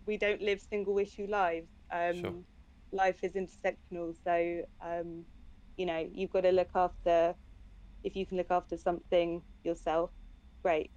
we 0.06 0.16
don't 0.16 0.42
live 0.42 0.60
single 0.60 0.98
issue 0.98 1.26
lives. 1.28 1.70
Um, 1.92 2.20
Sure. 2.20 2.44
Life 2.92 3.18
is 3.22 3.34
intersectional, 3.34 4.14
so 4.24 4.62
um, 4.80 5.26
you 5.76 5.86
know 5.86 6.08
you've 6.12 6.30
got 6.30 6.42
to 6.42 6.52
look 6.52 6.70
after. 6.74 7.36
If 8.02 8.16
you 8.16 8.26
can 8.26 8.36
look 8.38 8.50
after 8.50 8.76
something 8.76 9.42
yourself, 9.64 10.10
great. 10.62 10.90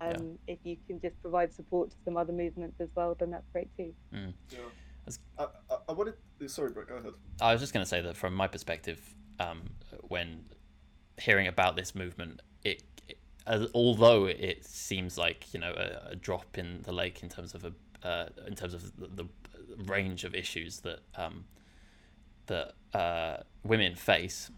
Um, 0.00 0.38
If 0.46 0.58
you 0.64 0.76
can 0.86 1.00
just 1.00 1.20
provide 1.20 1.52
support 1.52 1.90
to 1.90 1.96
some 2.04 2.16
other 2.16 2.32
movements 2.32 2.80
as 2.80 2.88
well, 2.94 3.16
then 3.18 3.30
that's 3.30 3.48
great 3.52 3.68
too. 3.76 3.92
Yeah. 4.12 4.58
I, 5.38 5.44
I, 5.44 5.76
I 5.88 5.92
wanted. 5.92 6.14
Sorry, 6.46 6.70
Brett. 6.70 6.88
Go 6.88 6.96
ahead. 6.96 7.12
I 7.40 7.52
was 7.52 7.60
just 7.60 7.72
going 7.72 7.84
to 7.84 7.88
say 7.88 8.00
that 8.00 8.16
from 8.16 8.34
my 8.34 8.46
perspective, 8.46 9.00
um, 9.40 9.62
when 10.02 10.44
hearing 11.18 11.46
about 11.46 11.76
this 11.76 11.94
movement, 11.94 12.42
it, 12.62 12.82
it 13.08 13.18
as, 13.46 13.68
although 13.74 14.26
it 14.26 14.64
seems 14.64 15.18
like 15.18 15.52
you 15.52 15.60
know 15.60 15.72
a, 15.72 16.10
a 16.12 16.16
drop 16.16 16.58
in 16.58 16.82
the 16.82 16.92
lake 16.92 17.22
in 17.22 17.28
terms 17.28 17.54
of 17.54 17.64
a 17.64 17.72
uh, 18.06 18.28
in 18.46 18.54
terms 18.54 18.74
of 18.74 18.96
the, 18.96 19.08
the 19.22 19.28
range 19.86 20.24
of 20.24 20.34
issues 20.34 20.80
that 20.80 21.00
um, 21.16 21.44
that 22.46 22.74
uh, 22.94 23.38
women 23.64 23.94
face, 23.94 24.50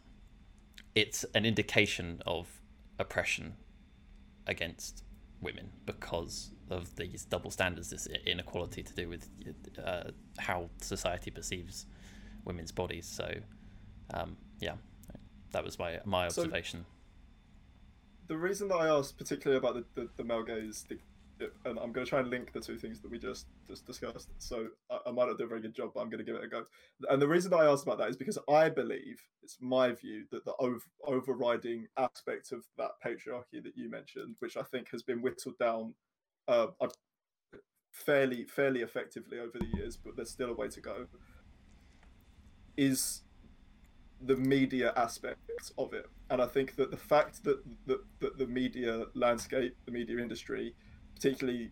it's 0.95 1.25
an 1.35 1.45
indication 1.45 2.21
of 2.27 2.61
oppression 2.99 3.55
against 4.47 5.05
women 5.41 5.71
because 5.87 6.53
of 6.69 6.95
these 6.97 7.25
double 7.25 7.51
standards, 7.51 7.91
this 7.91 8.07
inequality 8.27 8.83
to 8.83 8.95
do 8.95 9.09
with 9.09 9.29
uh, 9.85 10.11
how 10.39 10.71
society 10.81 11.31
perceives 11.31 11.87
women's 12.45 12.73
bodies. 12.73 13.07
So, 13.07 13.33
um, 14.15 14.37
yeah, 14.61 14.75
that 15.53 15.65
was 15.65 15.79
my 15.79 16.01
my 16.05 16.27
observation. 16.27 16.85
So 16.89 18.35
the 18.35 18.39
reason 18.39 18.69
that 18.69 18.77
I 18.77 18.89
asked 18.89 19.19
particularly 19.19 19.59
about 19.59 19.75
the, 19.75 20.03
the, 20.03 20.09
the 20.17 20.25
male 20.25 20.45
gaze 20.45 20.85
and 21.65 21.79
I'm 21.79 21.93
going 21.93 22.05
to 22.05 22.11
try 22.11 22.21
and 22.21 22.31
link 22.31 22.53
the 22.53 22.61
two 22.61 22.79
things 22.79 23.01
that 23.01 23.11
we 23.11 23.19
just 23.19 23.47
just 23.67 23.87
discussed. 23.87 24.31
So 24.39 24.69
I, 24.91 24.99
I, 25.07 25.11
might 25.11 25.27
not 25.27 25.39
do 25.39 25.45
a 25.45 25.49
very 25.49 25.61
good 25.61 25.75
job, 25.75 25.93
but 25.95 26.01
I'm 26.01 26.11
going 26.11 26.19
to 26.19 26.25
give 26.25 26.37
it 26.37 26.45
a 26.45 26.49
go. 26.49 26.65
And 27.09 27.21
the 27.21 27.29
reason 27.29 27.53
I 27.55 27.65
asked 27.67 27.85
about 27.85 27.99
that 27.99 28.09
is 28.09 28.17
because 28.17 28.39
I 28.49 28.69
believe 28.69 29.21
it's 29.43 29.59
my 29.61 29.93
view 29.93 30.25
that 30.31 30.45
the 30.45 30.55
over, 30.59 30.81
overriding 31.07 31.87
aspect 31.97 32.53
of 32.53 32.65
that 32.79 32.93
patriarchy 33.05 33.63
that 33.63 33.77
you 33.77 33.91
mentioned, 33.91 34.37
which 34.41 34.57
I 34.57 34.63
think 34.63 34.91
has 34.91 35.03
been 35.03 35.23
whittled 35.23 35.59
down 35.59 35.95
uh, 36.49 36.67
fairly 37.93 38.45
fairly 38.45 38.83
effectively 38.83 39.39
over 39.39 39.59
the 39.59 39.79
years, 39.79 39.97
but 39.97 40.17
there's 40.17 40.31
still 40.31 40.51
a 40.51 40.55
way 40.55 40.69
to 40.69 40.81
go, 40.81 41.07
is 42.77 43.23
the 44.23 44.37
media 44.37 44.93
aspect 44.97 45.73
of 45.79 45.93
it. 45.93 46.07
And 46.29 46.41
I 46.41 46.47
think 46.47 46.77
that 46.77 46.91
the 46.91 46.97
fact 46.97 47.43
that, 47.45 47.63
that, 47.87 48.01
that 48.21 48.39
the 48.39 48.47
media 48.47 49.05
landscape, 49.15 49.77
the 49.87 49.93
media 49.93 50.19
industry, 50.19 50.75
particularly 51.21 51.71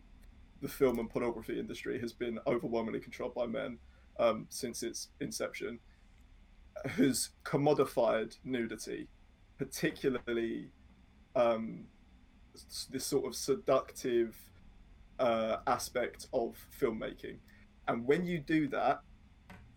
the 0.61 0.67
film 0.67 0.99
and 0.99 1.09
pornography 1.09 1.59
industry, 1.59 1.99
has 1.99 2.13
been 2.13 2.39
overwhelmingly 2.45 2.99
controlled 2.99 3.33
by 3.33 3.47
men 3.47 3.79
um, 4.19 4.45
since 4.49 4.83
its 4.83 5.07
inception, 5.21 5.79
has 6.85 7.29
commodified 7.43 8.37
nudity, 8.43 9.07
particularly 9.57 10.69
um, 11.35 11.85
this 12.91 13.05
sort 13.05 13.25
of 13.25 13.35
seductive 13.35 14.35
uh, 15.19 15.57
aspect 15.65 16.27
of 16.33 16.55
filmmaking. 16.79 17.37
And 17.87 18.05
when 18.05 18.25
you 18.25 18.39
do 18.39 18.67
that, 18.67 19.01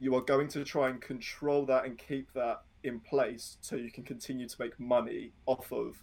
you 0.01 0.14
are 0.16 0.20
going 0.20 0.49
to 0.49 0.64
try 0.64 0.91
and 0.91 1.01
control 1.01 1.64
that 1.66 1.85
and 1.87 1.97
keep 1.97 2.33
that 2.35 2.62
in 2.83 3.01
place 3.01 3.57
so 3.61 3.77
you 3.77 3.91
can 3.91 4.05
continue 4.05 4.49
to 4.49 4.57
make 4.59 4.79
money 4.79 5.33
off 5.47 5.73
of 5.73 5.97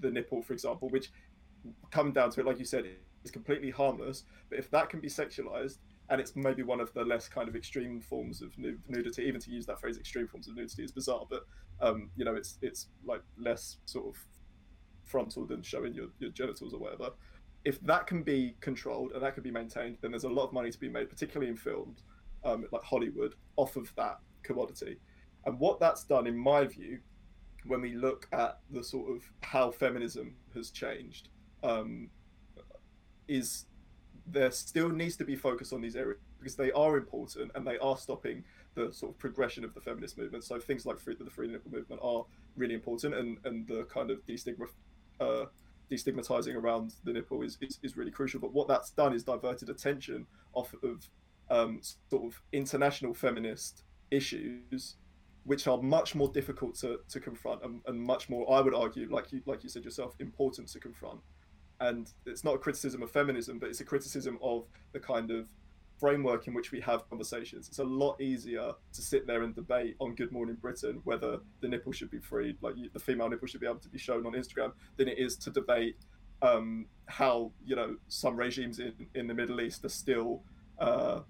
the 0.00 0.10
nipple, 0.10 0.42
for 0.42 0.54
example, 0.54 0.88
which 0.88 1.10
come 1.90 2.12
down 2.12 2.30
to 2.30 2.40
it, 2.40 2.46
like 2.46 2.58
you 2.58 2.64
said, 2.64 2.84
is 3.24 3.30
completely 3.30 3.70
harmless. 3.70 4.24
But 4.48 4.58
if 4.58 4.70
that 4.70 4.88
can 4.88 5.00
be 5.00 5.08
sexualized, 5.08 5.78
and 6.08 6.20
it's 6.20 6.36
maybe 6.36 6.62
one 6.62 6.80
of 6.80 6.92
the 6.94 7.04
less 7.04 7.28
kind 7.28 7.48
of 7.48 7.56
extreme 7.56 8.00
forms 8.00 8.40
of 8.40 8.56
nudity, 8.58 9.24
even 9.24 9.40
to 9.40 9.50
use 9.50 9.66
that 9.66 9.80
phrase, 9.80 9.98
extreme 9.98 10.28
forms 10.28 10.48
of 10.48 10.54
nudity 10.54 10.84
is 10.84 10.92
bizarre, 10.92 11.26
but 11.28 11.46
um, 11.80 12.10
you 12.16 12.24
know, 12.24 12.34
it's 12.34 12.58
it's 12.62 12.88
like 13.04 13.22
less 13.36 13.78
sort 13.84 14.06
of 14.06 14.16
frontal 15.04 15.46
than 15.46 15.62
showing 15.62 15.94
your, 15.94 16.06
your 16.18 16.30
genitals 16.30 16.72
or 16.72 16.80
whatever. 16.80 17.10
If 17.64 17.80
that 17.82 18.06
can 18.06 18.22
be 18.22 18.56
controlled 18.60 19.12
and 19.12 19.22
that 19.22 19.34
can 19.34 19.42
be 19.42 19.50
maintained, 19.50 19.98
then 20.00 20.12
there's 20.12 20.24
a 20.24 20.28
lot 20.28 20.44
of 20.44 20.52
money 20.52 20.70
to 20.70 20.78
be 20.78 20.88
made, 20.88 21.10
particularly 21.10 21.50
in 21.50 21.56
films 21.56 22.02
um, 22.44 22.66
like 22.72 22.82
Hollywood, 22.82 23.34
off 23.56 23.76
of 23.76 23.92
that 23.96 24.18
commodity. 24.42 24.98
And 25.44 25.58
what 25.58 25.80
that's 25.80 26.04
done, 26.04 26.26
in 26.26 26.36
my 26.36 26.64
view, 26.64 27.00
when 27.66 27.80
we 27.80 27.94
look 27.94 28.28
at 28.32 28.60
the 28.70 28.82
sort 28.82 29.10
of 29.10 29.22
how 29.42 29.70
feminism 29.72 30.36
has 30.54 30.70
changed 30.70 31.28
um, 31.66 32.10
is 33.28 33.66
there 34.26 34.50
still 34.50 34.88
needs 34.88 35.16
to 35.16 35.24
be 35.24 35.36
focus 35.36 35.72
on 35.72 35.80
these 35.80 35.96
areas 35.96 36.18
because 36.38 36.56
they 36.56 36.72
are 36.72 36.96
important 36.96 37.50
and 37.54 37.66
they 37.66 37.78
are 37.78 37.96
stopping 37.96 38.44
the 38.74 38.92
sort 38.92 39.12
of 39.12 39.18
progression 39.18 39.64
of 39.64 39.74
the 39.74 39.80
feminist 39.80 40.18
movement. 40.18 40.44
So 40.44 40.58
things 40.60 40.84
like 40.86 40.98
free, 40.98 41.16
the 41.18 41.30
free 41.30 41.48
nipple 41.48 41.70
movement 41.70 42.00
are 42.02 42.24
really 42.56 42.74
important, 42.74 43.14
and 43.14 43.38
and 43.44 43.66
the 43.66 43.84
kind 43.84 44.10
of 44.10 44.24
destigma, 44.26 44.66
uh, 45.20 45.46
destigmatizing 45.90 46.54
around 46.54 46.94
the 47.04 47.12
nipple 47.12 47.42
is, 47.42 47.58
is, 47.60 47.78
is 47.82 47.96
really 47.96 48.10
crucial. 48.10 48.40
But 48.40 48.52
what 48.52 48.68
that's 48.68 48.90
done 48.90 49.14
is 49.14 49.24
diverted 49.24 49.70
attention 49.70 50.26
off 50.52 50.74
of 50.82 51.08
um, 51.50 51.80
sort 52.10 52.24
of 52.24 52.40
international 52.52 53.14
feminist 53.14 53.84
issues 54.10 54.96
which 55.44 55.68
are 55.68 55.80
much 55.80 56.16
more 56.16 56.28
difficult 56.28 56.74
to, 56.74 56.98
to 57.08 57.20
confront 57.20 57.62
and, 57.62 57.80
and 57.86 58.00
much 58.00 58.28
more, 58.28 58.52
I 58.52 58.60
would 58.60 58.74
argue, 58.74 59.08
like 59.08 59.32
you 59.32 59.40
like 59.46 59.62
you 59.62 59.70
said 59.70 59.84
yourself, 59.84 60.14
important 60.18 60.68
to 60.68 60.80
confront. 60.80 61.20
And 61.80 62.10
it's 62.24 62.44
not 62.44 62.54
a 62.54 62.58
criticism 62.58 63.02
of 63.02 63.10
feminism, 63.10 63.58
but 63.58 63.68
it's 63.68 63.80
a 63.80 63.84
criticism 63.84 64.38
of 64.42 64.66
the 64.92 65.00
kind 65.00 65.30
of 65.30 65.48
framework 65.98 66.46
in 66.46 66.54
which 66.54 66.72
we 66.72 66.80
have 66.80 67.08
conversations. 67.08 67.68
It's 67.68 67.78
a 67.78 67.84
lot 67.84 68.20
easier 68.20 68.72
to 68.92 69.02
sit 69.02 69.26
there 69.26 69.42
and 69.42 69.54
debate 69.54 69.96
on 69.98 70.14
Good 70.14 70.32
Morning 70.32 70.56
Britain 70.60 71.00
whether 71.04 71.38
the 71.60 71.68
nipple 71.68 71.92
should 71.92 72.10
be 72.10 72.18
freed, 72.18 72.56
like 72.60 72.74
the 72.92 73.00
female 73.00 73.28
nipple 73.28 73.48
should 73.48 73.60
be 73.60 73.66
able 73.66 73.78
to 73.80 73.88
be 73.88 73.98
shown 73.98 74.26
on 74.26 74.32
Instagram, 74.32 74.72
than 74.96 75.08
it 75.08 75.18
is 75.18 75.36
to 75.36 75.50
debate 75.50 75.96
um, 76.42 76.86
how 77.06 77.52
you 77.64 77.76
know 77.76 77.96
some 78.08 78.36
regimes 78.36 78.78
in, 78.78 78.92
in 79.14 79.26
the 79.26 79.34
Middle 79.34 79.60
East 79.60 79.84
are 79.84 79.90
still 79.90 80.42
uh, 80.78 81.20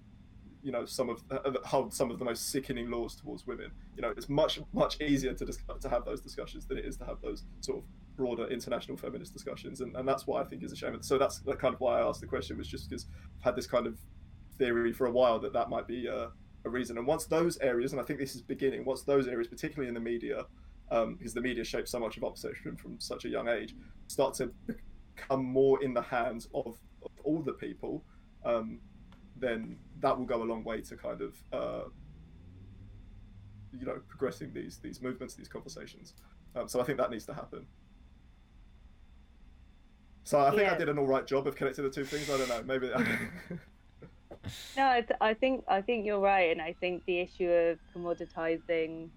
you 0.62 0.72
know 0.72 0.84
some 0.84 1.08
of 1.08 1.22
uh, 1.30 1.52
hold 1.64 1.94
some 1.94 2.10
of 2.10 2.18
the 2.18 2.24
most 2.24 2.50
sickening 2.50 2.90
laws 2.90 3.14
towards 3.14 3.46
women. 3.46 3.70
You 3.94 4.02
know, 4.02 4.12
it's 4.16 4.28
much 4.28 4.60
much 4.72 5.00
easier 5.00 5.32
to 5.34 5.44
dis- 5.44 5.58
to 5.80 5.88
have 5.88 6.04
those 6.04 6.20
discussions 6.20 6.66
than 6.66 6.78
it 6.78 6.84
is 6.84 6.96
to 6.98 7.04
have 7.04 7.20
those 7.22 7.44
sort 7.60 7.78
of 7.78 7.84
broader 8.16 8.46
international 8.48 8.96
feminist 8.96 9.32
discussions, 9.32 9.80
and, 9.80 9.94
and 9.96 10.08
that's 10.08 10.26
why 10.26 10.40
I 10.40 10.44
think 10.44 10.62
is 10.62 10.72
a 10.72 10.76
shame. 10.76 10.96
So 11.02 11.18
that's 11.18 11.40
kind 11.58 11.74
of 11.74 11.80
why 11.80 12.00
I 12.00 12.08
asked 12.08 12.20
the 12.20 12.26
question 12.26 12.58
was 12.58 12.68
just 12.68 12.88
because 12.88 13.06
I've 13.38 13.44
had 13.44 13.56
this 13.56 13.66
kind 13.66 13.86
of 13.86 13.98
theory 14.58 14.92
for 14.92 15.06
a 15.06 15.10
while 15.10 15.38
that 15.40 15.52
that 15.52 15.68
might 15.68 15.86
be 15.86 16.06
a, 16.06 16.30
a 16.64 16.70
reason. 16.70 16.98
And 16.98 17.06
once 17.06 17.26
those 17.26 17.58
areas, 17.58 17.92
and 17.92 18.00
I 18.00 18.04
think 18.04 18.18
this 18.18 18.34
is 18.34 18.42
beginning, 18.42 18.84
once 18.84 19.02
those 19.02 19.28
areas, 19.28 19.48
particularly 19.48 19.88
in 19.88 19.94
the 19.94 20.00
media, 20.00 20.46
um, 20.90 21.16
because 21.16 21.34
the 21.34 21.40
media 21.40 21.64
shapes 21.64 21.90
so 21.90 21.98
much 21.98 22.16
of 22.16 22.24
opposition 22.24 22.76
from 22.76 22.98
such 23.00 23.24
a 23.24 23.28
young 23.28 23.48
age, 23.48 23.74
start 24.06 24.34
to 24.34 24.52
become 24.66 25.44
more 25.44 25.82
in 25.82 25.94
the 25.94 26.02
hands 26.02 26.48
of, 26.54 26.78
of 27.02 27.10
all 27.24 27.42
the 27.42 27.52
people. 27.52 28.04
Um, 28.44 28.80
then 29.38 29.76
that 30.00 30.18
will 30.18 30.24
go 30.24 30.42
a 30.42 30.44
long 30.44 30.64
way 30.64 30.80
to 30.80 30.96
kind 30.96 31.20
of 31.20 31.34
uh, 31.52 31.88
you 33.78 33.84
know 33.86 34.00
progressing 34.08 34.52
these 34.52 34.78
these 34.78 35.02
movements, 35.02 35.34
these 35.34 35.48
conversations. 35.48 36.14
Um, 36.54 36.68
so 36.68 36.80
I 36.80 36.84
think 36.84 36.98
that 36.98 37.10
needs 37.10 37.26
to 37.26 37.34
happen. 37.34 37.66
So 40.26 40.40
I 40.40 40.50
think 40.50 40.62
yeah. 40.62 40.74
I 40.74 40.76
did 40.76 40.88
an 40.88 40.98
all 40.98 41.06
right 41.06 41.24
job 41.24 41.46
of 41.46 41.54
connecting 41.54 41.84
the 41.84 41.90
two 41.90 42.04
things. 42.04 42.28
I 42.28 42.36
don't 42.36 42.48
know, 42.48 42.60
maybe. 42.64 42.88
no, 44.76 44.88
I, 44.88 45.00
th- 45.02 45.18
I, 45.20 45.34
think 45.34 45.64
I 45.68 45.80
think 45.80 46.04
you're 46.04 46.18
right, 46.18 46.50
and 46.50 46.60
I 46.60 46.74
think 46.80 47.04
the 47.06 47.20
issue 47.20 47.48
of 47.48 47.78
commoditizing 47.94 49.08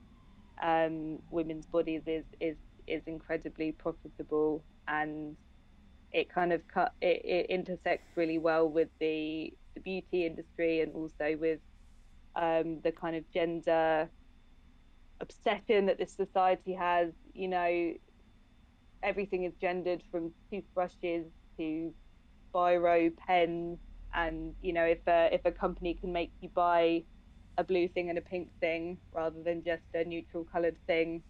um, 0.62 1.18
women's 1.32 1.66
bodies 1.66 2.04
is 2.06 2.26
is 2.40 2.58
is 2.86 3.02
incredibly 3.08 3.72
profitable, 3.72 4.64
and 4.88 5.36
it 6.12 6.32
kind 6.32 6.54
of 6.54 6.62
cut 6.68 6.94
it, 7.02 7.26
it 7.26 7.48
intersects 7.50 8.16
really 8.16 8.38
well 8.38 8.70
with 8.70 8.90
the 9.00 9.52
the 9.74 9.80
beauty 9.80 10.28
industry 10.28 10.82
and 10.82 10.94
also 10.94 11.36
with 11.40 11.60
um, 12.36 12.82
the 12.82 12.92
kind 12.92 13.16
of 13.16 13.24
gender 13.34 14.08
obsession 15.22 15.88
that 15.88 15.98
this 15.98 16.14
society 16.14 16.74
has. 16.74 17.14
You 17.34 17.48
know, 17.48 17.94
everything 19.04 19.44
is 19.44 19.54
gendered 19.62 20.04
from 20.12 20.34
toothbrushes 20.52 21.26
to 21.58 21.94
biro 22.54 23.16
pens, 23.18 23.80
and 24.14 24.56
you 24.62 24.74
know, 24.74 24.86
if 24.86 25.00
a 25.08 25.30
if 25.34 25.42
a 25.46 25.52
company 25.52 25.96
can 25.96 26.14
make 26.14 26.34
you 26.42 26.50
buy 26.50 27.04
a 27.58 27.64
blue 27.64 27.88
thing 27.90 28.10
and 28.10 28.18
a 28.18 28.22
pink 28.22 28.50
thing 28.62 29.00
rather 29.14 29.44
than 29.44 29.64
just 29.64 29.84
a 29.94 30.04
neutral 30.06 30.46
coloured 30.46 30.78
thing, 30.88 31.24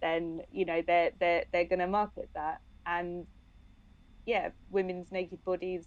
then 0.00 0.42
you 0.50 0.64
know 0.64 0.82
they're 0.86 1.12
they're 1.20 1.44
they're 1.52 1.66
going 1.66 1.80
to 1.80 1.86
market 1.86 2.30
that. 2.34 2.60
And 2.86 3.26
yeah, 4.26 4.50
women's 4.70 5.10
naked 5.12 5.44
bodies 5.44 5.86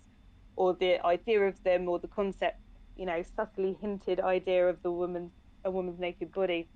or 0.56 0.74
the 0.76 1.06
idea 1.06 1.42
of 1.42 1.62
them 1.64 1.88
or 1.90 2.00
the 2.00 2.08
concept, 2.08 2.60
you 2.96 3.06
know, 3.06 3.24
subtly 3.36 3.78
hinted 3.82 4.20
idea 4.20 4.68
of 4.70 4.82
the 4.84 4.92
woman, 4.92 5.32
a 5.66 5.72
woman's 5.72 6.00
naked 6.00 6.32
body, 6.32 6.70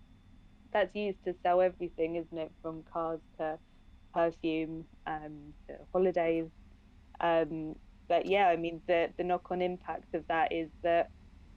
that's 0.74 0.96
used 0.96 1.24
to 1.26 1.34
sell 1.44 1.62
everything, 1.62 2.16
isn't 2.16 2.38
it? 2.38 2.52
From 2.62 2.84
cars 2.84 3.22
to 3.38 3.60
perfume, 4.14 4.86
um, 5.08 5.54
holidays. 5.94 6.48
Um, 7.20 7.76
but 8.08 8.26
yeah, 8.26 8.48
I 8.48 8.56
mean, 8.56 8.82
the 8.88 9.10
the 9.18 9.24
knock-on 9.24 9.62
impact 9.62 10.14
of 10.16 10.26
that 10.28 10.52
is 10.52 10.70
that 10.84 11.10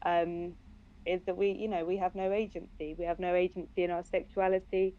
um, 0.05 0.55
is 1.07 1.21
that 1.27 1.37
we, 1.37 1.51
you 1.51 1.69
know, 1.69 1.85
we 1.85 1.97
have 1.97 2.15
no 2.15 2.33
agency. 2.33 2.95
We 2.99 3.05
have 3.05 3.19
no 3.19 3.35
agency 3.35 3.85
in 3.85 3.91
our 3.91 4.05
sexuality. 4.05 4.95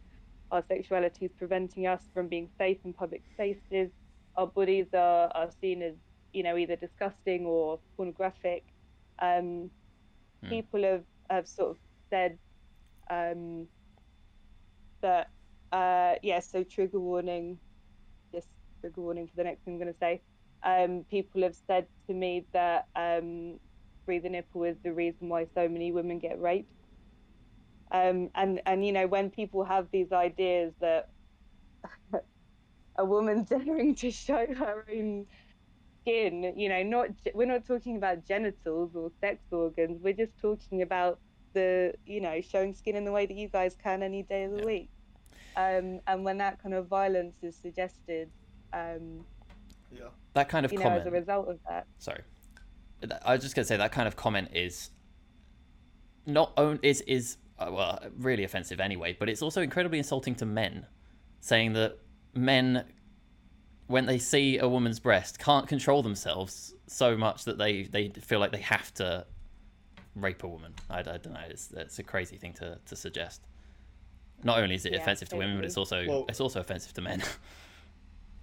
Our 0.50 0.62
sexuality 0.68 1.26
is 1.26 1.32
preventing 1.32 1.86
us 1.86 2.02
from 2.12 2.28
being 2.28 2.48
safe 2.58 2.78
in 2.84 2.92
public 2.92 3.22
spaces. 3.32 3.90
Our 4.36 4.46
bodies 4.46 4.86
are, 4.92 5.30
are 5.34 5.50
seen 5.60 5.82
as 5.82 5.94
you 6.32 6.42
know 6.42 6.56
either 6.56 6.76
disgusting 6.76 7.46
or 7.46 7.78
pornographic. 7.96 8.64
Um, 9.20 9.70
hmm. 10.42 10.48
People 10.48 10.82
have 10.82 11.04
have 11.30 11.48
sort 11.48 11.70
of 11.70 11.76
said 12.10 12.38
um, 13.10 13.66
that 15.00 15.30
uh, 15.74 16.16
yeah. 16.22 16.40
So 16.40 16.64
trigger 16.64 17.00
warning. 17.00 17.60
Just 18.34 18.48
trigger 18.80 19.00
warning 19.02 19.28
for 19.28 19.36
the 19.36 19.44
next 19.44 19.64
thing 19.64 19.74
I'm 19.74 19.80
going 19.80 19.92
to 19.92 19.98
say. 19.98 20.22
Um, 20.64 21.06
people 21.10 21.42
have 21.42 21.56
said 21.66 21.88
to 22.08 22.14
me 22.14 22.46
that 22.54 22.86
um, 22.96 23.60
free 24.06 24.20
the 24.20 24.30
nipple 24.30 24.64
is 24.64 24.78
the 24.84 24.92
reason 24.94 25.28
why 25.30 25.46
so 25.54 25.68
many 25.68 25.92
women 25.92 26.18
get 26.20 26.40
raped. 26.40 26.70
Um, 27.92 28.30
and 28.34 28.60
and 28.66 28.84
you 28.84 28.92
know 28.92 29.06
when 29.06 29.30
people 29.30 29.64
have 29.64 29.88
these 29.92 30.12
ideas 30.12 30.74
that 30.80 31.06
a 32.98 33.04
woman 33.04 33.44
daring 33.50 33.94
to 33.96 34.10
show 34.10 34.46
her 34.54 34.84
own 34.90 35.26
skin, 36.02 36.54
you 36.56 36.68
know, 36.70 36.82
not 36.84 37.10
we're 37.34 37.46
not 37.46 37.66
talking 37.66 37.96
about 37.96 38.26
genitals 38.26 38.96
or 38.96 39.10
sex 39.20 39.44
organs. 39.52 40.02
We're 40.02 40.14
just 40.14 40.38
talking 40.40 40.82
about 40.82 41.20
the 41.54 41.94
you 42.06 42.20
know 42.20 42.40
showing 42.42 42.74
skin 42.74 42.96
in 42.96 43.04
the 43.04 43.12
way 43.12 43.26
that 43.26 43.34
you 43.36 43.48
guys 43.50 43.76
can 43.76 44.02
any 44.02 44.24
day 44.24 44.44
of 44.44 44.52
the 44.52 44.58
Yeah. 44.58 44.66
week. 44.66 44.90
Um, 45.56 46.00
and 46.06 46.24
when 46.24 46.38
that 46.38 46.62
kind 46.62 46.74
of 46.74 46.88
violence 46.88 47.36
is 47.42 47.56
suggested, 47.56 48.28
um, 48.72 49.24
Yeah. 49.92 50.08
That 50.34 50.48
kind 50.48 50.66
of 50.66 50.72
you 50.72 50.78
know, 50.78 50.84
comment. 50.84 51.02
as 51.02 51.06
a 51.06 51.10
result 51.12 51.48
of 51.48 51.58
that. 51.68 51.86
sorry 51.98 52.22
i 53.24 53.34
was 53.34 53.42
just 53.42 53.54
going 53.54 53.62
to 53.64 53.68
say 53.68 53.76
that 53.76 53.92
kind 53.92 54.08
of 54.08 54.16
comment 54.16 54.48
is 54.54 54.90
not 56.26 56.52
own 56.56 56.78
is 56.82 57.00
is 57.02 57.36
uh, 57.58 57.68
well 57.70 57.98
really 58.18 58.44
offensive 58.44 58.80
anyway 58.80 59.16
but 59.18 59.28
it's 59.28 59.42
also 59.42 59.60
incredibly 59.62 59.98
insulting 59.98 60.34
to 60.34 60.46
men 60.46 60.86
saying 61.40 61.72
that 61.74 61.98
men 62.34 62.84
when 63.86 64.06
they 64.06 64.18
see 64.18 64.58
a 64.58 64.68
woman's 64.68 64.98
breast 64.98 65.38
can't 65.38 65.68
control 65.68 66.02
themselves 66.02 66.74
so 66.86 67.16
much 67.16 67.44
that 67.44 67.58
they 67.58 67.84
they 67.84 68.08
feel 68.08 68.40
like 68.40 68.52
they 68.52 68.58
have 68.58 68.92
to 68.94 69.24
rape 70.16 70.42
a 70.42 70.48
woman 70.48 70.72
i, 70.90 71.00
I 71.00 71.02
don't 71.02 71.32
know 71.32 71.40
it's, 71.48 71.70
it's 71.72 71.98
a 71.98 72.02
crazy 72.02 72.36
thing 72.36 72.54
to, 72.54 72.78
to 72.86 72.96
suggest 72.96 73.42
not 74.44 74.58
only 74.58 74.74
is 74.76 74.84
it 74.86 74.92
Yeah, 74.92 75.00
offensive 75.00 75.28
to 75.30 75.36
women 75.36 75.56
but 75.56 75.64
it's 75.64 75.76
also 75.76 76.06
Well- 76.06 76.24
it's 76.28 76.40
also 76.40 76.60
offensive 76.60 76.92
to 76.94 77.00
men 77.00 77.22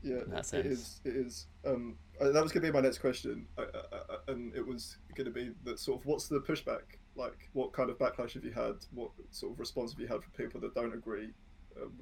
Yeah, 0.03 0.23
in 0.23 0.31
that 0.31 0.39
it 0.39 0.45
sense. 0.47 0.65
is. 0.65 1.01
It 1.05 1.15
is. 1.15 1.45
Um, 1.63 1.95
uh, 2.19 2.31
that 2.31 2.41
was 2.41 2.51
going 2.51 2.63
to 2.65 2.71
be 2.71 2.73
my 2.73 2.81
next 2.81 2.97
question, 2.97 3.47
uh, 3.55 3.65
uh, 3.71 3.97
uh, 4.09 4.15
and 4.29 4.51
it 4.55 4.65
was 4.65 4.97
going 5.15 5.25
to 5.25 5.31
be 5.31 5.51
that 5.63 5.77
sort 5.77 5.99
of 5.99 6.05
what's 6.07 6.27
the 6.27 6.39
pushback? 6.39 6.81
Like, 7.15 7.49
what 7.53 7.71
kind 7.71 7.91
of 7.91 7.99
backlash 7.99 8.33
have 8.33 8.43
you 8.43 8.51
had? 8.51 8.77
What 8.95 9.11
sort 9.29 9.53
of 9.53 9.59
response 9.59 9.91
have 9.91 9.99
you 9.99 10.07
had 10.07 10.23
from 10.23 10.31
people 10.35 10.59
that 10.61 10.73
don't 10.73 10.93
agree? 10.95 11.29
Um, 11.79 11.93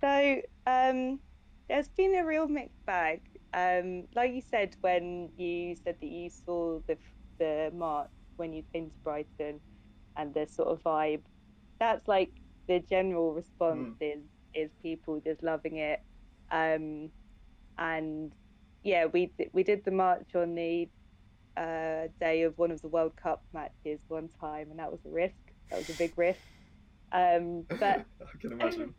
So 0.00 0.40
um, 0.68 1.18
there's 1.68 1.88
been 1.88 2.14
a 2.16 2.24
real 2.24 2.46
mixed 2.46 2.84
bag. 2.86 3.22
Um, 3.52 4.06
like 4.14 4.32
you 4.32 4.42
said 4.42 4.76
when 4.82 5.30
you 5.36 5.74
said 5.74 5.96
that 6.00 6.06
you 6.08 6.30
saw 6.30 6.78
the 6.86 6.96
the 7.38 7.70
march 7.74 8.10
when 8.36 8.52
you 8.52 8.62
came 8.72 8.90
to 8.90 8.96
Brighton, 9.02 9.60
and 10.16 10.32
the 10.34 10.46
sort 10.46 10.68
of 10.68 10.82
vibe, 10.82 11.22
that's 11.80 12.06
like 12.08 12.30
the 12.68 12.80
general 12.80 13.34
response 13.34 13.90
is 14.00 14.24
is 14.54 14.70
people 14.82 15.20
just 15.20 15.42
loving 15.42 15.76
it, 15.76 16.00
um, 16.50 17.10
and 17.78 18.32
yeah, 18.82 19.06
we 19.06 19.32
we 19.52 19.62
did 19.62 19.84
the 19.84 19.90
march 19.90 20.34
on 20.34 20.54
the 20.54 20.88
uh, 21.56 22.08
day 22.20 22.42
of 22.42 22.56
one 22.58 22.70
of 22.70 22.80
the 22.82 22.88
World 22.88 23.12
Cup 23.20 23.42
matches 23.52 24.00
one 24.08 24.28
time, 24.40 24.70
and 24.70 24.78
that 24.78 24.92
was 24.92 25.00
a 25.06 25.10
risk. 25.10 25.34
That 25.70 25.78
was 25.78 25.90
a 25.90 25.94
big 25.98 26.12
risk. 26.16 26.40
Um, 27.12 27.64
but 27.80 28.06
I 28.20 28.38
can 28.40 28.52
imagine. 28.52 28.94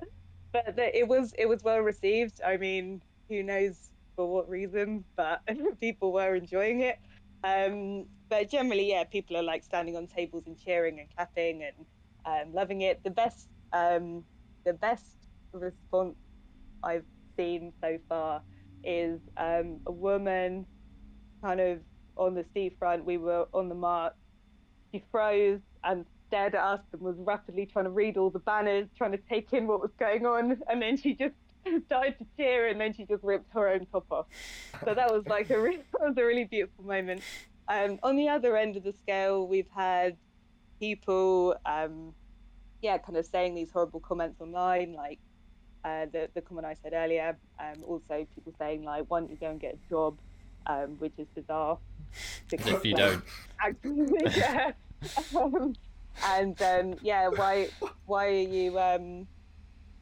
but 0.52 0.76
the, 0.76 0.96
it 0.96 1.08
was 1.08 1.32
it 1.38 1.46
was 1.46 1.62
well 1.62 1.80
received. 1.80 2.40
I 2.44 2.56
mean, 2.56 3.02
who 3.28 3.42
knows 3.42 3.78
for 4.16 4.32
what 4.32 4.48
reason, 4.48 5.04
but 5.16 5.40
people 5.80 6.12
were 6.12 6.34
enjoying 6.34 6.80
it. 6.80 6.96
Um, 7.42 8.06
but 8.30 8.50
generally, 8.50 8.88
yeah, 8.88 9.04
people 9.04 9.36
are 9.36 9.42
like 9.42 9.64
standing 9.64 9.96
on 9.96 10.06
tables 10.06 10.44
and 10.46 10.58
cheering 10.58 10.98
and 10.98 11.08
clapping 11.14 11.62
and 11.62 11.86
um, 12.26 12.52
loving 12.52 12.82
it. 12.82 13.02
The 13.04 13.10
best 13.10 13.48
um, 13.72 14.24
the 14.64 14.72
best 14.72 15.04
response 15.52 16.16
I've 16.82 17.04
seen 17.36 17.72
so 17.80 17.98
far 18.08 18.42
is 18.84 19.20
um, 19.36 19.80
a 19.86 19.92
woman 19.92 20.66
kind 21.42 21.60
of 21.60 21.80
on 22.16 22.34
the 22.34 22.44
seafront. 22.54 23.04
We 23.04 23.18
were 23.18 23.46
on 23.52 23.68
the 23.68 23.74
march. 23.74 24.14
She 24.92 25.02
froze 25.10 25.60
and 25.82 26.06
stared 26.28 26.54
at 26.54 26.62
us 26.62 26.80
and 26.92 27.02
was 27.02 27.16
rapidly 27.18 27.66
trying 27.66 27.86
to 27.86 27.90
read 27.90 28.16
all 28.16 28.30
the 28.30 28.38
banners, 28.38 28.88
trying 28.96 29.12
to 29.12 29.18
take 29.28 29.52
in 29.52 29.66
what 29.66 29.80
was 29.80 29.90
going 29.98 30.26
on, 30.26 30.60
and 30.68 30.80
then 30.80 30.96
she 30.96 31.14
just 31.14 31.34
started 31.86 32.16
to 32.18 32.26
cheer, 32.36 32.68
and 32.68 32.80
then 32.80 32.92
she 32.92 33.04
just 33.04 33.22
ripped 33.22 33.52
her 33.52 33.68
own 33.68 33.86
top 33.86 34.06
off. 34.10 34.26
So 34.84 34.94
that 34.94 35.12
was 35.12 35.26
like 35.26 35.50
a 35.50 35.60
really, 35.60 35.78
that 35.92 36.08
was 36.08 36.16
a 36.16 36.24
really 36.24 36.44
beautiful 36.44 36.84
moment. 36.84 37.22
Um, 37.68 37.98
on 38.02 38.16
the 38.16 38.28
other 38.28 38.56
end 38.56 38.76
of 38.76 38.84
the 38.84 38.92
scale, 38.92 39.46
we've 39.46 39.70
had 39.74 40.16
people, 40.78 41.56
um, 41.66 42.14
yeah, 42.80 42.98
kind 42.98 43.16
of 43.16 43.26
saying 43.26 43.54
these 43.54 43.70
horrible 43.70 44.00
comments 44.00 44.40
online, 44.40 44.92
like 44.92 45.20
uh, 45.84 46.06
the 46.12 46.28
the 46.34 46.40
comment 46.40 46.66
I 46.66 46.74
said 46.74 46.92
earlier. 46.92 47.38
Um, 47.58 47.82
also, 47.86 48.26
people 48.34 48.52
saying 48.58 48.84
like, 48.84 49.04
"Why 49.08 49.20
don't 49.20 49.30
you 49.30 49.36
go 49.36 49.50
and 49.50 49.60
get 49.60 49.74
a 49.74 49.88
job?" 49.88 50.18
Um, 50.66 50.96
which 50.98 51.14
is 51.18 51.28
bizarre. 51.34 51.78
Because, 52.50 52.74
if 52.74 52.84
you 52.84 52.94
don't 52.94 53.24
Actually, 53.60 54.26
yeah. 54.36 54.72
Um, 55.34 55.74
and 56.24 56.60
um, 56.62 56.94
yeah, 57.02 57.28
why 57.28 57.68
why 58.06 58.26
are 58.28 58.30
you 58.30 58.78
um, 58.78 59.26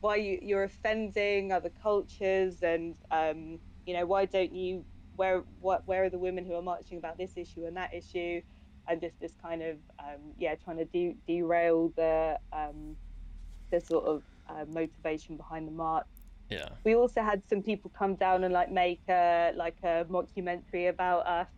why 0.00 0.16
you 0.16 0.38
you're 0.42 0.64
offending 0.64 1.52
other 1.52 1.70
cultures 1.82 2.62
and 2.62 2.96
um, 3.10 3.60
you 3.86 3.94
know 3.94 4.04
why 4.06 4.26
don't 4.26 4.52
you 4.52 4.84
where 5.16 5.44
what 5.60 5.86
where 5.86 6.04
are 6.04 6.10
the 6.10 6.18
women 6.18 6.44
who 6.44 6.54
are 6.54 6.62
marching 6.62 6.98
about 6.98 7.16
this 7.16 7.36
issue 7.36 7.64
and 7.64 7.76
that 7.76 7.94
issue 7.94 8.40
and 8.88 9.00
just 9.00 9.18
this 9.20 9.32
kind 9.40 9.62
of 9.62 9.76
um, 9.98 10.20
yeah 10.38 10.54
trying 10.54 10.78
to 10.78 10.84
de- 10.86 11.16
derail 11.26 11.92
the 11.96 12.38
um, 12.52 12.96
the 13.70 13.80
sort 13.80 14.04
of 14.04 14.22
uh, 14.48 14.64
motivation 14.72 15.36
behind 15.36 15.66
the 15.66 15.72
march. 15.72 16.06
Yeah. 16.50 16.68
We 16.84 16.94
also 16.94 17.22
had 17.22 17.42
some 17.48 17.62
people 17.62 17.90
come 17.96 18.14
down 18.14 18.44
and 18.44 18.52
like 18.52 18.70
make 18.70 19.00
a 19.08 19.52
like 19.56 19.76
a 19.82 20.04
mockumentary 20.10 20.88
about 20.88 21.26
us 21.26 21.48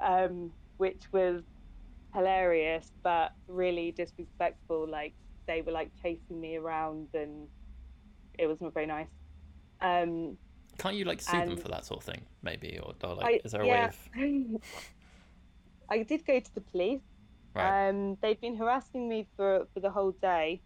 um 0.00 0.50
which 0.78 1.02
was 1.12 1.42
hilarious 2.14 2.90
but 3.02 3.32
really 3.46 3.92
disrespectful. 3.92 4.88
Like 4.88 5.12
they 5.46 5.60
were 5.62 5.72
like 5.72 5.90
chasing 6.02 6.40
me 6.40 6.56
around 6.56 7.08
and 7.12 7.48
it 8.38 8.46
was 8.46 8.60
not 8.60 8.72
very 8.72 8.86
nice. 8.86 9.08
Um 9.80 10.38
can't 10.78 10.96
you 10.96 11.04
like 11.04 11.20
sue 11.20 11.44
them 11.44 11.56
for 11.56 11.68
that 11.68 11.84
sort 11.84 12.00
of 12.00 12.04
thing 12.04 12.22
maybe 12.42 12.78
or, 12.82 12.94
or 13.04 13.14
like 13.14 13.26
I, 13.26 13.40
is 13.44 13.52
there 13.52 13.60
a 13.60 13.66
yeah, 13.66 13.90
way 14.14 14.54
of 14.54 14.62
I 15.90 16.02
did 16.02 16.24
go 16.26 16.38
to 16.40 16.54
the 16.54 16.60
police 16.60 17.02
right 17.54 17.88
Um, 17.90 18.16
they've 18.22 18.40
been 18.40 18.56
harassing 18.56 19.08
me 19.08 19.28
for 19.36 19.66
for 19.74 19.80
the 19.80 19.90
whole 19.90 20.12
day, 20.22 20.62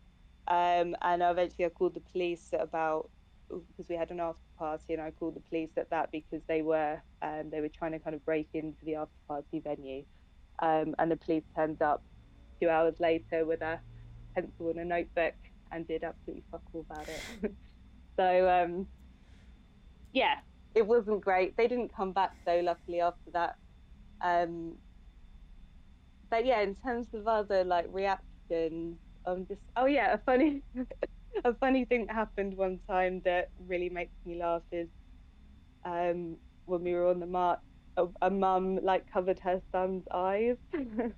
um, 0.49 0.97
and 1.03 1.23
eventually 1.23 1.65
I 1.65 1.71
called 1.71 1.95
the 1.95 2.01
police 2.13 2.49
at 2.53 2.61
about 2.63 3.11
because 3.49 3.89
we 3.89 3.97
had 3.97 4.11
an 4.11 4.21
after 4.21 4.41
party, 4.59 4.93
and 4.95 5.03
I 5.03 5.11
called 5.13 5.37
the 5.37 5.43
police 5.49 5.71
at 5.77 5.91
that 5.91 6.11
because 6.13 6.43
they 6.49 6.63
were 6.63 7.03
um, 7.23 7.51
they 7.51 7.61
were 7.61 7.71
trying 7.71 7.93
to 7.93 7.99
kind 8.01 8.15
of 8.15 8.25
break 8.25 8.49
into 8.55 8.85
the 8.85 8.97
after 8.97 9.15
party 9.29 9.61
venue, 9.61 10.05
um, 10.61 10.95
and 10.99 11.11
the 11.11 11.17
police 11.17 11.45
turned 11.57 11.81
up 11.83 12.05
two 12.61 12.69
hours 12.69 12.97
later 13.01 13.47
with 13.47 13.63
a 13.63 13.81
pencil 14.35 14.71
and 14.71 14.81
a 14.81 14.85
notebook 14.85 15.35
and 15.73 15.87
did 15.87 16.05
absolutely 16.05 16.45
fuck 16.51 16.63
all 16.73 16.87
about 16.91 17.09
it. 17.09 17.25
so 18.19 18.49
um, 18.51 18.89
yeah, 20.13 20.37
it 20.75 20.87
wasn't 20.87 21.23
great. 21.23 21.57
They 21.57 21.69
didn't 21.69 21.95
come 21.95 22.13
back 22.13 22.33
though, 22.47 22.61
luckily 22.61 23.01
after 23.01 23.31
that. 23.33 23.57
Um, 24.23 24.79
but 26.31 26.45
yeah, 26.47 26.61
in 26.61 26.75
terms 26.77 27.09
of 27.15 27.27
other 27.27 27.65
like 27.65 27.87
reactions, 27.91 28.99
I'm 29.27 29.47
just 29.47 29.61
oh 29.77 29.87
yeah, 29.87 30.13
a 30.15 30.19
funny 30.19 30.63
a 31.45 31.55
funny 31.55 31.85
thing 31.85 32.07
that 32.07 32.15
happened 32.15 32.57
one 32.57 32.79
time 32.89 33.21
that 33.25 33.51
really 33.67 33.89
makes 33.89 34.15
me 34.25 34.39
laugh 34.39 34.63
is 34.71 34.89
um 35.85 36.37
when 36.67 36.83
we 36.83 36.93
were 36.95 37.09
on 37.09 37.21
the 37.21 37.27
march, 37.27 37.61
a, 37.97 38.07
a 38.23 38.31
mum 38.31 38.79
like 38.83 39.11
covered 39.13 39.39
her 39.41 39.61
son's 39.73 40.05
eyes. 40.13 40.57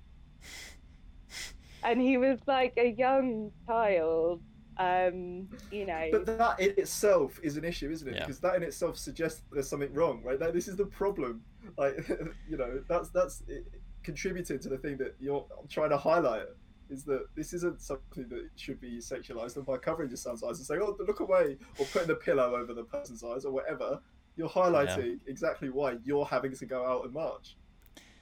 and 1.83 2.01
he 2.01 2.17
was 2.17 2.39
like 2.47 2.73
a 2.77 2.89
young 2.97 3.51
child, 3.65 4.41
um, 4.77 5.47
you 5.71 5.85
know. 5.85 6.09
But 6.11 6.25
that 6.25 6.59
in 6.59 6.71
itself 6.77 7.39
is 7.43 7.57
an 7.57 7.63
issue, 7.63 7.89
isn't 7.89 8.07
it? 8.07 8.15
Yeah. 8.15 8.21
Because 8.21 8.39
that 8.41 8.55
in 8.55 8.63
itself 8.63 8.97
suggests 8.97 9.41
that 9.41 9.55
there's 9.55 9.69
something 9.69 9.93
wrong, 9.93 10.21
right? 10.23 10.39
That 10.39 10.53
this 10.53 10.67
is 10.67 10.75
the 10.75 10.85
problem. 10.85 11.41
Like, 11.77 12.07
you 12.49 12.57
know, 12.57 12.81
that's 12.87 13.09
that's 13.09 13.43
it, 13.47 13.65
contributing 14.11 14.57
to 14.57 14.69
the 14.69 14.77
thing 14.77 14.95
that 14.97 15.13
you're 15.19 15.45
trying 15.69 15.89
to 15.89 15.97
highlight 15.97 16.45
is 16.89 17.03
that 17.03 17.23
this 17.35 17.51
isn't 17.51 17.81
something 17.81 18.25
that 18.29 18.43
should 18.55 18.79
be 18.79 18.99
sexualized. 18.99 19.57
And 19.57 19.65
by 19.65 19.77
covering 19.77 20.09
your 20.09 20.15
son's 20.25 20.41
eyes 20.41 20.57
and 20.59 20.65
saying, 20.65 20.81
"Oh, 20.81 20.95
look 21.05 21.19
away," 21.19 21.57
or 21.77 21.85
putting 21.87 22.09
a 22.09 22.15
pillow 22.15 22.55
over 22.55 22.73
the 22.73 22.85
person's 22.85 23.21
eyes 23.21 23.43
or 23.43 23.51
whatever, 23.51 23.99
you're 24.37 24.47
highlighting 24.47 25.19
exactly 25.27 25.69
why 25.69 25.97
you're 26.05 26.25
having 26.25 26.53
to 26.55 26.65
go 26.65 26.85
out 26.91 27.03
and 27.03 27.13
march. 27.13 27.57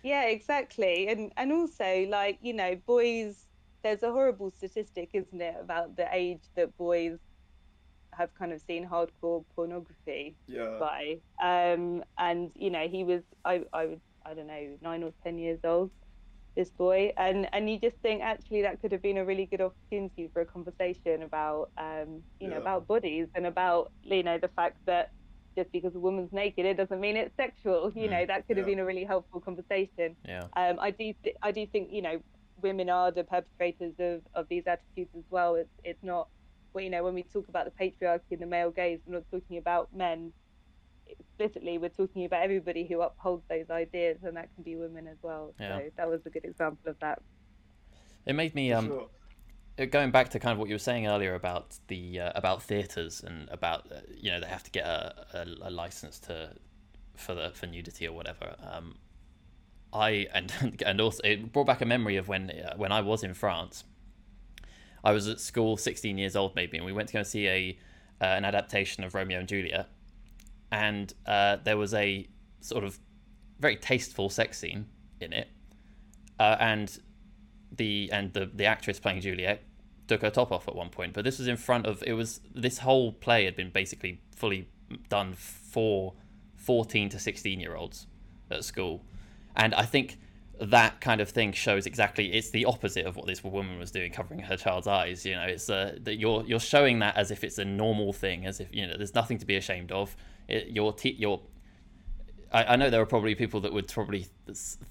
Yeah, 0.01 0.23
exactly. 0.37 1.07
And 1.07 1.31
and 1.37 1.51
also 1.51 1.89
like, 2.09 2.39
you 2.41 2.53
know, 2.53 2.75
boys 2.87 3.45
there's 3.83 4.01
a 4.01 4.11
horrible 4.11 4.49
statistic, 4.49 5.09
isn't 5.13 5.41
it, 5.49 5.55
about 5.61 5.95
the 5.95 6.07
age 6.11 6.41
that 6.55 6.75
boys 6.77 7.19
have 8.13 8.33
kind 8.33 8.51
of 8.51 8.59
seen 8.61 8.83
hardcore 8.93 9.43
pornography 9.55 10.35
Yeah. 10.47 10.79
by. 10.79 11.01
Um 11.51 12.03
and 12.17 12.51
you 12.55 12.71
know, 12.71 12.87
he 12.87 13.03
was 13.03 13.21
I 13.51 13.63
I 13.81 13.85
would 13.89 14.01
I 14.25 14.33
don't 14.33 14.47
know, 14.47 14.77
9 14.81 15.03
or 15.03 15.11
10 15.23 15.37
years 15.37 15.59
old 15.63 15.91
this 16.55 16.71
boy 16.71 17.11
and 17.17 17.47
and 17.53 17.69
you 17.69 17.79
just 17.79 17.97
think 18.01 18.21
actually 18.21 18.61
that 18.61 18.79
could 18.81 18.91
have 18.91 19.01
been 19.01 19.17
a 19.17 19.25
really 19.25 19.45
good 19.45 19.61
opportunity 19.61 20.29
for 20.33 20.41
a 20.41 20.45
conversation 20.45 21.23
about 21.23 21.69
um 21.77 22.23
you 22.39 22.47
know 22.47 22.57
about 22.57 22.87
bodies 22.87 23.27
and 23.35 23.45
about 23.45 23.91
you 24.03 24.23
know 24.23 24.37
the 24.37 24.49
fact 24.49 24.77
that 24.85 25.09
just 25.57 25.71
because 25.71 25.95
a 25.95 25.99
woman's 25.99 26.31
naked 26.31 26.65
it 26.65 26.77
doesn't 26.77 26.99
mean 27.01 27.17
it's 27.17 27.35
sexual 27.35 27.91
you 27.95 28.07
Mm. 28.07 28.11
know 28.11 28.25
that 28.25 28.47
could 28.47 28.57
have 28.57 28.65
Yeah. 28.65 28.71
been 28.75 28.79
a 28.79 28.85
really 28.85 29.03
helpful 29.03 29.41
conversation 29.41 30.17
yeah 30.27 30.47
um, 30.55 30.79
I 30.79 30.91
do 30.91 31.13
th- 31.23 31.35
I 31.41 31.51
do 31.51 31.65
think 31.67 31.91
you 31.91 32.01
know 32.01 32.21
women 32.61 32.89
are 32.89 33.11
the 33.11 33.23
perpetrators 33.23 33.95
of, 33.99 34.21
of 34.33 34.47
these 34.49 34.63
attitudes 34.65 35.13
as 35.17 35.25
well. 35.29 35.55
It's 35.55 35.73
it's 35.83 36.03
not 36.03 36.29
well, 36.73 36.83
you 36.83 36.89
know, 36.89 37.03
when 37.03 37.13
we 37.13 37.23
talk 37.23 37.47
about 37.47 37.65
the 37.65 37.71
patriarchy 37.71 38.31
and 38.31 38.41
the 38.41 38.45
male 38.45 38.71
gaze, 38.71 38.99
we're 39.05 39.13
not 39.15 39.25
talking 39.31 39.57
about 39.57 39.89
men 39.93 40.33
explicitly. 41.07 41.77
We're 41.77 41.89
talking 41.89 42.25
about 42.25 42.43
everybody 42.43 42.85
who 42.85 43.01
upholds 43.01 43.43
those 43.49 43.69
ideas, 43.69 44.17
and 44.23 44.35
that 44.37 44.49
can 44.55 44.63
be 44.63 44.75
women 44.75 45.07
as 45.07 45.17
well. 45.21 45.53
Yeah. 45.59 45.77
So 45.77 45.83
that 45.97 46.09
was 46.09 46.21
a 46.25 46.29
good 46.29 46.45
example 46.45 46.89
of 46.89 46.99
that. 46.99 47.21
It 48.25 48.33
made 48.33 48.55
me 48.55 48.73
um 48.73 48.87
sure. 48.87 49.07
uh, 49.79 49.85
going 49.85 50.11
back 50.11 50.29
to 50.29 50.39
kind 50.39 50.53
of 50.53 50.59
what 50.59 50.67
you 50.67 50.75
were 50.75 50.79
saying 50.79 51.07
earlier 51.07 51.35
about 51.35 51.77
the 51.87 52.19
uh, 52.21 52.31
about 52.35 52.63
theaters 52.63 53.23
and 53.25 53.47
about 53.49 53.91
uh, 53.91 53.99
you 54.09 54.31
know 54.31 54.39
they 54.39 54.47
have 54.47 54.63
to 54.63 54.71
get 54.71 54.85
a, 54.85 55.25
a, 55.33 55.69
a 55.69 55.69
license 55.69 56.19
to 56.21 56.49
for 57.15 57.33
the 57.35 57.51
for 57.53 57.67
nudity 57.67 58.07
or 58.07 58.13
whatever 58.13 58.55
um 58.71 58.95
i 59.93 60.27
and 60.33 60.81
and 60.85 60.99
also 60.99 61.21
it 61.23 61.51
brought 61.51 61.67
back 61.67 61.81
a 61.81 61.85
memory 61.85 62.17
of 62.17 62.27
when 62.27 62.49
uh, 62.49 62.73
when 62.75 62.91
i 62.91 63.01
was 63.01 63.23
in 63.23 63.33
france 63.33 63.83
i 65.03 65.11
was 65.11 65.27
at 65.27 65.39
school 65.39 65.77
16 65.77 66.17
years 66.17 66.35
old 66.35 66.55
maybe 66.55 66.77
and 66.77 66.85
we 66.85 66.91
went 66.91 67.07
to 67.07 67.13
go 67.13 67.23
see 67.23 67.47
a 67.47 67.77
uh, 68.21 68.25
an 68.25 68.45
adaptation 68.45 69.03
of 69.03 69.13
romeo 69.13 69.39
and 69.39 69.47
juliet 69.47 69.89
and 70.71 71.13
uh, 71.25 71.57
there 71.63 71.77
was 71.77 71.93
a 71.93 72.27
sort 72.61 72.83
of 72.83 72.99
very 73.59 73.75
tasteful 73.75 74.29
sex 74.29 74.59
scene 74.59 74.85
in 75.21 75.31
it 75.33 75.47
uh, 76.39 76.57
and 76.59 76.99
the 77.71 78.09
and 78.11 78.33
the 78.33 78.49
the 78.53 78.65
actress 78.65 78.99
playing 78.99 79.21
Juliet 79.21 79.63
took 80.07 80.21
her 80.21 80.29
top 80.29 80.51
off 80.51 80.67
at 80.67 80.75
one 80.75 80.89
point, 80.89 81.13
but 81.13 81.23
this 81.23 81.39
was 81.39 81.47
in 81.47 81.57
front 81.57 81.85
of 81.85 82.03
it 82.05 82.13
was 82.13 82.41
this 82.53 82.79
whole 82.79 83.11
play 83.11 83.45
had 83.45 83.55
been 83.55 83.69
basically 83.69 84.21
fully 84.35 84.67
done 85.09 85.33
for 85.33 86.13
14 86.57 87.09
to 87.09 87.19
16 87.19 87.59
year 87.59 87.75
olds 87.75 88.07
at 88.51 88.63
school. 88.63 89.03
And 89.55 89.73
I 89.73 89.83
think 89.83 90.17
that 90.59 91.01
kind 91.01 91.19
of 91.19 91.29
thing 91.29 91.51
shows 91.51 91.85
exactly 91.85 92.33
it's 92.33 92.49
the 92.51 92.65
opposite 92.65 93.05
of 93.05 93.15
what 93.15 93.25
this 93.25 93.43
woman 93.43 93.77
was 93.77 93.91
doing 93.91 94.11
covering 94.11 94.39
her 94.39 94.55
child's 94.55 94.87
eyes 94.87 95.25
you 95.25 95.35
know? 95.35 95.43
It's 95.43 95.69
uh, 95.69 95.97
that 96.03 96.15
you're 96.15 96.43
you're 96.45 96.59
showing 96.59 96.99
that 96.99 97.17
as 97.17 97.31
if 97.31 97.43
it's 97.43 97.57
a 97.57 97.65
normal 97.65 98.13
thing 98.13 98.45
as 98.45 98.59
if 98.59 98.73
you 98.73 98.87
know 98.87 98.95
there's 98.97 99.15
nothing 99.15 99.37
to 99.39 99.45
be 99.45 99.55
ashamed 99.55 99.91
of. 99.91 100.15
It, 100.47 100.67
your 100.69 100.93
te- 100.93 101.15
your 101.17 101.41
I, 102.51 102.73
I 102.73 102.75
know 102.77 102.89
there 102.89 103.01
are 103.01 103.05
probably 103.05 103.35
people 103.35 103.59
that 103.61 103.73
would 103.73 103.87
probably 103.87 104.27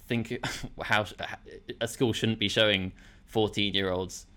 think 0.07 0.37
how 0.83 1.05
a 1.81 1.87
school 1.87 2.13
shouldn't 2.13 2.39
be 2.39 2.49
showing 2.49 2.91
14 3.25 3.73
year 3.73 3.89
olds 3.89 4.27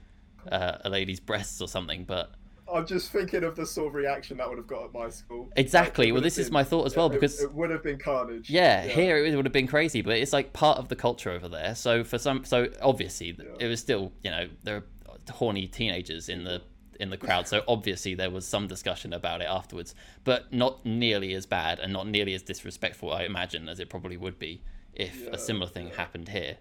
uh, 0.51 0.79
a 0.83 0.89
lady's 0.89 1.21
breasts 1.21 1.61
or 1.61 1.69
something 1.69 2.05
but 2.05 2.33
I'm 2.73 2.87
just 2.87 3.11
thinking 3.11 3.45
of 3.45 3.57
the 3.57 3.65
sort 3.67 3.89
of 3.89 3.95
reaction 3.95 4.37
that 4.39 4.49
would 4.49 4.59
have 4.59 4.67
got 4.67 4.85
at 4.85 4.93
my 4.93 5.09
school. 5.09 5.51
Exactly. 5.57 6.07
Like, 6.07 6.13
Well, 6.15 6.23
this 6.23 6.37
have 6.37 6.47
is 6.47 6.51
my 6.51 6.65
thought 6.65 6.87
as 6.87 6.95
well, 6.97 7.07
it- 7.07 7.13
because- 7.15 7.41
it, 7.43 7.53
would 7.55 7.71
have 7.71 7.83
been 7.83 7.99
carnage. 7.99 8.51
yeah, 8.51 8.83
here 8.83 9.25
it 9.25 9.35
would 9.35 9.45
have 9.47 9.53
been 9.53 9.67
crazy 9.67 10.03
but 10.03 10.17
it's 10.17 10.33
like 10.33 10.53
part 10.53 10.79
of 10.79 10.89
the 10.89 10.97
culture 10.97 11.31
over 11.31 11.49
there 11.49 11.75
so 11.75 12.05
for 12.05 12.19
some 12.19 12.45
so 12.45 12.69
obviously 12.83 13.37
Yeah. 13.39 13.45
it 13.61 13.67
was 13.69 13.81
still 13.81 14.13
you 14.23 14.31
know 14.31 14.49
there 14.65 14.77
are 14.77 14.85
horny 15.33 15.67
teenagers 15.67 16.29
in 16.29 16.45
the 16.45 16.63
in 17.01 17.11
the 17.11 17.17
crowd 17.17 17.47
so 17.49 17.63
obviously 17.69 18.15
there 18.15 18.31
was 18.31 18.47
some 18.47 18.67
discussion 18.67 19.13
about 19.13 19.41
it 19.41 19.45
afterwards 19.47 19.95
but 20.25 20.53
not 20.53 20.85
nearly 20.85 21.33
as 21.35 21.47
bad 21.47 21.79
and 21.79 21.93
not 21.93 22.07
nearly 22.07 22.35
as 22.35 22.43
disrespectful 22.43 23.13
i 23.13 23.23
imagine 23.23 23.69
as 23.69 23.79
it 23.81 23.89
probably 23.89 24.17
would 24.17 24.39
be 24.39 24.61
if 24.95 25.23
Yeah, 25.25 25.31
a 25.33 25.39
similar 25.39 25.67
thing 25.69 25.89
yeah. 25.89 25.95
happened 25.97 26.29
here 26.29 26.57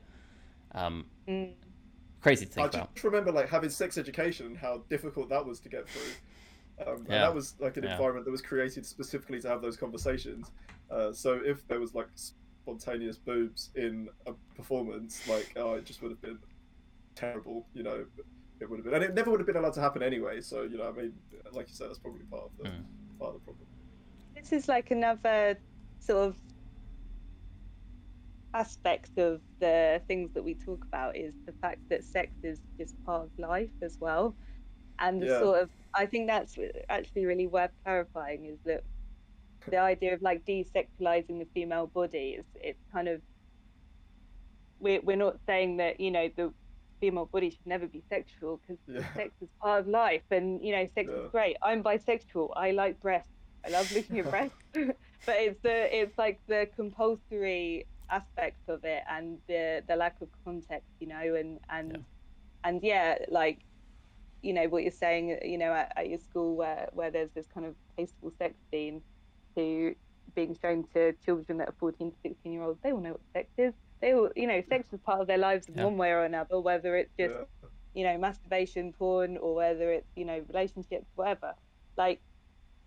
um 0.74 1.06
Mm. 1.28 1.54
Crazy 2.28 2.46
to 2.46 2.52
I 2.60 2.64
think 2.64 2.74
about 2.76 2.94
just 2.96 3.06
remember 3.06 3.32
like 3.32 3.50
having 3.50 3.70
sex 3.70 3.98
education 3.98 4.46
and 4.48 4.58
how 4.58 4.84
difficult 4.90 5.30
that 5.30 5.46
was 5.46 5.60
to 5.62 5.70
get 5.70 5.88
through. 5.90 6.86
Um, 6.86 7.06
Yeah. 7.08 7.16
And 7.16 7.24
that 7.24 7.34
was 7.34 7.56
like 7.60 7.78
an 7.78 7.86
Yeah. 7.86 7.92
environment 7.92 8.26
that 8.26 8.32
was 8.32 8.42
created 8.42 8.86
specifically 8.86 9.40
to 9.42 9.48
have 9.48 9.62
those 9.62 9.78
conversations. 9.78 10.52
Uh, 10.92 11.12
so 11.12 11.40
if 11.44 11.66
there 11.68 11.80
was 11.80 11.94
like 11.96 12.10
spontaneous 12.16 13.18
boobs 13.18 13.70
in 13.76 14.10
a 14.26 14.34
performance, 14.56 15.28
like 15.28 15.54
oh, 15.56 15.74
it 15.76 15.86
just 15.86 16.02
would 16.02 16.12
have 16.12 16.22
been 16.22 16.40
terrible. 17.16 17.66
You 17.74 17.84
know, 17.84 18.06
it 18.60 18.70
would 18.70 18.80
have 18.80 18.86
been, 18.86 18.94
and 18.94 19.04
it 19.04 19.14
never 19.16 19.32
would 19.32 19.40
have 19.40 19.48
been 19.48 19.56
allowed 19.58 19.74
to 19.74 19.82
happen 19.82 20.04
anyway. 20.04 20.42
So 20.42 20.64
you 20.64 20.78
know, 20.78 20.90
I 20.90 20.92
mean, 20.92 21.14
like 21.54 21.70
you 21.70 21.76
said, 21.76 21.88
that's 21.90 22.00
probably 22.00 22.26
part 22.26 22.44
of 22.44 22.52
the 22.58 22.70
Mm. 22.70 22.84
part 23.20 23.34
of 23.34 23.40
the 23.40 23.46
problem. 23.46 23.68
This 24.36 24.52
is 24.52 24.68
like 24.68 24.92
another 24.92 25.58
sort 26.00 26.28
of 26.28 26.36
aspect 28.58 29.12
of 29.18 29.42
the 29.60 30.02
things 30.08 30.32
that 30.34 30.44
we 30.44 30.56
talk 30.56 30.86
about 30.92 31.16
is 31.16 31.34
the 31.46 31.54
fact 31.62 31.82
that 31.90 32.04
sex 32.04 32.32
is 32.44 32.60
just 32.80 32.96
part 33.06 33.24
of 33.26 33.32
life 33.38 33.72
as 33.82 33.98
well. 34.00 34.36
And 35.00 35.22
the 35.22 35.28
Yeah. 35.28 35.40
sort 35.40 35.64
of, 35.64 35.70
I 35.96 36.06
think 36.08 36.28
that's 36.28 36.58
actually 36.90 37.26
really 37.26 37.48
worth 37.48 37.72
clarifying 37.84 38.46
is 38.46 38.60
that 38.66 38.84
the 39.68 39.78
idea 39.78 40.14
of 40.14 40.22
like 40.22 40.46
desexualizing 40.46 41.40
the 41.40 41.48
female 41.54 41.88
body 41.88 42.36
is 42.40 42.46
it's 42.56 42.84
kind 42.92 43.08
of 43.08 43.22
we're, 44.80 45.02
we're 45.02 45.18
not 45.18 45.38
saying 45.48 45.78
that 45.78 46.00
you 46.00 46.12
know 46.12 46.30
the 46.38 46.54
female 47.00 47.30
body 47.32 47.50
should 47.50 47.66
never 47.66 47.88
be 47.88 48.04
sexual 48.10 48.60
because 48.62 48.80
Yeah. 48.88 49.14
sex 49.16 49.32
is 49.42 49.50
part 49.62 49.82
of 49.82 49.88
life 49.88 50.24
and 50.32 50.64
you 50.64 50.72
know 50.72 50.88
sex 50.96 51.10
Yeah. 51.10 51.24
is 51.26 51.32
great 51.32 51.58
i'm 51.64 51.84
bisexual 51.84 52.50
i 52.56 52.72
like 52.72 53.00
breasts 53.02 53.30
i 53.66 53.70
love 53.70 53.92
looking 53.92 54.20
at 54.20 54.30
breasts 54.30 54.58
but 54.74 55.36
it's 55.36 55.60
the 55.64 55.96
it's 56.00 56.18
like 56.18 56.40
the 56.48 56.70
compulsory 56.76 57.88
aspect 58.10 58.60
of 58.70 58.84
it 58.84 59.04
and 59.10 59.40
the 59.48 59.84
the 59.88 59.96
lack 59.96 60.22
of 60.22 60.30
context 60.44 60.90
you 61.00 61.08
know 61.08 61.36
and 61.36 61.60
and 61.70 61.92
Yeah. 61.94 61.98
and 62.64 62.84
yeah 62.84 63.18
like 63.30 63.60
you 64.42 64.54
know 64.54 64.68
what 64.68 64.84
you're 64.84 64.92
saying 64.92 65.38
you 65.44 65.58
know 65.58 65.74
at, 65.74 65.92
at 65.98 66.10
your 66.10 66.20
school 66.20 66.56
where 66.56 66.90
where 66.94 67.12
there's 67.12 67.32
this 67.36 67.48
kind 67.48 67.66
of 67.66 67.76
tasteful 67.98 68.32
sex 68.38 68.56
scene 68.72 69.02
to 69.56 69.96
being 70.36 70.56
shown 70.62 70.84
to 70.94 71.14
children 71.26 71.58
that 71.58 71.70
are 71.70 71.76
14 71.80 72.12
to 72.12 72.18
16 72.22 72.52
year 72.54 72.64
olds 72.64 72.80
they 72.84 72.92
all 72.92 73.00
know 73.02 73.12
what 73.12 73.22
sex 73.34 73.50
is 73.58 73.74
they 74.02 74.14
all 74.14 74.30
you 74.36 74.48
know 74.48 74.62
sex 74.70 74.86
is 74.94 75.00
part 75.02 75.22
of 75.22 75.28
their 75.28 75.38
lives 75.38 75.68
in 75.68 75.76
Yeah. 75.78 75.86
one 75.86 75.98
way 75.98 76.12
or 76.12 76.24
another 76.24 76.60
whether 76.60 76.96
it's 76.96 77.14
just 77.18 77.34
Yeah. 77.34 77.70
you 77.94 78.04
know 78.04 78.18
masturbation 78.18 78.94
porn 78.94 79.38
or 79.38 79.56
whether 79.56 79.92
it's 79.92 80.10
you 80.16 80.26
know 80.26 80.44
relationships 80.48 81.08
whatever 81.16 81.54
like 81.98 82.22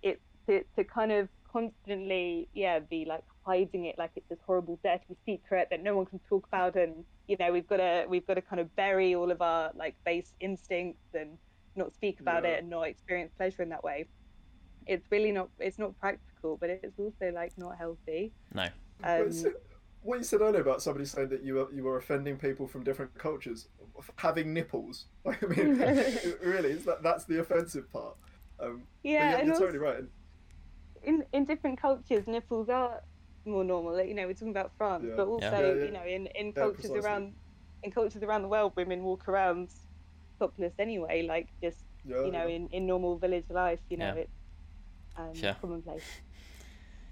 it 0.02 0.20
to, 0.48 0.62
to 0.76 0.84
kind 0.84 1.12
of 1.12 1.28
constantly 1.50 2.48
yeah 2.52 2.78
be 2.78 3.04
like 3.04 3.24
hiding 3.50 3.86
it 3.86 3.96
like 3.98 4.12
it's 4.14 4.28
this 4.28 4.38
horrible 4.46 4.78
dirty 4.84 5.16
secret 5.26 5.66
that 5.70 5.82
no 5.82 5.96
one 5.96 6.06
can 6.06 6.20
talk 6.28 6.46
about 6.46 6.76
and 6.76 6.92
you 7.26 7.36
know 7.40 7.52
we've 7.52 7.66
got 7.66 7.78
to 7.78 8.04
we've 8.08 8.26
got 8.26 8.34
to 8.34 8.42
kind 8.50 8.60
of 8.60 8.68
bury 8.76 9.14
all 9.14 9.30
of 9.30 9.40
our 9.42 9.72
like 9.74 9.94
base 10.04 10.32
instincts 10.40 11.08
and 11.14 11.30
not 11.74 11.92
speak 11.92 12.20
about 12.20 12.44
Yeah. 12.44 12.50
it 12.50 12.60
and 12.60 12.70
not 12.70 12.82
experience 12.82 13.32
pleasure 13.36 13.62
in 13.62 13.68
that 13.70 13.82
way 13.82 14.06
it's 14.86 15.06
really 15.10 15.32
not 15.32 15.48
it's 15.58 15.78
not 15.78 15.98
practical 15.98 16.56
but 16.60 16.70
it's 16.70 16.98
also 16.98 17.26
like 17.40 17.52
not 17.58 17.76
healthy 17.76 18.32
no 18.54 18.68
But 19.00 19.20
um, 19.20 19.54
what 20.02 20.18
you 20.18 20.24
said 20.24 20.40
earlier 20.40 20.62
about 20.62 20.80
somebody 20.82 21.04
saying 21.04 21.28
that 21.30 21.42
you 21.42 21.54
were 21.54 21.68
you 21.74 21.82
were 21.84 21.96
offending 21.96 22.36
people 22.36 22.66
from 22.66 22.82
different 22.84 23.12
cultures, 23.18 23.68
having 24.16 24.54
nipples. 24.54 25.06
Like, 25.24 25.42
I 25.46 25.46
mean, 25.46 25.68
really, 26.54 26.70
is 26.70 26.84
that 26.86 27.02
that's 27.02 27.24
the 27.24 27.40
offensive 27.40 27.86
part? 27.92 28.16
Um, 28.58 28.84
yeah, 29.02 29.12
yeah, 29.12 29.36
and 29.38 29.46
you're 29.46 29.54
also, 29.54 29.66
totally 29.66 29.78
right. 29.90 30.04
In 31.02 31.24
in 31.32 31.44
different 31.44 31.80
cultures, 31.80 32.26
nipples 32.26 32.68
are 32.70 33.02
more 33.44 33.64
normal. 33.64 34.02
You 34.02 34.14
know, 34.14 34.26
we're 34.26 34.34
talking 34.34 34.50
about 34.50 34.72
France, 34.76 35.04
Yeah. 35.08 35.14
but 35.16 35.26
also, 35.26 35.50
Yeah, 35.50 35.74
yeah. 35.74 35.84
you 35.84 35.92
know, 35.92 36.04
in, 36.04 36.26
in 36.34 36.46
Yeah, 36.48 36.52
cultures 36.52 36.74
precisely. 36.90 37.00
around 37.00 37.34
in 37.82 37.90
cultures 37.90 38.22
around 38.22 38.42
the 38.42 38.48
world, 38.48 38.72
women 38.76 39.02
walk 39.02 39.26
around 39.28 39.70
topless 40.38 40.74
anyway, 40.78 41.22
like 41.22 41.48
just 41.62 41.84
yeah, 42.04 42.24
you 42.24 42.30
know, 42.32 42.46
yeah, 42.46 42.56
in, 42.56 42.68
in 42.68 42.86
normal 42.86 43.16
village 43.18 43.46
life, 43.48 43.80
you 43.88 43.96
know, 43.96 44.14
Yeah. 44.14 44.22
it's 44.22 44.32
um, 45.16 45.32
Yeah. 45.34 45.54
commonplace. 45.60 46.04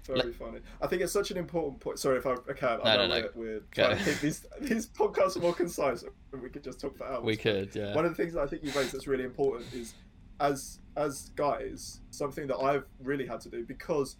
very 0.07 0.33
funny. 0.33 0.59
I 0.81 0.87
think 0.87 1.01
it's 1.03 1.13
such 1.13 1.29
an 1.31 1.37
important 1.37 1.79
point. 1.81 1.99
Sorry 1.99 2.17
if 2.17 2.25
I, 2.25 2.33
I 2.49 2.53
can. 2.53 2.79
I 2.83 2.95
No, 2.95 3.07
know 3.07 3.07
no, 3.07 3.21
no. 3.21 3.29
we're, 3.35 3.45
we're 3.45 3.59
trying 3.71 3.97
to 3.97 4.03
keep 4.03 4.19
these 4.21 4.45
these 4.61 4.87
podcasts 4.87 5.37
are 5.37 5.41
more 5.41 5.53
concise, 5.53 6.03
and 6.33 6.41
we 6.41 6.49
could 6.49 6.63
just 6.63 6.79
talk 6.79 6.97
for 6.97 7.05
hours. 7.05 7.23
we 7.23 7.35
could 7.37 7.75
yeah 7.75 7.93
One 7.95 8.05
of 8.05 8.11
the 8.11 8.15
things 8.21 8.33
that 8.33 8.41
I 8.41 8.47
think 8.47 8.63
you 8.63 8.71
raised 8.71 8.93
that's 8.93 9.07
really 9.07 9.23
important 9.23 9.73
is, 9.73 9.93
as 10.39 10.79
as 10.95 11.31
guys, 11.35 12.01
something 12.11 12.47
that 12.47 12.57
I've 12.57 12.85
really 13.03 13.27
had 13.27 13.39
to 13.41 13.49
do 13.49 13.65
because, 13.65 14.15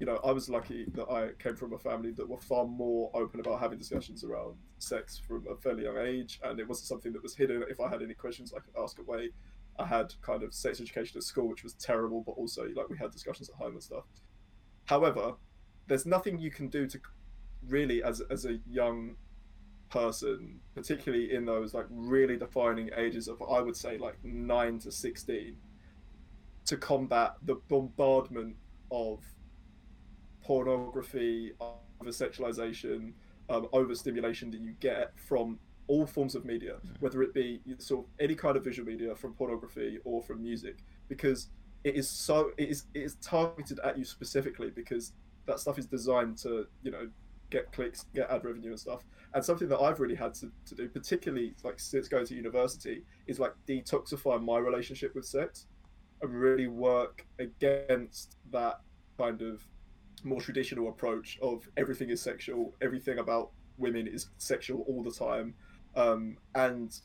you 0.00 0.06
know, 0.06 0.18
I 0.24 0.32
was 0.32 0.48
lucky 0.48 0.86
that 0.94 1.10
I 1.10 1.32
came 1.38 1.54
from 1.54 1.74
a 1.74 1.78
family 1.78 2.10
that 2.12 2.26
were 2.26 2.40
far 2.40 2.64
more 2.64 3.10
open 3.12 3.38
about 3.38 3.60
having 3.60 3.78
discussions 3.78 4.24
around 4.24 4.56
sex 4.78 5.18
from 5.18 5.44
a 5.46 5.54
fairly 5.54 5.84
young 5.84 5.98
age, 5.98 6.40
and 6.42 6.58
it 6.58 6.66
wasn't 6.66 6.88
something 6.88 7.12
that 7.12 7.22
was 7.22 7.34
hidden. 7.34 7.62
If 7.68 7.80
I 7.80 7.88
had 7.90 8.00
any 8.00 8.14
questions, 8.14 8.54
I 8.56 8.60
could 8.60 8.82
ask 8.82 8.98
away. 8.98 9.28
I 9.78 9.84
had 9.84 10.14
kind 10.22 10.42
of 10.42 10.54
sex 10.54 10.80
education 10.80 11.18
at 11.18 11.22
school, 11.22 11.48
which 11.48 11.62
was 11.62 11.74
terrible, 11.74 12.22
but 12.22 12.32
also 12.32 12.68
like 12.74 12.88
we 12.88 12.96
had 12.96 13.10
discussions 13.10 13.50
at 13.50 13.56
home 13.56 13.74
and 13.74 13.82
stuff. 13.82 14.04
However, 14.86 15.34
there's 15.86 16.06
nothing 16.06 16.38
you 16.38 16.50
can 16.50 16.68
do 16.68 16.86
to 16.86 16.98
really 17.68 18.02
as 18.02 18.22
as 18.30 18.46
a 18.46 18.58
young 18.66 19.16
person, 19.90 20.60
particularly 20.74 21.34
in 21.34 21.44
those 21.44 21.74
like 21.74 21.86
really 21.90 22.38
defining 22.38 22.88
ages 22.96 23.28
of 23.28 23.42
I 23.42 23.60
would 23.60 23.76
say 23.76 23.98
like 23.98 24.16
nine 24.24 24.78
to 24.78 24.90
sixteen, 24.90 25.58
to 26.64 26.78
combat 26.78 27.34
the 27.42 27.56
bombardment 27.68 28.56
of 28.90 29.22
pornography, 30.50 31.52
over 31.60 32.10
sexualization, 32.10 33.12
um, 33.50 33.68
overstimulation 33.72 34.50
that 34.50 34.60
you 34.60 34.72
get 34.80 35.12
from 35.16 35.60
all 35.86 36.04
forms 36.04 36.34
of 36.34 36.44
media, 36.44 36.78
whether 36.98 37.22
it 37.22 37.32
be 37.32 37.60
sort 37.78 38.04
of 38.04 38.10
any 38.18 38.34
kind 38.34 38.56
of 38.56 38.64
visual 38.64 38.84
media 38.90 39.14
from 39.14 39.32
pornography 39.32 40.00
or 40.04 40.20
from 40.20 40.42
music, 40.42 40.78
because 41.08 41.50
it 41.84 41.94
is 41.94 42.10
so 42.10 42.50
it 42.58 42.68
is 42.68 42.86
it 42.94 43.02
is 43.02 43.14
targeted 43.22 43.78
at 43.84 43.96
you 43.96 44.04
specifically 44.04 44.70
because 44.70 45.12
that 45.46 45.60
stuff 45.60 45.78
is 45.78 45.86
designed 45.86 46.36
to 46.38 46.66
you 46.82 46.90
know 46.90 47.08
get 47.50 47.70
clicks, 47.70 48.06
get 48.12 48.28
ad 48.28 48.44
revenue 48.44 48.70
and 48.70 48.80
stuff. 48.80 49.04
And 49.34 49.44
something 49.44 49.68
that 49.68 49.78
I've 49.78 50.00
really 50.00 50.16
had 50.16 50.34
to, 50.34 50.50
to 50.66 50.74
do, 50.74 50.88
particularly 50.88 51.54
like 51.62 51.78
since 51.78 52.08
going 52.08 52.26
to 52.26 52.34
university, 52.34 53.04
is 53.28 53.38
like 53.38 53.52
detoxify 53.68 54.42
my 54.42 54.58
relationship 54.58 55.14
with 55.14 55.26
sex 55.26 55.66
and 56.22 56.34
really 56.34 56.66
work 56.66 57.24
against 57.38 58.36
that 58.50 58.80
kind 59.16 59.42
of 59.42 59.64
more 60.24 60.40
traditional 60.40 60.88
approach 60.88 61.38
of 61.42 61.68
everything 61.76 62.10
is 62.10 62.20
sexual, 62.20 62.74
everything 62.80 63.18
about 63.18 63.50
women 63.78 64.06
is 64.06 64.28
sexual 64.38 64.84
all 64.88 65.02
the 65.02 65.10
time, 65.10 65.54
um, 65.96 66.36
and 66.54 67.00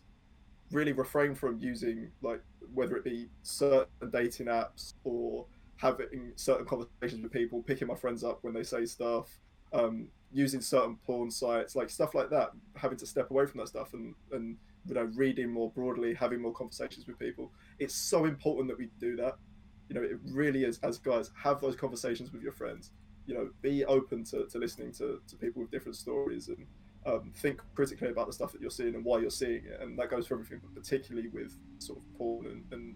really 0.71 0.93
refrain 0.93 1.35
from 1.35 1.59
using 1.59 2.11
like 2.21 2.41
whether 2.73 2.95
it 2.95 3.03
be 3.03 3.27
certain 3.43 3.87
dating 4.11 4.47
apps 4.47 4.93
or 5.03 5.45
having 5.77 6.31
certain 6.35 6.65
conversations 6.65 7.21
with 7.21 7.31
people, 7.31 7.61
picking 7.61 7.87
my 7.87 7.95
friends 7.95 8.23
up 8.23 8.39
when 8.41 8.53
they 8.53 8.63
say 8.63 8.85
stuff, 8.85 9.39
um, 9.73 10.07
using 10.31 10.61
certain 10.61 10.97
porn 11.05 11.29
sites, 11.29 11.75
like 11.75 11.89
stuff 11.89 12.15
like 12.15 12.29
that, 12.29 12.51
having 12.75 12.97
to 12.97 13.05
step 13.05 13.29
away 13.31 13.45
from 13.45 13.59
that 13.59 13.67
stuff 13.67 13.93
and, 13.93 14.15
and 14.31 14.57
you 14.87 14.93
know, 14.93 15.09
reading 15.15 15.49
more 15.49 15.71
broadly, 15.71 16.13
having 16.13 16.41
more 16.41 16.53
conversations 16.53 17.07
with 17.07 17.17
people. 17.19 17.51
It's 17.79 17.95
so 17.95 18.25
important 18.25 18.67
that 18.69 18.77
we 18.77 18.89
do 18.99 19.15
that. 19.17 19.37
You 19.89 19.95
know, 19.95 20.01
it 20.01 20.17
really 20.31 20.63
is 20.63 20.79
as 20.83 20.97
guys, 20.97 21.31
have 21.41 21.61
those 21.61 21.75
conversations 21.75 22.31
with 22.31 22.41
your 22.41 22.51
friends. 22.51 22.91
You 23.25 23.33
know, 23.33 23.49
be 23.61 23.85
open 23.85 24.23
to, 24.25 24.45
to 24.45 24.57
listening 24.57 24.91
to, 24.93 25.21
to 25.27 25.35
people 25.35 25.61
with 25.61 25.71
different 25.71 25.95
stories 25.95 26.47
and 26.47 26.65
um, 27.05 27.31
think 27.35 27.61
critically 27.73 28.09
about 28.09 28.27
the 28.27 28.33
stuff 28.33 28.51
that 28.51 28.61
you're 28.61 28.69
seeing 28.69 28.95
and 28.95 29.03
why 29.03 29.19
you're 29.19 29.29
seeing 29.29 29.65
it. 29.65 29.79
And 29.81 29.97
that 29.99 30.09
goes 30.09 30.27
for 30.27 30.35
everything, 30.35 30.59
but 30.61 30.75
particularly 30.75 31.29
with 31.29 31.57
sort 31.79 31.99
of 31.99 32.17
porn 32.17 32.45
and, 32.45 32.63
and 32.71 32.95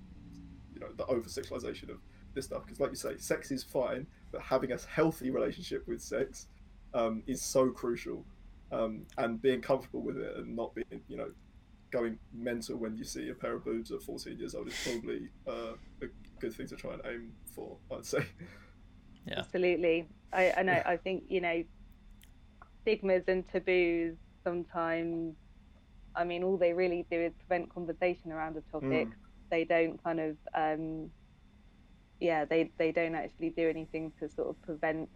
you 0.73 0.79
know, 0.79 0.87
the 0.95 1.05
over 1.05 1.27
sexualization 1.27 1.89
of 1.89 1.97
this 2.33 2.45
stuff. 2.45 2.65
Because 2.65 2.79
like 2.79 2.91
you 2.91 2.95
say 2.95 3.17
sex 3.17 3.51
is 3.51 3.63
fine 3.63 4.05
but 4.31 4.41
having 4.41 4.71
a 4.71 4.77
healthy 4.77 5.29
relationship 5.29 5.87
with 5.87 6.01
sex 6.01 6.47
um, 6.93 7.23
is 7.27 7.41
so 7.41 7.69
crucial. 7.69 8.25
Um, 8.71 9.07
and 9.17 9.41
being 9.41 9.61
comfortable 9.61 10.01
with 10.01 10.17
it 10.17 10.35
and 10.37 10.55
not 10.55 10.75
being 10.75 11.01
you 11.07 11.17
know 11.17 11.31
going 11.89 12.19
mental 12.31 12.77
when 12.77 12.95
you 12.95 13.03
see 13.03 13.29
a 13.29 13.33
pair 13.33 13.55
of 13.55 13.65
boobs 13.65 13.89
at 13.91 14.03
14 14.03 14.37
years 14.37 14.53
old 14.53 14.67
is 14.67 14.75
probably 14.83 15.27
uh, 15.47 15.73
a 16.03 16.07
good 16.39 16.53
thing 16.53 16.67
to 16.67 16.75
try 16.75 16.93
and 16.93 17.01
aim 17.05 17.31
for 17.55 17.77
i'd 17.91 18.05
say. 18.05 18.23
Yeah. 19.25 19.39
Absolutely 19.39 20.07
i, 20.33 20.53
I 20.57 20.63
know 20.63 20.81
i 20.85 20.97
think 20.97 21.23
you 21.29 21.41
know 21.41 21.63
stigmas 22.81 23.23
and 23.27 23.45
taboos 23.51 24.17
sometimes 24.43 25.35
i 26.15 26.23
mean 26.23 26.43
all 26.43 26.57
they 26.57 26.73
really 26.73 27.05
do 27.11 27.19
is 27.19 27.33
prevent 27.47 27.73
conversation 27.73 28.31
around 28.31 28.57
a 28.57 28.61
topic. 28.71 29.07
Mm. 29.07 29.13
they 29.51 29.65
don't 29.65 30.03
kind 30.03 30.19
of 30.19 30.37
um, 30.55 31.11
yeah 32.19 32.45
they 32.45 32.71
they 32.77 32.91
don't 32.91 33.15
actually 33.15 33.49
do 33.49 33.69
anything 33.69 34.11
to 34.19 34.29
sort 34.29 34.49
of 34.49 34.61
prevent 34.61 35.09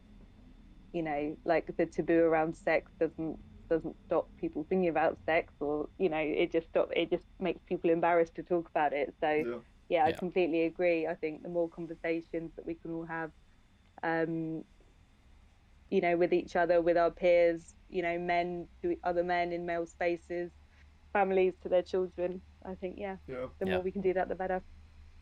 you 0.93 1.01
know 1.03 1.35
like 1.45 1.65
the 1.77 1.85
taboo 1.85 2.21
around 2.21 2.55
sex 2.55 2.91
doesn't 2.99 3.37
doesn't 3.69 3.95
stop 4.05 4.27
people 4.39 4.65
thinking 4.69 4.89
about 4.89 5.17
sex 5.25 5.53
or 5.59 5.87
you 5.97 6.09
know 6.09 6.17
it 6.17 6.51
just 6.51 6.67
stop 6.67 6.89
it 6.95 7.09
just 7.09 7.25
makes 7.39 7.61
people 7.67 7.89
embarrassed 7.89 8.35
to 8.35 8.43
talk 8.43 8.69
about 8.69 8.93
it. 8.93 9.13
So 9.19 9.29
yeah, 9.29 9.43
yeah, 9.43 9.59
yeah. 9.89 10.05
i 10.05 10.11
completely 10.11 10.63
agree. 10.63 11.07
I 11.07 11.15
think 11.15 11.43
the 11.43 11.49
more 11.49 11.69
conversations 11.69 12.51
that 12.55 12.65
we 12.65 12.75
can 12.75 12.91
all 12.91 13.05
have 13.05 13.31
um 14.03 14.63
you 15.93 16.01
know 16.01 16.17
with 16.17 16.33
each 16.33 16.55
other 16.55 16.81
with 16.81 16.97
our 16.97 17.11
peers 17.11 17.75
you 17.89 18.01
know 18.01 18.17
men 18.17 18.67
to 18.81 18.95
other 19.03 19.23
men 19.23 19.51
in 19.51 19.65
male 19.65 19.85
spaces 19.85 20.51
families 21.11 21.53
to 21.61 21.69
their 21.69 21.83
children 21.83 22.41
i 22.65 22.73
think 22.75 22.95
yeah, 22.97 23.15
yeah. 23.27 23.45
the 23.59 23.65
more 23.65 23.81
we 23.81 23.91
can 23.91 24.01
do 24.01 24.13
that 24.13 24.27
the 24.27 24.35
better 24.35 24.61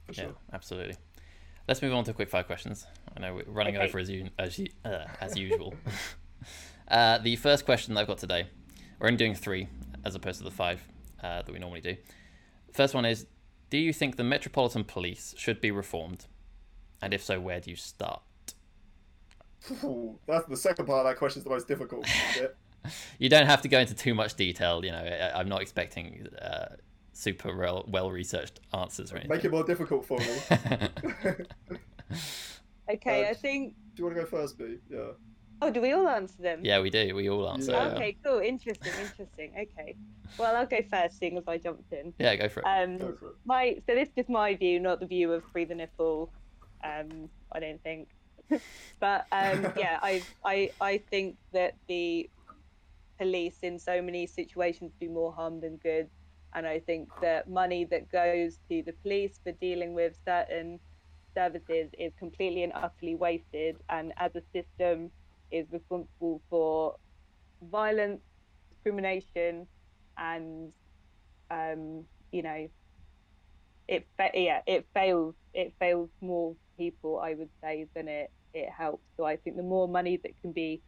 For 0.08 0.14
sure. 0.14 0.26
yeah 0.26 0.32
absolutely 0.54 0.96
Let's 1.68 1.82
move 1.82 1.94
on 1.94 2.04
to 2.06 2.12
a 2.12 2.14
quick 2.14 2.30
fire 2.30 2.44
questions. 2.44 2.86
I 3.16 3.20
know 3.20 3.36
we're 3.36 3.44
running 3.46 3.78
okay. 3.78 3.86
over 3.86 4.00
as, 4.00 4.10
you, 4.10 4.30
as, 4.38 4.58
you, 4.58 4.68
uh, 4.84 5.06
as 5.22 5.38
usual. 5.38 5.74
uh, 6.90 7.20
the 7.20 7.36
first 7.36 7.66
question 7.66 7.94
that 7.94 8.02
I've 8.02 8.08
got 8.08 8.18
today, 8.18 8.48
we're 9.00 9.08
only 9.08 9.18
doing 9.18 9.36
three 9.36 9.68
as 10.04 10.16
opposed 10.16 10.40
to 10.40 10.44
the 10.44 10.52
five 10.52 10.82
uh, 11.24 11.44
that 11.44 11.52
we 11.52 11.60
normally 11.60 11.82
do. 11.82 11.96
First 12.74 12.94
one 12.94 13.06
is 13.06 13.28
Do 13.70 13.78
you 13.78 13.94
think 13.94 14.18
the 14.18 14.24
Metropolitan 14.24 14.84
Police 14.84 15.36
should 15.38 15.62
be 15.62 15.72
reformed? 15.72 16.26
And 17.02 17.14
if 17.14 17.24
so, 17.24 17.40
where 17.40 17.60
do 17.60 17.70
you 17.70 17.76
start? 17.76 18.22
Ooh, 19.84 20.18
that's 20.28 20.48
the 20.48 20.58
second 20.58 20.86
part 20.86 21.06
of 21.06 21.12
that 21.12 21.18
question 21.18 21.40
is 21.40 21.44
the 21.44 21.50
most 21.50 21.68
difficult. 21.68 22.08
you 23.20 23.30
don't 23.30 23.46
have 23.46 23.62
to 23.62 23.68
go 23.68 23.80
into 23.80 23.94
too 23.94 24.14
much 24.14 24.36
detail. 24.36 24.84
You 24.84 24.92
know, 24.92 24.98
I, 24.98 25.40
am 25.40 25.50
not 25.50 25.62
expecting 25.62 26.28
uh, 26.42 26.76
super 27.14 27.56
well, 27.56 27.86
well 27.88 28.12
researched 28.12 28.60
answers 28.74 29.12
or 29.12 29.18
anything. 29.18 29.30
Make 29.30 29.46
it 29.46 29.52
more 29.52 29.64
difficult 29.64 30.06
for 30.06 30.18
me. 30.20 30.26
okay, 32.92 33.26
uh, 33.26 33.30
I 33.30 33.34
think. 33.34 33.76
Do 33.96 34.02
you 34.02 34.06
want 34.06 34.18
to 34.18 34.24
go 34.24 34.28
first, 34.28 34.58
Bee? 34.58 34.80
Yeah. 34.90 35.12
Oh, 35.64 35.70
do 35.70 35.80
we 35.80 35.92
all 35.92 36.08
answer 36.08 36.42
them? 36.42 36.62
Yeah, 36.64 36.82
we 36.82 36.90
do. 36.90 37.14
We 37.14 37.30
all 37.30 37.48
answer. 37.48 37.74
Yeah. 37.74 37.90
Okay, 37.90 38.18
cool. 38.24 38.40
Interesting, 38.40 38.94
interesting. 39.00 39.52
Okay. 39.52 39.96
Well, 40.40 40.56
I'll 40.56 40.66
go 40.66 40.82
first, 40.90 41.20
seeing 41.20 41.38
as 41.38 41.48
I 41.48 41.60
jumped 41.60 41.94
in. 41.94 42.14
Yeah, 42.18 42.36
go 42.36 42.50
for 42.50 42.62
it. 42.62 42.66
Um, 42.66 42.98
go 42.98 43.14
for 43.14 43.28
it. 43.28 43.36
My 43.46 43.78
so 43.86 43.94
this 43.94 44.10
is 44.16 44.28
my 44.28 44.56
view, 44.56 44.80
not 44.80 45.00
the 45.00 45.06
view 45.06 45.32
of 45.34 45.44
free 45.52 45.66
the 45.66 45.76
nipple. 45.76 46.32
Um, 46.84 47.30
I 47.52 47.60
don't 47.60 47.82
think. 47.84 48.08
but 49.00 49.26
um, 49.32 49.68
yeah, 49.78 50.00
I 50.02 50.26
I 50.44 50.72
I 50.80 50.98
think 51.10 51.38
that 51.54 51.74
the 51.88 52.30
police 53.20 53.60
in 53.62 53.78
so 53.80 54.02
many 54.02 54.26
situations 54.28 54.94
do 55.00 55.10
more 55.10 55.34
harm 55.34 55.62
than 55.62 55.78
good. 55.78 56.10
And 56.54 56.68
I 56.68 56.80
think 56.80 57.10
that 57.22 57.48
money 57.50 57.86
that 57.92 58.10
goes 58.12 58.60
to 58.70 58.84
the 58.86 58.94
police 59.04 59.40
for 59.44 59.54
dealing 59.54 59.94
with 59.94 60.18
certain 60.28 60.80
services 61.38 61.90
is 61.98 62.12
completely 62.20 62.64
and 62.64 62.74
utterly 62.76 63.16
wasted, 63.16 63.78
and 63.90 64.12
as 64.18 64.32
a 64.36 64.42
system, 64.54 65.12
is 65.52 65.68
responsible 65.72 66.42
for 66.50 66.96
violence, 67.64 68.22
discrimination, 68.70 69.68
and 70.18 70.74
um, 71.50 72.06
you 72.32 72.42
know, 72.44 72.68
it 73.92 74.08
yeah 74.36 74.62
it 74.68 74.88
fails 74.96 75.36
it 75.54 75.74
fails 75.80 76.12
more 76.22 76.56
people 76.80 77.20
I 77.20 77.36
would 77.36 77.52
say 77.64 77.88
than 77.96 78.10
it 78.10 78.32
it 78.54 78.70
helps. 78.70 79.06
So 79.18 79.26
I 79.26 79.38
think 79.38 79.58
the 79.58 79.64
more 79.64 79.88
money 79.88 80.20
that 80.24 80.34
can 80.42 80.54
be 80.54 80.84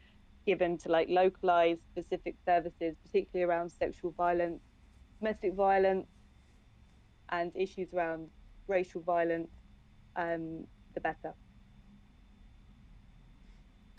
given 0.47 0.77
to 0.79 0.89
like 0.89 1.09
localized 1.09 1.81
specific 1.91 2.37
services, 2.47 2.95
particularly 3.05 3.49
around 3.49 3.69
sexual 3.71 4.13
violence 4.17 4.61
domestic 5.21 5.53
violence 5.55 6.07
and 7.29 7.51
issues 7.55 7.93
around 7.93 8.31
racial 8.67 9.01
violence, 9.01 9.51
um, 10.15 10.67
the 10.95 11.01
better. 11.01 11.35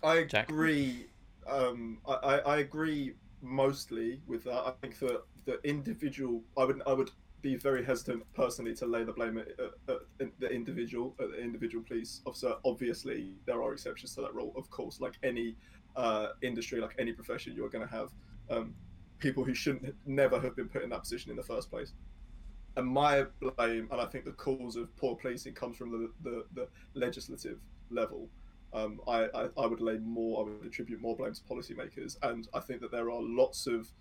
I 0.03 0.17
agree. 0.17 1.09
Um, 1.47 2.01
I, 2.07 2.41
I 2.47 2.57
agree 2.59 3.15
mostly 3.41 4.23
with 4.27 4.45
that. 4.45 4.67
I 4.67 4.73
think 4.73 4.99
that 5.01 5.23
the 5.45 5.61
individual, 5.65 6.45
I 6.57 6.65
would, 6.65 6.83
I 6.87 6.93
would 6.95 7.11
be 7.45 7.57
very 7.57 7.85
hesitant 7.85 8.25
personally 8.33 8.75
to 8.75 8.87
lay 8.87 9.05
the 9.05 9.13
blame 9.13 9.37
at, 9.37 9.49
at, 9.61 10.01
at, 10.19 10.41
the 10.41 10.49
individual, 10.49 11.15
at 11.21 11.31
the 11.31 11.39
individual 11.39 11.85
police 11.87 12.23
officer. 12.25 12.55
Obviously, 12.65 13.35
there 13.45 13.63
are 13.63 13.75
exceptions 13.75 14.15
to 14.15 14.23
that 14.23 14.35
rule, 14.35 14.53
of 14.57 14.71
course. 14.71 14.99
Like 14.99 15.19
any 15.23 15.55
uh, 15.95 16.29
industry, 16.41 16.81
like 16.81 16.95
any 16.99 17.13
profession, 17.13 17.53
you're 17.55 17.69
going 17.69 17.87
to 17.87 17.95
have 17.95 18.09
um, 18.49 18.75
people 19.19 19.45
who 19.45 19.53
shouldn't 19.53 19.95
never 20.07 20.41
have 20.41 20.57
been 20.57 20.69
put 20.71 20.83
in 20.83 20.89
that 20.89 21.01
position 21.01 21.31
in 21.31 21.37
the 21.37 21.43
first 21.43 21.71
place. 21.71 21.93
And 22.77 22.87
my 22.87 23.27
blame, 23.41 23.89
and 23.93 24.01
I 24.01 24.07
think 24.07 24.25
the 24.25 24.33
cause 24.33 24.77
of 24.77 24.97
poor 24.97 25.15
policing 25.15 25.53
comes 25.53 25.77
from 25.77 25.91
the, 25.93 26.11
the, 26.29 26.45
the 26.55 26.69
legislative 26.95 27.59
level. 27.91 28.31
Um, 28.73 29.03
I, 29.07 29.27
I, 29.35 29.49
I, 29.59 29.67
would 29.67 29.83
lay 29.83 29.99
more, 29.99 30.41
I 30.41 30.45
would 30.49 30.67
attribute 30.67 31.01
more 31.01 31.15
blame 31.15 31.35
to 31.35 31.43
policymakers. 31.43 32.17
And 32.23 32.49
I 32.55 32.61
think 32.61 32.81
that 32.81 32.91
there 32.91 33.11
are 33.11 33.21
lots 33.23 33.67
of, 33.67 33.93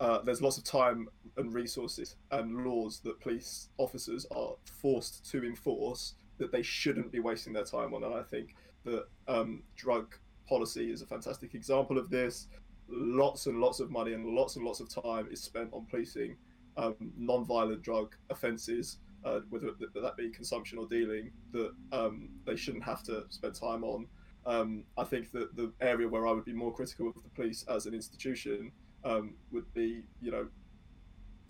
uh, 0.00 0.20
there's 0.22 0.42
lots 0.42 0.58
of 0.58 0.64
time 0.64 1.08
and 1.36 1.52
resources 1.52 2.16
and 2.30 2.64
laws 2.64 3.00
that 3.00 3.20
police 3.20 3.68
officers 3.78 4.26
are 4.30 4.54
forced 4.64 5.28
to 5.30 5.44
enforce 5.44 6.14
that 6.38 6.52
they 6.52 6.62
shouldn't 6.62 7.12
be 7.12 7.20
wasting 7.20 7.52
their 7.52 7.64
time 7.64 7.94
on. 7.94 8.04
And 8.04 8.14
I 8.14 8.22
think 8.22 8.54
that 8.84 9.04
um, 9.28 9.62
drug 9.76 10.14
policy 10.48 10.90
is 10.90 11.00
a 11.00 11.06
fantastic 11.06 11.54
example 11.54 11.96
of 11.98 12.10
this 12.10 12.48
lots 12.88 13.46
and 13.46 13.60
lots 13.60 13.80
of 13.80 13.90
money 13.90 14.12
and 14.12 14.26
lots 14.26 14.56
and 14.56 14.64
lots 14.64 14.80
of 14.80 14.88
time 14.88 15.28
is 15.30 15.42
spent 15.42 15.70
on 15.72 15.86
policing 15.86 16.36
um, 16.76 16.94
non-violent 17.16 17.82
drug 17.82 18.14
offences, 18.30 18.98
uh, 19.24 19.40
whether 19.48 19.70
that 19.94 20.16
be 20.16 20.28
consumption 20.30 20.78
or 20.78 20.86
dealing, 20.86 21.30
that 21.52 21.72
um, 21.92 22.28
they 22.44 22.56
shouldn't 22.56 22.84
have 22.84 23.02
to 23.04 23.24
spend 23.30 23.54
time 23.54 23.84
on. 23.84 24.06
Um, 24.46 24.84
I 24.98 25.04
think 25.04 25.30
that 25.32 25.56
the 25.56 25.72
area 25.80 26.06
where 26.06 26.26
I 26.26 26.32
would 26.32 26.44
be 26.44 26.52
more 26.52 26.74
critical 26.74 27.08
of 27.08 27.14
the 27.14 27.30
police 27.30 27.64
as 27.68 27.86
an 27.86 27.94
institution 27.94 28.72
um, 29.04 29.34
would 29.52 29.72
be, 29.74 30.04
you 30.20 30.30
know, 30.30 30.46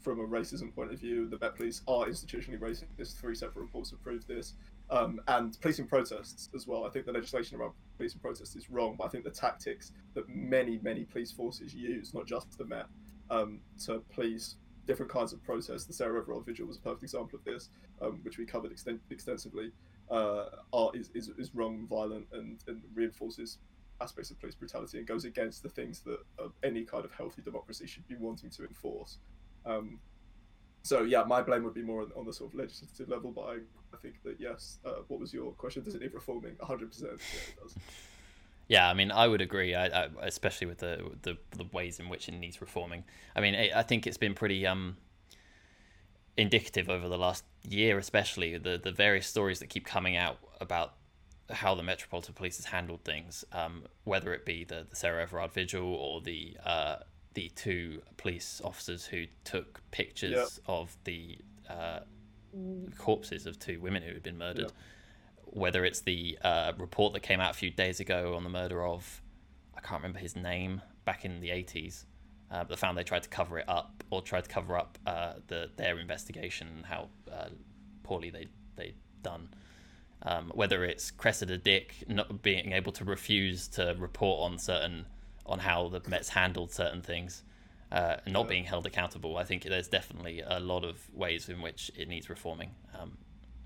from 0.00 0.20
a 0.20 0.26
racism 0.26 0.74
point 0.74 0.92
of 0.92 1.00
view, 1.00 1.26
the 1.26 1.38
Met 1.38 1.56
Police 1.56 1.80
are 1.88 2.06
institutionally 2.06 2.58
racist. 2.58 3.18
Three 3.18 3.34
separate 3.34 3.62
reports 3.62 3.90
have 3.90 4.02
proved 4.02 4.28
this. 4.28 4.54
Um, 4.90 5.18
and 5.28 5.58
policing 5.62 5.86
protests 5.86 6.50
as 6.54 6.66
well. 6.66 6.84
I 6.84 6.90
think 6.90 7.06
the 7.06 7.12
legislation 7.12 7.58
around 7.58 7.72
policing 7.96 8.20
protests 8.20 8.54
is 8.54 8.68
wrong, 8.68 8.96
but 8.98 9.04
I 9.04 9.08
think 9.08 9.24
the 9.24 9.30
tactics 9.30 9.92
that 10.12 10.28
many, 10.28 10.78
many 10.82 11.04
police 11.04 11.32
forces 11.32 11.74
use, 11.74 12.12
not 12.12 12.26
just 12.26 12.58
the 12.58 12.66
Met, 12.66 12.86
um, 13.30 13.60
to 13.86 14.02
police 14.12 14.56
different 14.86 15.10
kinds 15.10 15.32
of 15.32 15.42
protests. 15.42 15.86
The 15.86 15.94
Sarah 15.94 16.20
Everard 16.20 16.44
vigil 16.44 16.66
was 16.66 16.76
a 16.76 16.80
perfect 16.80 17.04
example 17.04 17.38
of 17.38 17.44
this, 17.44 17.70
um, 18.02 18.20
which 18.22 18.36
we 18.36 18.44
covered 18.44 18.72
extensively. 19.10 19.72
Uh, 20.10 20.44
are, 20.74 20.90
is, 20.92 21.10
is, 21.14 21.30
is 21.38 21.54
wrong, 21.54 21.86
violent, 21.88 22.26
and, 22.32 22.62
and 22.66 22.82
reinforces 22.94 23.56
aspects 24.00 24.30
of 24.30 24.38
police 24.40 24.54
brutality 24.54 24.98
and 24.98 25.06
goes 25.06 25.24
against 25.24 25.62
the 25.62 25.68
things 25.68 26.00
that 26.00 26.18
uh, 26.38 26.48
any 26.62 26.82
kind 26.82 27.04
of 27.04 27.12
healthy 27.12 27.42
democracy 27.42 27.86
should 27.86 28.06
be 28.08 28.16
wanting 28.16 28.50
to 28.50 28.64
enforce. 28.64 29.18
Um, 29.64 29.98
so 30.82 31.02
yeah, 31.02 31.24
my 31.24 31.40
blame 31.42 31.64
would 31.64 31.74
be 31.74 31.82
more 31.82 32.02
on, 32.02 32.12
on, 32.16 32.26
the 32.26 32.32
sort 32.32 32.52
of 32.52 32.58
legislative 32.58 33.08
level, 33.08 33.32
but 33.32 33.42
I, 33.42 33.54
I 33.92 33.96
think 34.02 34.22
that 34.24 34.36
yes. 34.38 34.78
Uh, 34.84 35.02
what 35.08 35.18
was 35.18 35.32
your 35.32 35.52
question? 35.52 35.82
Does 35.82 35.94
it 35.94 36.02
need 36.02 36.12
reforming? 36.12 36.56
hundred 36.60 36.90
percent. 36.90 37.20
Yeah, 38.68 38.88
it 38.88 38.90
I 38.90 38.94
mean, 38.94 39.10
I 39.10 39.26
would 39.26 39.40
agree, 39.40 39.74
I, 39.74 39.86
I, 39.86 40.08
especially 40.22 40.66
with 40.66 40.78
the, 40.78 41.10
the 41.22 41.38
the 41.56 41.64
ways 41.72 42.00
in 42.00 42.08
which 42.08 42.28
it 42.28 42.32
needs 42.32 42.60
reforming. 42.60 43.04
I 43.34 43.40
mean, 43.40 43.54
I 43.54 43.82
think 43.82 44.06
it's 44.06 44.18
been 44.18 44.34
pretty 44.34 44.66
um 44.66 44.96
indicative 46.36 46.90
over 46.90 47.08
the 47.08 47.18
last 47.18 47.44
year, 47.62 47.98
especially 47.98 48.58
the 48.58 48.78
the 48.82 48.92
various 48.92 49.26
stories 49.26 49.60
that 49.60 49.68
keep 49.68 49.86
coming 49.86 50.16
out 50.16 50.38
about 50.60 50.94
how 51.50 51.74
the 51.74 51.82
Metropolitan 51.82 52.34
Police 52.34 52.56
has 52.56 52.66
handled 52.66 53.04
things, 53.04 53.44
um, 53.52 53.84
whether 54.04 54.32
it 54.32 54.44
be 54.44 54.64
the, 54.64 54.86
the 54.88 54.96
Sarah 54.96 55.22
Everard 55.22 55.52
vigil 55.52 55.94
or 55.94 56.20
the 56.20 56.56
uh, 56.64 56.96
the 57.34 57.50
two 57.56 58.00
police 58.16 58.60
officers 58.64 59.06
who 59.06 59.24
took 59.42 59.82
pictures 59.90 60.32
yep. 60.32 60.48
of 60.66 60.96
the 61.04 61.38
uh, 61.68 62.00
corpses 62.96 63.46
of 63.46 63.58
two 63.58 63.80
women 63.80 64.02
who 64.02 64.12
had 64.14 64.22
been 64.22 64.38
murdered. 64.38 64.62
Yep. 64.62 64.72
Whether 65.46 65.84
it's 65.84 66.00
the 66.00 66.38
uh, 66.42 66.72
report 66.78 67.12
that 67.12 67.20
came 67.20 67.40
out 67.40 67.50
a 67.50 67.54
few 67.54 67.70
days 67.70 68.00
ago 68.00 68.34
on 68.34 68.44
the 68.44 68.50
murder 68.50 68.84
of, 68.84 69.22
I 69.76 69.80
can't 69.80 70.00
remember 70.00 70.18
his 70.18 70.36
name, 70.36 70.80
back 71.04 71.24
in 71.24 71.40
the 71.40 71.50
80s, 71.50 72.04
uh, 72.50 72.60
but 72.60 72.68
the 72.68 72.76
found 72.76 72.96
they 72.96 73.04
tried 73.04 73.24
to 73.24 73.28
cover 73.28 73.58
it 73.58 73.68
up 73.68 74.04
or 74.10 74.22
tried 74.22 74.44
to 74.44 74.50
cover 74.50 74.76
up 74.76 74.98
uh, 75.06 75.34
the 75.48 75.70
their 75.76 75.98
investigation 75.98 76.68
and 76.68 76.86
how 76.86 77.08
uh, 77.32 77.48
poorly 78.02 78.30
they 78.30 78.46
they 78.76 78.94
done. 79.22 79.48
Um, 80.26 80.50
whether 80.54 80.84
it's 80.84 81.10
Cressida 81.10 81.58
Dick 81.58 81.96
not 82.08 82.42
being 82.42 82.72
able 82.72 82.92
to 82.92 83.04
refuse 83.04 83.68
to 83.68 83.94
report 83.98 84.50
on 84.50 84.58
certain 84.58 85.06
on 85.46 85.58
how 85.58 85.88
the 85.88 86.00
Mets 86.08 86.30
handled 86.30 86.72
certain 86.72 87.02
things, 87.02 87.42
uh, 87.92 88.16
not 88.26 88.44
yeah. 88.44 88.48
being 88.48 88.64
held 88.64 88.86
accountable, 88.86 89.36
I 89.36 89.44
think 89.44 89.64
there's 89.64 89.88
definitely 89.88 90.42
a 90.44 90.58
lot 90.58 90.84
of 90.84 90.98
ways 91.12 91.50
in 91.50 91.60
which 91.60 91.90
it 91.94 92.08
needs 92.08 92.30
reforming. 92.30 92.70
Um, 92.98 93.18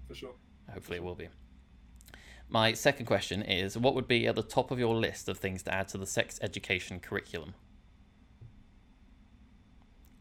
For 0.09 0.15
sure. 0.15 0.35
Hopefully, 0.73 0.99
For 0.99 1.03
sure. 1.03 1.05
it 1.05 1.05
will 1.05 1.15
be. 1.15 1.29
My 2.49 2.73
second 2.73 3.07
question 3.07 3.43
is: 3.43 3.79
What 3.79 3.95
would 3.95 4.09
be 4.09 4.27
at 4.27 4.35
the 4.35 4.43
top 4.43 4.71
of 4.71 4.79
your 4.79 4.95
list 4.95 5.29
of 5.29 5.39
things 5.39 5.63
to 5.65 5.75
add 5.75 5.89
to 5.89 5.99
the 5.99 6.07
sex 6.07 6.41
education 6.43 6.99
curriculum? 6.99 7.55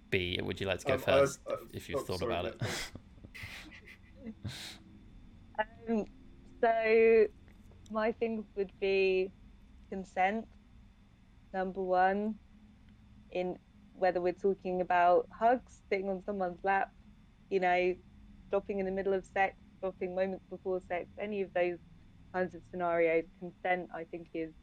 Bee, 0.09 0.39
would 0.41 0.59
you 0.61 0.67
like 0.67 0.79
to 0.79 0.85
go 0.85 0.93
um, 0.93 0.99
first 0.99 1.39
uh, 1.49 1.55
if, 1.73 1.75
if, 1.75 1.89
you've 1.89 1.99
oh, 1.99 2.03
thought 2.03 2.19
sorry, 2.19 2.33
about 2.33 2.45
it? 2.45 2.61
um, 5.89 6.05
so, 6.61 7.27
my 7.91 8.11
things 8.11 8.45
would 8.55 8.71
be 8.79 9.31
consent, 9.89 10.45
number 11.53 11.81
one, 11.81 12.35
in 13.31 13.57
whether 13.93 14.21
we're 14.21 14.33
talking 14.33 14.81
about 14.81 15.27
hugs, 15.31 15.81
sitting 15.89 16.09
on 16.09 16.21
someone's 16.23 16.63
lap, 16.63 16.91
you 17.49 17.59
know, 17.59 17.95
stopping 18.47 18.79
in 18.79 18.85
the 18.85 18.91
middle 18.91 19.13
of 19.13 19.25
sex, 19.25 19.55
stopping 19.79 20.15
moments 20.15 20.45
before 20.49 20.81
sex, 20.87 21.07
any 21.19 21.41
of 21.41 21.49
those 21.53 21.77
kinds 22.33 22.53
of 22.53 22.61
scenarios, 22.71 23.25
consent, 23.39 23.89
I 23.93 24.03
think, 24.03 24.27
is 24.33 24.53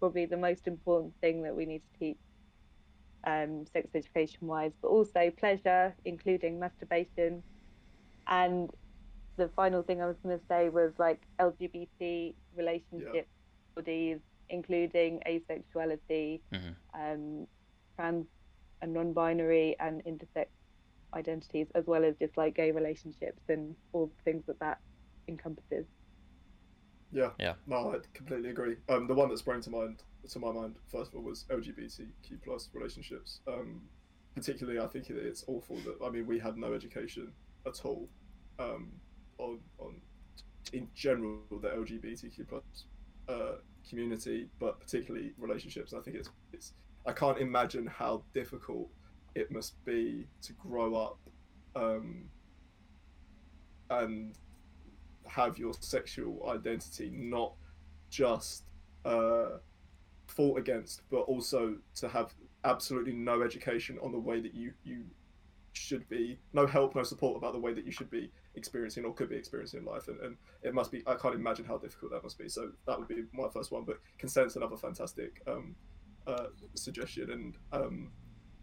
probably 0.00 0.26
the 0.26 0.36
most 0.36 0.66
important 0.66 1.14
thing 1.20 1.42
that 1.42 1.54
we 1.54 1.66
need 1.66 1.82
to 1.92 1.98
teach 1.98 2.18
um, 3.26 3.64
sex 3.72 3.88
education 3.94 4.46
wise, 4.46 4.72
but 4.82 4.88
also 4.88 5.30
pleasure, 5.30 5.94
including 6.04 6.58
masturbation. 6.60 7.42
And 8.26 8.70
the 9.36 9.48
final 9.56 9.82
thing 9.82 10.00
I 10.00 10.06
was 10.06 10.16
going 10.22 10.38
to 10.38 10.44
say 10.48 10.68
was 10.68 10.92
like 10.98 11.22
LGBT 11.40 12.34
relationship 12.56 13.14
yeah. 13.14 13.22
bodies, 13.74 14.18
including 14.50 15.20
asexuality, 15.26 16.40
mm-hmm. 16.52 16.68
um, 16.94 17.46
trans 17.96 18.26
and 18.82 18.92
non 18.92 19.12
binary 19.12 19.76
and 19.80 20.02
intersex 20.04 20.46
identities, 21.14 21.66
as 21.74 21.84
well 21.86 22.04
as 22.04 22.14
just 22.20 22.36
like 22.36 22.54
gay 22.54 22.70
relationships 22.70 23.40
and 23.48 23.74
all 23.92 24.06
the 24.06 24.22
things 24.30 24.44
that 24.46 24.58
that 24.60 24.78
encompasses. 25.28 25.86
Yeah. 27.12 27.30
Yeah. 27.38 27.54
No, 27.66 27.92
I 27.92 27.98
completely 28.12 28.50
agree. 28.50 28.76
Um, 28.88 29.06
the 29.06 29.14
one 29.14 29.28
that 29.28 29.38
sprang 29.38 29.60
to 29.62 29.70
mind 29.70 30.02
to 30.28 30.38
my 30.38 30.50
mind 30.50 30.76
first 30.90 31.12
of 31.12 31.18
all 31.18 31.22
was 31.22 31.44
LGBTQ 31.50 32.42
plus 32.44 32.68
relationships. 32.72 33.40
Um, 33.46 33.82
particularly, 34.34 34.80
I 34.80 34.86
think 34.86 35.10
it's 35.10 35.44
awful 35.46 35.76
that 35.78 35.96
I 36.04 36.10
mean 36.10 36.26
we 36.26 36.38
had 36.38 36.56
no 36.56 36.72
education 36.72 37.32
at 37.66 37.84
all 37.84 38.08
um, 38.58 38.92
on 39.38 39.58
on 39.78 40.00
in 40.72 40.88
general 40.94 41.38
the 41.50 41.68
LGBTQ 41.68 42.48
plus 42.48 42.62
uh, 43.28 43.56
community, 43.88 44.48
but 44.58 44.80
particularly 44.80 45.32
relationships. 45.38 45.94
I 45.94 46.00
think 46.00 46.16
it's 46.16 46.30
it's 46.52 46.74
I 47.06 47.12
can't 47.12 47.38
imagine 47.38 47.86
how 47.86 48.22
difficult 48.32 48.88
it 49.34 49.50
must 49.50 49.82
be 49.84 50.26
to 50.42 50.52
grow 50.54 50.94
up 50.94 51.18
um, 51.76 52.24
and 53.90 54.36
have 55.26 55.58
your 55.58 55.72
sexual 55.80 56.48
identity 56.48 57.10
not 57.12 57.54
just 58.10 58.64
uh, 59.04 59.58
fought 60.26 60.58
against, 60.58 61.02
but 61.10 61.20
also 61.22 61.76
to 61.96 62.08
have 62.08 62.34
absolutely 62.64 63.12
no 63.12 63.42
education 63.42 63.98
on 64.02 64.12
the 64.12 64.18
way 64.18 64.40
that 64.40 64.54
you 64.54 64.72
you 64.84 65.04
should 65.72 66.08
be, 66.08 66.38
no 66.52 66.66
help, 66.66 66.94
no 66.94 67.02
support 67.02 67.36
about 67.36 67.52
the 67.52 67.58
way 67.58 67.74
that 67.74 67.84
you 67.84 67.92
should 67.92 68.10
be 68.10 68.30
experiencing 68.56 69.04
or 69.04 69.14
could 69.14 69.28
be 69.28 69.36
experiencing 69.36 69.80
in 69.80 69.86
life, 69.86 70.08
and, 70.08 70.20
and 70.20 70.36
it 70.62 70.74
must 70.74 70.90
be. 70.92 71.02
I 71.06 71.14
can't 71.14 71.34
imagine 71.34 71.64
how 71.64 71.78
difficult 71.78 72.12
that 72.12 72.22
must 72.22 72.38
be. 72.38 72.48
So 72.48 72.70
that 72.86 72.98
would 72.98 73.08
be 73.08 73.24
my 73.32 73.48
first 73.52 73.72
one. 73.72 73.84
But 73.84 73.98
consent's 74.18 74.56
another 74.56 74.76
fantastic 74.76 75.42
um, 75.46 75.74
uh, 76.26 76.46
suggestion, 76.74 77.30
and 77.30 77.56
um, 77.72 78.12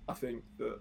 I 0.08 0.14
think 0.14 0.44
that 0.58 0.80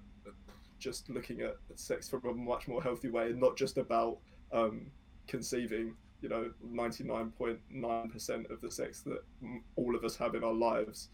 just 0.79 1.11
looking 1.11 1.43
at 1.43 1.57
sex 1.75 2.09
from 2.09 2.25
a 2.27 2.33
much 2.33 2.69
more 2.69 2.83
healthy 2.83 3.11
way, 3.11 3.27
and 3.27 3.41
not 3.41 3.57
just 3.57 3.77
about 3.79 4.19
um, 4.53 4.91
conceiving 5.27 5.95
you 6.21 6.29
know 6.29 6.51
99.9% 6.67 8.51
of 8.51 8.61
the 8.61 8.71
sex 8.71 9.03
that 9.03 9.21
all 9.77 9.95
of 9.97 10.05
us 10.05 10.17
have 10.17 10.35
in 10.35 10.45
our 10.45 10.53
lives 10.53 11.09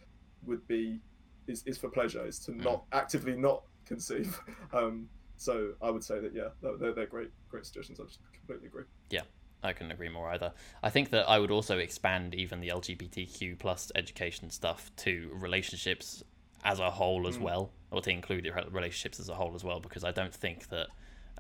would 0.45 0.67
be 0.67 1.01
is, 1.47 1.63
is 1.65 1.79
for 1.79 1.89
pleasure 1.89 2.27
is 2.27 2.39
to 2.41 2.53
mm. 2.53 2.65
not 2.65 2.85
actively 2.93 3.37
not 3.37 3.63
conceive 3.85 4.41
um, 4.73 5.09
so 5.37 5.73
i 5.83 5.91
would 5.91 6.05
say 6.05 6.21
that 6.21 6.35
yeah 6.35 6.49
they're, 6.63 6.93
they're 6.93 7.07
great 7.07 7.31
great 7.49 7.65
suggestions 7.67 8.01
i 8.01 8.05
just 8.05 8.21
completely 8.33 8.67
agree 8.67 8.85
yeah 9.11 9.23
I 9.63 9.73
couldn't 9.73 9.93
agree 9.93 10.09
more 10.09 10.29
either. 10.31 10.53
I 10.83 10.91
think 10.91 11.11
that 11.11 11.29
I 11.29 11.39
would 11.39 11.51
also 11.51 11.79
expand 11.79 12.35
even 12.35 12.61
the 12.61 12.69
LGBTQ 12.69 13.59
plus 13.59 13.91
education 13.95 14.51
stuff 14.51 14.91
to 14.99 15.31
relationships 15.33 16.23
as 16.65 16.79
a 16.79 16.91
whole 16.91 17.27
as 17.27 17.39
mm. 17.39 17.43
well, 17.43 17.73
or 17.91 18.01
to 18.03 18.11
include 18.11 18.51
relationships 18.71 19.19
as 19.19 19.29
a 19.29 19.35
whole 19.35 19.55
as 19.55 19.65
well, 19.65 19.81
because 19.81 20.05
I 20.05 20.13
don't 20.13 20.35
think 20.35 20.69
that 20.69 20.89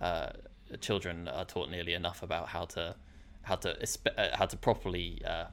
uh, 0.00 0.30
children 0.80 1.28
are 1.28 1.44
taught 1.44 1.70
nearly 1.70 1.94
enough 1.94 2.22
about 2.22 2.48
how 2.48 2.64
to 2.66 2.96
how 3.42 3.56
to 3.56 3.76
uh, 4.16 4.36
how 4.36 4.46
to 4.46 4.56
properly 4.56 5.22
uh, 5.24 5.46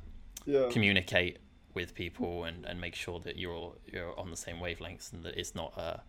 yeah. 0.46 0.68
communicate 0.72 1.38
with 1.74 1.94
people 1.96 2.44
and, 2.44 2.66
and 2.66 2.80
make 2.80 2.96
sure 2.96 3.20
that 3.20 3.38
you're 3.38 3.74
you're 3.92 4.18
on 4.20 4.30
the 4.30 4.38
same 4.38 4.58
wavelengths 4.58 5.14
and 5.14 5.24
that 5.24 5.38
it's 5.38 5.56
not 5.56 5.74
a 5.78 6.02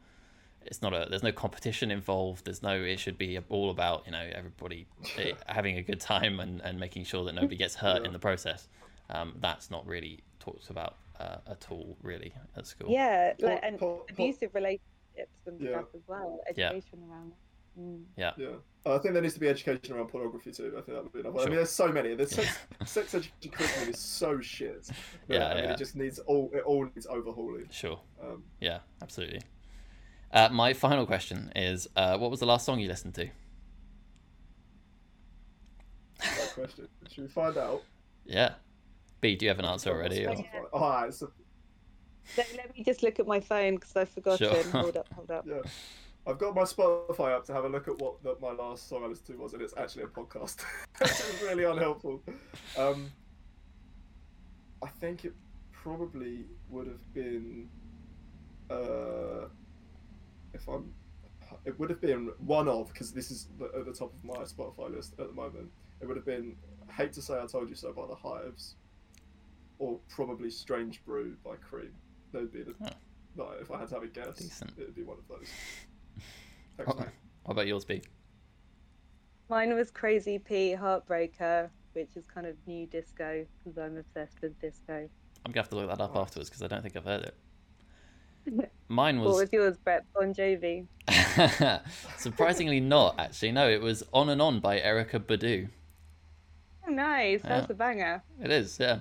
it's 0.66 0.82
not 0.82 0.92
a 0.92 1.06
there's 1.08 1.22
no 1.22 1.32
competition 1.32 1.90
involved 1.90 2.44
there's 2.44 2.62
no 2.62 2.74
it 2.74 2.98
should 2.98 3.18
be 3.18 3.38
all 3.48 3.70
about 3.70 4.02
you 4.06 4.12
know 4.12 4.30
everybody 4.34 4.86
eh, 5.18 5.32
having 5.46 5.78
a 5.78 5.82
good 5.82 6.00
time 6.00 6.40
and, 6.40 6.60
and 6.62 6.78
making 6.78 7.04
sure 7.04 7.24
that 7.24 7.34
nobody 7.34 7.56
gets 7.56 7.74
hurt 7.74 8.00
yeah. 8.02 8.06
in 8.06 8.12
the 8.12 8.18
process 8.18 8.68
um, 9.10 9.34
that's 9.40 9.70
not 9.70 9.86
really 9.86 10.20
talked 10.40 10.70
about 10.70 10.96
uh, 11.20 11.36
at 11.48 11.66
all 11.70 11.96
really 12.02 12.32
at 12.56 12.66
school 12.66 12.90
yeah 12.90 13.32
like, 13.40 13.60
and 13.62 13.80
abusive 14.10 14.54
relationships 14.54 14.82
and 15.46 15.60
yeah. 15.60 15.70
stuff 15.70 15.86
as 15.94 16.02
well 16.06 16.40
education 16.48 16.98
around 17.10 17.32
Mm. 17.78 18.04
Yeah. 18.16 18.32
Yeah. 18.36 18.48
I 18.86 18.98
think 18.98 19.14
there 19.14 19.22
needs 19.22 19.34
to 19.34 19.40
be 19.40 19.48
education 19.48 19.96
around 19.96 20.08
pornography 20.08 20.52
too. 20.52 20.74
I 20.76 20.82
think 20.82 20.88
that 20.88 21.02
would 21.02 21.12
be 21.12 21.20
enough. 21.20 21.34
Sure. 21.34 21.42
I 21.42 21.46
mean, 21.46 21.56
there's 21.56 21.70
so 21.70 21.88
many. 21.88 22.14
The 22.14 22.26
sex, 22.26 22.58
sex 22.84 23.14
education 23.14 23.50
curriculum 23.50 23.88
is 23.88 23.98
so 23.98 24.40
shit. 24.40 24.90
Yeah, 25.28 25.48
I 25.48 25.54
mean, 25.54 25.64
yeah. 25.64 25.72
It 25.72 25.78
just 25.78 25.96
needs 25.96 26.18
all. 26.20 26.50
It 26.52 26.62
all 26.64 26.84
needs 26.84 27.06
overhauling. 27.06 27.66
Sure. 27.70 27.98
Um, 28.22 28.42
yeah, 28.60 28.80
absolutely. 29.02 29.40
Uh, 30.34 30.48
my 30.50 30.72
final 30.72 31.06
question 31.06 31.52
is: 31.54 31.88
uh, 31.94 32.18
What 32.18 32.30
was 32.30 32.40
the 32.40 32.46
last 32.46 32.66
song 32.66 32.80
you 32.80 32.88
listened 32.88 33.14
to? 33.14 33.28
That 36.18 36.52
question. 36.54 36.88
Should 37.10 37.24
we 37.24 37.28
find 37.28 37.56
out? 37.56 37.82
Yeah. 38.26 38.54
Bee, 39.20 39.36
do 39.36 39.46
you 39.46 39.50
have 39.50 39.60
an 39.60 39.64
answer 39.64 39.90
already? 39.90 40.26
Or... 40.26 40.34
Oh, 40.72 41.04
it's 41.06 41.22
a... 41.22 41.28
let, 42.36 42.48
let, 42.56 42.76
me 42.76 42.82
just 42.82 43.02
look 43.02 43.20
at 43.20 43.26
my 43.26 43.38
phone 43.38 43.76
because 43.76 43.96
I've 43.96 44.08
forgotten. 44.08 44.50
Sure. 44.50 44.62
hold 44.70 44.96
up, 44.96 45.08
hold 45.14 45.30
up. 45.30 45.46
Yeah. 45.46 45.60
I've 46.26 46.38
got 46.38 46.54
my 46.54 46.62
Spotify 46.62 47.36
up 47.36 47.44
to 47.46 47.52
have 47.52 47.64
a 47.64 47.68
look 47.68 47.86
at 47.86 47.98
what 48.00 48.22
the, 48.22 48.36
my 48.40 48.52
last 48.52 48.88
song 48.88 49.04
I 49.04 49.08
listened 49.08 49.36
to 49.36 49.42
was, 49.42 49.52
and 49.52 49.62
it's 49.62 49.74
actually 49.76 50.04
a 50.04 50.06
podcast. 50.06 50.64
it's 51.00 51.42
really 51.42 51.64
unhelpful. 51.64 52.22
Um, 52.76 53.12
I 54.82 54.88
think 54.88 55.24
it 55.24 55.34
probably 55.70 56.46
would 56.70 56.86
have 56.86 57.14
been, 57.14 57.68
uh, 58.70 59.48
if 60.54 60.66
I'm, 60.68 60.92
it 61.64 61.78
would 61.78 61.90
have 61.90 62.00
been 62.00 62.30
one 62.38 62.68
of 62.68 62.88
because 62.92 63.12
this 63.12 63.30
is 63.30 63.48
at 63.76 63.84
the 63.84 63.92
top 63.92 64.12
of 64.14 64.24
my 64.24 64.42
Spotify 64.44 64.94
list 64.94 65.12
at 65.18 65.26
the 65.28 65.34
moment. 65.34 65.70
It 66.00 66.06
would 66.06 66.16
have 66.16 66.26
been 66.26 66.56
"Hate 66.90 67.12
to 67.14 67.22
Say 67.22 67.34
I 67.40 67.46
Told 67.46 67.68
You 67.68 67.74
So" 67.74 67.92
by 67.92 68.06
the 68.06 68.14
Hives, 68.14 68.76
or 69.78 69.98
probably 70.08 70.50
Strange 70.50 71.04
Brew 71.04 71.36
by 71.44 71.56
Cream. 71.56 71.92
They'd 72.32 72.52
be 72.52 72.62
the. 72.62 72.74
Oh. 72.84 72.88
No, 73.36 73.50
if 73.60 73.70
I 73.72 73.78
had 73.80 73.88
to 73.88 73.94
have 73.94 74.04
a 74.04 74.06
guess, 74.06 74.38
Decent. 74.38 74.72
it 74.78 74.86
would 74.86 74.94
be 74.94 75.02
one 75.02 75.18
of 75.18 75.26
those. 75.28 75.48
Thanks, 76.76 76.86
What 76.88 76.98
mate. 77.00 77.08
about 77.46 77.66
yours, 77.66 77.84
Bee? 77.84 78.00
Mine 79.48 79.74
was 79.74 79.90
Crazy 79.90 80.38
P 80.38 80.72
Heartbreaker, 80.74 81.68
which 81.94 82.16
is 82.16 82.26
kind 82.26 82.46
of 82.46 82.56
new 82.66 82.86
disco 82.86 83.44
because 83.64 83.76
I'm 83.78 83.96
obsessed 83.96 84.40
with 84.40 84.58
disco. 84.60 85.08
I'm 85.44 85.52
gonna 85.52 85.62
have 85.62 85.68
to 85.70 85.76
look 85.76 85.88
that 85.88 86.00
up 86.00 86.14
Nice. 86.14 86.22
afterwards 86.22 86.48
because 86.48 86.62
I 86.62 86.68
don't 86.68 86.82
think 86.82 86.96
I've 86.96 87.04
heard 87.04 87.22
it. 87.22 87.34
Mine 88.88 89.18
was. 89.20 89.26
What 89.26 89.32
was 89.34 89.40
was 89.42 89.52
yours, 89.52 89.76
Brett? 89.78 90.04
Bon 90.14 90.32
Jovi. 90.34 90.86
surprisingly 92.18 92.80
not 92.80 93.14
actually. 93.18 93.52
No, 93.52 93.68
it 93.68 93.80
was 93.80 94.02
"On 94.12 94.28
and 94.28 94.40
On" 94.42 94.60
by 94.60 94.78
Erykah 94.80 95.20
Badu. 95.20 95.68
Oh, 96.86 96.90
nice. 96.90 97.42
That's 97.42 97.66
Yeah. 97.68 97.72
a 97.72 97.74
banger. 97.74 98.22
It 98.42 98.50
is, 98.50 98.78
yeah. 98.78 99.00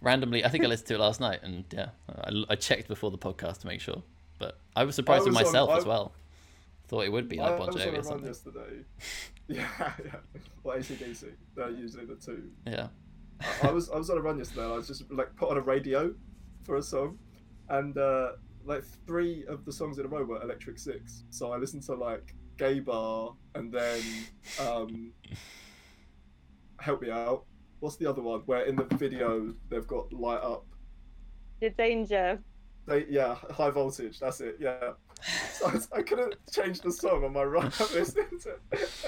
Randomly, 0.00 0.44
I 0.44 0.48
think 0.48 0.64
I 0.64 0.68
listened 0.68 0.88
to 0.88 0.94
it 0.94 1.00
last 1.00 1.20
night, 1.20 1.40
and 1.42 1.64
yeah, 1.72 1.90
I, 2.24 2.44
I 2.50 2.54
checked 2.56 2.88
before 2.88 3.10
the 3.10 3.18
podcast 3.18 3.58
to 3.60 3.66
make 3.66 3.80
sure. 3.80 4.02
But 4.38 4.58
I 4.74 4.84
was 4.84 4.94
surprised 4.94 5.24
with 5.26 5.34
was 5.34 5.36
on- 5.36 5.44
myself 5.44 5.70
as 5.78 5.84
I- 5.84 5.88
well. 5.88 6.12
Thought 6.88 7.02
it 7.04 7.12
would 7.12 7.28
be 7.28 7.36
like 7.36 7.52
I 7.52 7.56
Bon 7.58 7.66
was 7.68 7.76
on 7.76 7.82
Jovi 7.82 7.98
or 7.98 8.02
something. 8.02 8.26
yesterday. 8.26 8.84
Yeah, 9.48 9.66
yeah. 10.04 10.14
Or 10.62 10.76
ACDC. 10.76 11.24
They're 11.56 11.70
usually 11.70 12.04
the 12.04 12.14
two. 12.14 12.50
Yeah. 12.66 12.86
I, 13.62 13.68
I 13.68 13.70
was 13.72 13.90
I 13.90 13.96
was 13.96 14.08
on 14.10 14.16
a 14.18 14.20
run 14.20 14.38
yesterday. 14.38 14.62
And 14.62 14.72
I 14.72 14.76
was 14.76 14.86
just 14.86 15.10
like 15.10 15.34
put 15.34 15.50
on 15.50 15.56
a 15.56 15.60
radio 15.60 16.14
for 16.62 16.76
a 16.76 16.82
song, 16.82 17.18
and 17.68 17.98
uh, 17.98 18.28
like 18.64 18.84
three 19.06 19.44
of 19.48 19.64
the 19.64 19.72
songs 19.72 19.98
in 19.98 20.04
a 20.04 20.08
row 20.08 20.24
were 20.24 20.42
Electric 20.42 20.78
Six. 20.78 21.24
So 21.30 21.52
I 21.52 21.56
listened 21.56 21.82
to 21.84 21.94
like 21.94 22.34
Gay 22.58 22.80
Bar, 22.80 23.34
and 23.54 23.72
then 23.72 24.00
um, 24.60 25.12
Help 26.78 27.02
Me 27.02 27.10
Out. 27.10 27.44
What's 27.80 27.96
the 27.96 28.06
other 28.06 28.22
one? 28.22 28.40
Where 28.46 28.62
in 28.64 28.76
the 28.76 28.84
video 28.96 29.54
they've 29.68 29.86
got 29.86 30.12
light 30.12 30.42
up. 30.42 30.66
The 31.60 31.70
danger. 31.70 32.38
They, 32.86 33.06
yeah, 33.08 33.34
high 33.50 33.70
voltage. 33.70 34.18
That's 34.18 34.40
it. 34.40 34.56
Yeah. 34.58 34.92
So 35.52 35.66
I, 35.68 35.72
was- 35.74 35.88
I 35.92 36.02
couldn't 36.02 36.34
change 36.50 36.80
the 36.80 36.90
song 36.92 37.24
on 37.24 37.32
my 37.32 37.42
run. 37.44 37.66
I 37.80 37.94
listening 37.94 38.40
to 38.42 38.56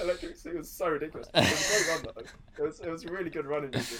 Electric 0.01 0.35
Six. 0.35 0.45
It 0.45 0.57
was 0.57 0.69
so 0.71 0.89
ridiculous. 0.89 1.27
It 1.33 1.39
was 1.41 1.81
a 1.81 1.85
great 1.85 1.95
run 2.05 2.15
though. 2.15 2.63
It 2.63 2.67
was, 2.67 2.79
it 2.81 2.89
was 2.89 3.05
really 3.05 3.29
good 3.29 3.45
running 3.45 3.71
music. 3.71 3.99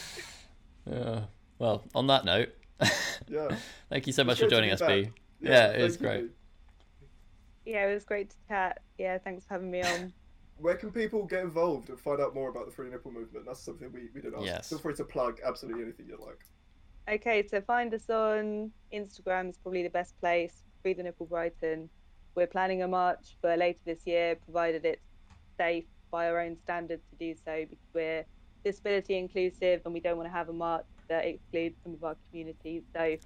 Yeah. 0.90 1.22
Well, 1.60 1.84
on 1.96 2.08
that 2.08 2.26
note, 2.26 2.50
Yeah. 3.28 3.56
thank 3.90 4.06
you 4.08 4.14
so 4.14 4.24
much 4.24 4.40
for 4.40 4.48
joining 4.48 4.72
us, 4.72 4.80
back. 4.80 4.90
Bee. 4.90 5.12
Yeah, 5.44 5.68
it 5.68 5.72
thank 5.72 5.90
is 5.90 5.98
great. 5.98 6.30
Yeah, 7.66 7.88
it 7.88 7.94
was 7.94 8.06
great 8.06 8.30
to 8.32 8.36
chat. 8.48 8.82
Yeah, 8.98 9.18
thanks 9.18 9.46
for 9.46 9.54
having 9.54 9.72
me 9.72 9.82
on. 9.82 10.14
Where 10.58 10.76
can 10.76 10.92
people 10.92 11.26
get 11.26 11.42
involved 11.42 11.90
and 11.90 12.00
find 12.00 12.22
out 12.22 12.34
more 12.34 12.50
about 12.50 12.66
the 12.66 12.72
free 12.72 12.90
nipple 12.90 13.12
movement? 13.12 13.46
That's 13.46 13.60
something 13.60 13.92
we, 13.92 14.10
we 14.14 14.22
did 14.22 14.34
ask. 14.34 14.46
Yes. 14.46 14.70
Feel 14.70 14.80
free 14.80 14.96
to 14.96 15.04
plug 15.04 15.40
absolutely 15.46 15.84
anything 15.84 16.08
you 16.08 16.18
like. 16.24 16.40
Okay, 17.10 17.46
so 17.46 17.60
find 17.62 17.94
us 17.94 18.10
on 18.10 18.72
Instagram 18.94 19.50
is 19.50 19.58
probably 19.58 19.84
the 19.84 19.90
best 19.90 20.18
place. 20.20 20.64
Free 20.82 20.94
the 20.94 21.04
Nipple 21.04 21.26
Brighton. 21.26 21.90
We're 22.36 22.48
planning 22.48 22.84
a 22.84 22.88
march 22.88 23.36
for 23.42 23.58
later 23.58 23.80
this 23.86 24.06
year, 24.06 24.36
provided 24.36 24.86
it's 24.86 25.02
safe 25.58 25.86
by 26.12 26.30
our 26.30 26.40
own 26.40 26.58
standards 26.64 27.04
to 27.12 27.16
do 27.18 27.36
so, 27.46 27.66
because 27.70 27.88
we're 27.94 28.26
disability 28.64 29.18
inclusive 29.18 29.82
and 29.84 29.94
we 29.94 30.00
don't 30.00 30.18
want 30.18 30.30
to 30.30 30.34
have 30.34 30.50
a 30.50 30.54
march 30.54 30.86
that 31.10 31.26
excludes 31.26 31.76
some 31.84 31.94
of 31.94 32.04
our 32.04 32.16
communities. 32.30 32.84
So 32.96 33.18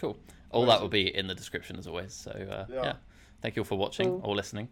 Cool. 0.01 0.16
All 0.51 0.64
that 0.66 0.80
will 0.80 0.88
be 0.88 1.14
in 1.14 1.26
the 1.26 1.34
description 1.34 1.76
as 1.78 1.86
always. 1.86 2.14
So 2.14 2.30
uh, 2.30 2.64
yeah. 2.72 2.82
Yeah. 2.82 2.92
thank 3.42 3.57
you 3.57 3.62
all 3.62 3.66
for 3.66 3.76
watching 3.78 4.09
Cool. 4.09 4.20
or 4.24 4.34
listening, 4.34 4.68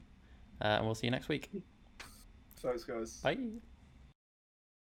uh, 0.61 0.65
and 0.79 0.87
we'll 0.87 0.95
see 0.95 1.07
you 1.07 1.11
next 1.13 1.29
week. 1.29 1.51
Thanks, 2.61 2.85
guys. 2.85 3.21
Bye. 3.23 3.37